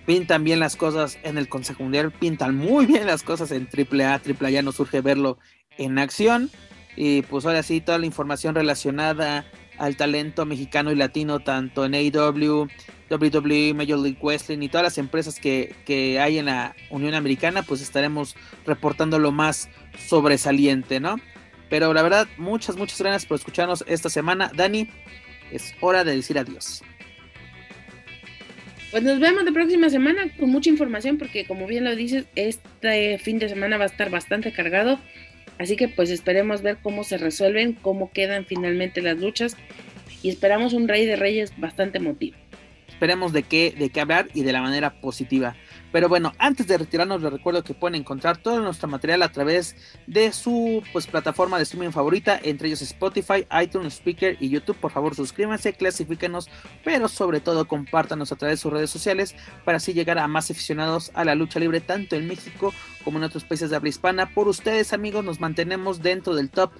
Pintan 0.05 0.43
bien 0.43 0.59
las 0.59 0.75
cosas 0.75 1.17
en 1.23 1.37
el 1.37 1.49
Consejo 1.49 1.83
Mundial, 1.83 2.11
pintan 2.11 2.55
muy 2.55 2.85
bien 2.85 3.07
las 3.07 3.23
cosas 3.23 3.51
en 3.51 3.67
AAA. 3.67 4.21
AAA 4.25 4.49
ya 4.51 4.61
nos 4.61 4.75
surge 4.75 5.01
verlo 5.01 5.39
en 5.77 5.97
acción. 5.97 6.51
Y 6.95 7.23
pues 7.23 7.45
ahora 7.45 7.63
sí, 7.63 7.81
toda 7.81 7.97
la 7.97 8.05
información 8.05 8.55
relacionada 8.55 9.45
al 9.77 9.97
talento 9.97 10.45
mexicano 10.45 10.91
y 10.91 10.95
latino, 10.95 11.39
tanto 11.39 11.85
en 11.85 11.95
AEW, 11.95 12.67
WWE, 13.09 13.73
Major 13.73 13.99
League 13.99 14.19
Wrestling 14.21 14.61
y 14.61 14.69
todas 14.69 14.83
las 14.83 14.97
empresas 14.97 15.39
que, 15.39 15.75
que, 15.85 16.19
hay 16.19 16.37
en 16.37 16.45
la 16.45 16.75
Unión 16.89 17.13
Americana, 17.13 17.63
pues 17.63 17.81
estaremos 17.81 18.35
reportando 18.65 19.19
lo 19.19 19.31
más 19.31 19.69
sobresaliente, 20.07 20.99
¿no? 20.99 21.17
Pero 21.69 21.93
la 21.93 22.03
verdad, 22.03 22.27
muchas, 22.37 22.77
muchas 22.77 22.99
gracias 22.99 23.25
por 23.25 23.35
escucharnos 23.35 23.83
esta 23.87 24.09
semana. 24.09 24.51
Dani, 24.55 24.89
es 25.51 25.73
hora 25.81 26.03
de 26.03 26.15
decir 26.15 26.37
adiós. 26.37 26.83
Pues 28.91 29.03
nos 29.03 29.19
vemos 29.19 29.43
la 29.43 29.51
próxima 29.51 29.89
semana 29.89 30.29
con 30.39 30.49
mucha 30.49 30.69
información 30.69 31.17
porque 31.17 31.45
como 31.45 31.67
bien 31.67 31.83
lo 31.83 31.95
dices, 31.95 32.25
este 32.35 33.17
fin 33.17 33.39
de 33.39 33.49
semana 33.49 33.77
va 33.77 33.83
a 33.83 33.87
estar 33.87 34.09
bastante 34.09 34.51
cargado. 34.51 34.99
Así 35.57 35.75
que 35.75 35.87
pues 35.87 36.09
esperemos 36.09 36.61
ver 36.61 36.77
cómo 36.81 37.03
se 37.03 37.17
resuelven, 37.17 37.73
cómo 37.73 38.11
quedan 38.11 38.45
finalmente 38.45 39.01
las 39.01 39.17
luchas 39.17 39.57
y 40.21 40.29
esperamos 40.29 40.73
un 40.73 40.87
Rey 40.87 41.05
de 41.05 41.15
Reyes 41.15 41.53
bastante 41.57 41.97
emotivo. 41.97 42.37
Esperemos 42.95 43.33
de 43.33 43.43
qué, 43.43 43.75
de 43.77 43.89
qué 43.89 43.99
hablar 43.99 44.29
y 44.33 44.43
de 44.43 44.53
la 44.53 44.61
manera 44.61 45.01
positiva. 45.01 45.53
Pero 45.91 46.07
bueno, 46.07 46.31
antes 46.37 46.65
de 46.65 46.77
retirarnos 46.77 47.21
les 47.21 47.31
recuerdo 47.31 47.61
que 47.61 47.73
pueden 47.73 47.95
encontrar 47.95 48.37
todo 48.37 48.61
nuestro 48.61 48.87
material 48.87 49.21
a 49.21 49.33
través 49.33 49.75
de 50.07 50.31
su 50.31 50.81
pues, 50.93 51.05
plataforma 51.05 51.57
de 51.57 51.63
streaming 51.63 51.91
favorita, 51.91 52.39
entre 52.41 52.69
ellos 52.69 52.81
Spotify, 52.81 53.45
iTunes, 53.61 53.95
Speaker 53.95 54.37
y 54.39 54.47
YouTube. 54.47 54.77
Por 54.77 54.91
favor 54.91 55.13
suscríbanse, 55.13 55.73
clasifíquenos, 55.73 56.49
pero 56.85 57.09
sobre 57.09 57.41
todo 57.41 57.67
compártanos 57.67 58.31
a 58.31 58.37
través 58.37 58.59
de 58.59 58.61
sus 58.61 58.71
redes 58.71 58.89
sociales 58.89 59.35
para 59.65 59.75
así 59.75 59.93
llegar 59.93 60.17
a 60.17 60.27
más 60.29 60.49
aficionados 60.49 61.11
a 61.15 61.25
la 61.25 61.35
lucha 61.35 61.59
libre 61.59 61.81
tanto 61.81 62.15
en 62.15 62.27
México 62.27 62.73
como 63.03 63.17
en 63.17 63.25
otros 63.25 63.43
países 63.43 63.69
de 63.69 63.75
habla 63.75 63.89
hispana. 63.89 64.33
Por 64.33 64.47
ustedes 64.47 64.93
amigos 64.93 65.25
nos 65.25 65.41
mantenemos 65.41 66.01
dentro 66.01 66.33
del 66.33 66.49
top 66.49 66.71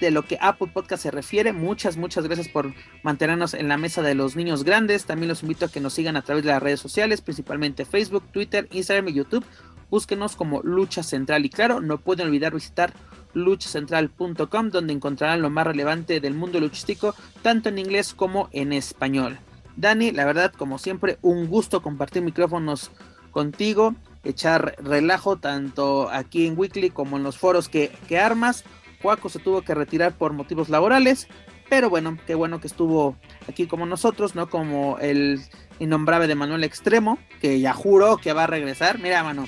de 0.00 0.10
lo 0.10 0.24
que 0.24 0.36
Apple 0.40 0.70
Podcast 0.72 1.04
se 1.04 1.12
refiere. 1.12 1.52
Muchas, 1.52 1.96
muchas 1.96 2.24
gracias 2.24 2.48
por 2.48 2.74
mantenernos 3.04 3.54
en 3.54 3.68
la 3.68 3.76
mesa 3.76 4.02
de 4.02 4.16
los 4.16 4.34
niños 4.34 4.64
grandes. 4.64 5.04
También 5.04 5.28
los 5.28 5.42
invito 5.42 5.66
a 5.66 5.68
que 5.70 5.78
nos 5.78 5.94
sigan 5.94 6.16
a 6.16 6.22
través 6.22 6.42
de 6.42 6.50
las 6.50 6.60
redes 6.60 6.80
sociales, 6.80 7.20
principalmente 7.20 7.84
Facebook, 7.84 8.24
Twitter, 8.32 8.66
Instagram 8.72 9.08
y 9.08 9.12
YouTube. 9.12 9.44
Búsquenos 9.90 10.34
como 10.34 10.60
Lucha 10.62 11.04
Central 11.04 11.44
y 11.44 11.50
claro, 11.50 11.80
no 11.80 11.98
pueden 11.98 12.26
olvidar 12.26 12.52
visitar 12.52 12.92
luchacentral.com 13.34 14.70
donde 14.70 14.92
encontrarán 14.92 15.40
lo 15.40 15.50
más 15.50 15.68
relevante 15.68 16.18
del 16.18 16.34
mundo 16.34 16.58
luchístico, 16.58 17.14
tanto 17.42 17.68
en 17.68 17.78
inglés 17.78 18.12
como 18.12 18.48
en 18.50 18.72
español. 18.72 19.38
Dani, 19.76 20.10
la 20.10 20.24
verdad, 20.24 20.52
como 20.52 20.78
siempre, 20.78 21.18
un 21.22 21.46
gusto 21.46 21.80
compartir 21.80 22.22
micrófonos 22.22 22.90
contigo, 23.30 23.94
echar 24.24 24.74
relajo 24.82 25.36
tanto 25.36 26.10
aquí 26.10 26.46
en 26.46 26.58
Weekly 26.58 26.90
como 26.90 27.18
en 27.18 27.22
los 27.22 27.38
foros 27.38 27.68
que, 27.68 27.92
que 28.08 28.18
armas. 28.18 28.64
Juaco 29.04 29.28
se 29.28 29.38
tuvo 29.38 29.60
que 29.60 29.74
retirar 29.74 30.16
por 30.16 30.32
motivos 30.32 30.70
laborales, 30.70 31.28
pero 31.68 31.90
bueno, 31.90 32.16
qué 32.26 32.34
bueno 32.34 32.58
que 32.58 32.66
estuvo 32.66 33.18
aquí 33.46 33.66
como 33.66 33.84
nosotros, 33.84 34.34
¿no? 34.34 34.48
Como 34.48 34.98
el 34.98 35.42
innombrable 35.78 36.26
de 36.26 36.34
Manuel 36.34 36.64
Extremo, 36.64 37.18
que 37.38 37.60
ya 37.60 37.74
juró 37.74 38.16
que 38.16 38.32
va 38.32 38.44
a 38.44 38.46
regresar. 38.46 38.98
Mira, 38.98 39.22
mano, 39.22 39.46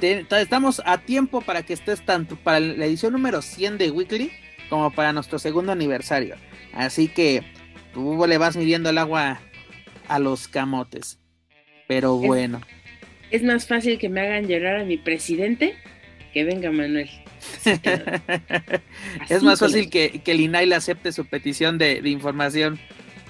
estamos 0.00 0.80
a 0.86 0.96
tiempo 0.96 1.42
para 1.42 1.64
que 1.64 1.74
estés 1.74 2.02
tanto 2.06 2.36
para 2.36 2.58
la 2.60 2.86
edición 2.86 3.12
número 3.12 3.42
100 3.42 3.76
de 3.76 3.90
Weekly 3.90 4.32
como 4.70 4.90
para 4.90 5.12
nuestro 5.12 5.38
segundo 5.38 5.72
aniversario. 5.72 6.36
Así 6.72 7.08
que 7.08 7.42
tú 7.92 8.24
le 8.26 8.38
vas 8.38 8.56
midiendo 8.56 8.88
el 8.88 8.96
agua 8.96 9.38
a 10.08 10.18
los 10.18 10.48
camotes. 10.48 11.18
Pero 11.88 12.16
bueno. 12.16 12.62
Es, 13.30 13.42
es 13.42 13.46
más 13.46 13.68
fácil 13.68 13.98
que 13.98 14.08
me 14.08 14.22
hagan 14.22 14.48
llorar 14.48 14.76
a 14.76 14.84
mi 14.84 14.96
presidente 14.96 15.74
que 16.32 16.44
venga 16.44 16.70
Manuel. 16.72 17.10
es 19.28 19.42
más 19.42 19.60
fácil 19.60 19.90
que, 19.90 20.20
que 20.24 20.32
el 20.32 20.40
INAI 20.40 20.66
le 20.66 20.74
acepte 20.74 21.12
su 21.12 21.24
petición 21.26 21.78
de, 21.78 22.00
información. 22.08 22.78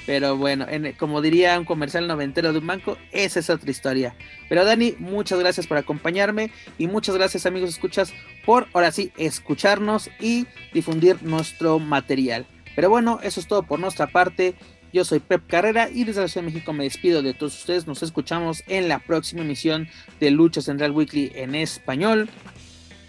Pero 0.06 0.36
bueno, 0.36 0.66
como 0.98 1.20
diría 1.20 1.58
un 1.58 1.64
comercial 1.64 2.06
noventero 2.06 2.52
de 2.52 2.60
un 2.60 2.66
banco, 2.66 2.96
esa 3.10 3.40
es 3.40 3.50
otra 3.50 3.68
historia. 3.68 4.14
Pero 4.48 4.64
Dani, 4.64 4.94
muchas 5.00 5.40
gracias 5.40 5.66
por 5.66 5.78
acompañarme 5.78 6.52
y 6.78 6.86
muchas 6.86 7.16
gracias 7.16 7.44
amigos 7.44 7.70
escuchas 7.70 8.12
por 8.44 8.68
ahora 8.72 8.92
sí 8.92 9.10
escucharnos 9.16 10.08
y 10.20 10.46
difundir 10.72 11.24
nuestro 11.24 11.80
material. 11.80 12.46
Pero 12.76 12.88
bueno, 12.88 13.18
eso 13.24 13.40
es 13.40 13.48
todo 13.48 13.64
por 13.64 13.80
nuestra 13.80 14.06
parte. 14.06 14.54
Yo 14.92 15.04
soy 15.04 15.18
Pep 15.18 15.42
Carrera 15.48 15.90
y 15.90 16.04
desde 16.04 16.20
la 16.20 16.28
Ciudad 16.28 16.46
de 16.46 16.52
México 16.52 16.72
me 16.72 16.84
despido 16.84 17.20
de 17.22 17.34
todos 17.34 17.58
ustedes. 17.58 17.86
Nos 17.86 18.02
escuchamos 18.02 18.62
en 18.68 18.88
la 18.88 19.00
próxima 19.00 19.42
emisión 19.42 19.88
de 20.20 20.30
Lucha 20.30 20.60
Central 20.60 20.92
Weekly 20.92 21.32
en 21.34 21.54
español. 21.54 22.28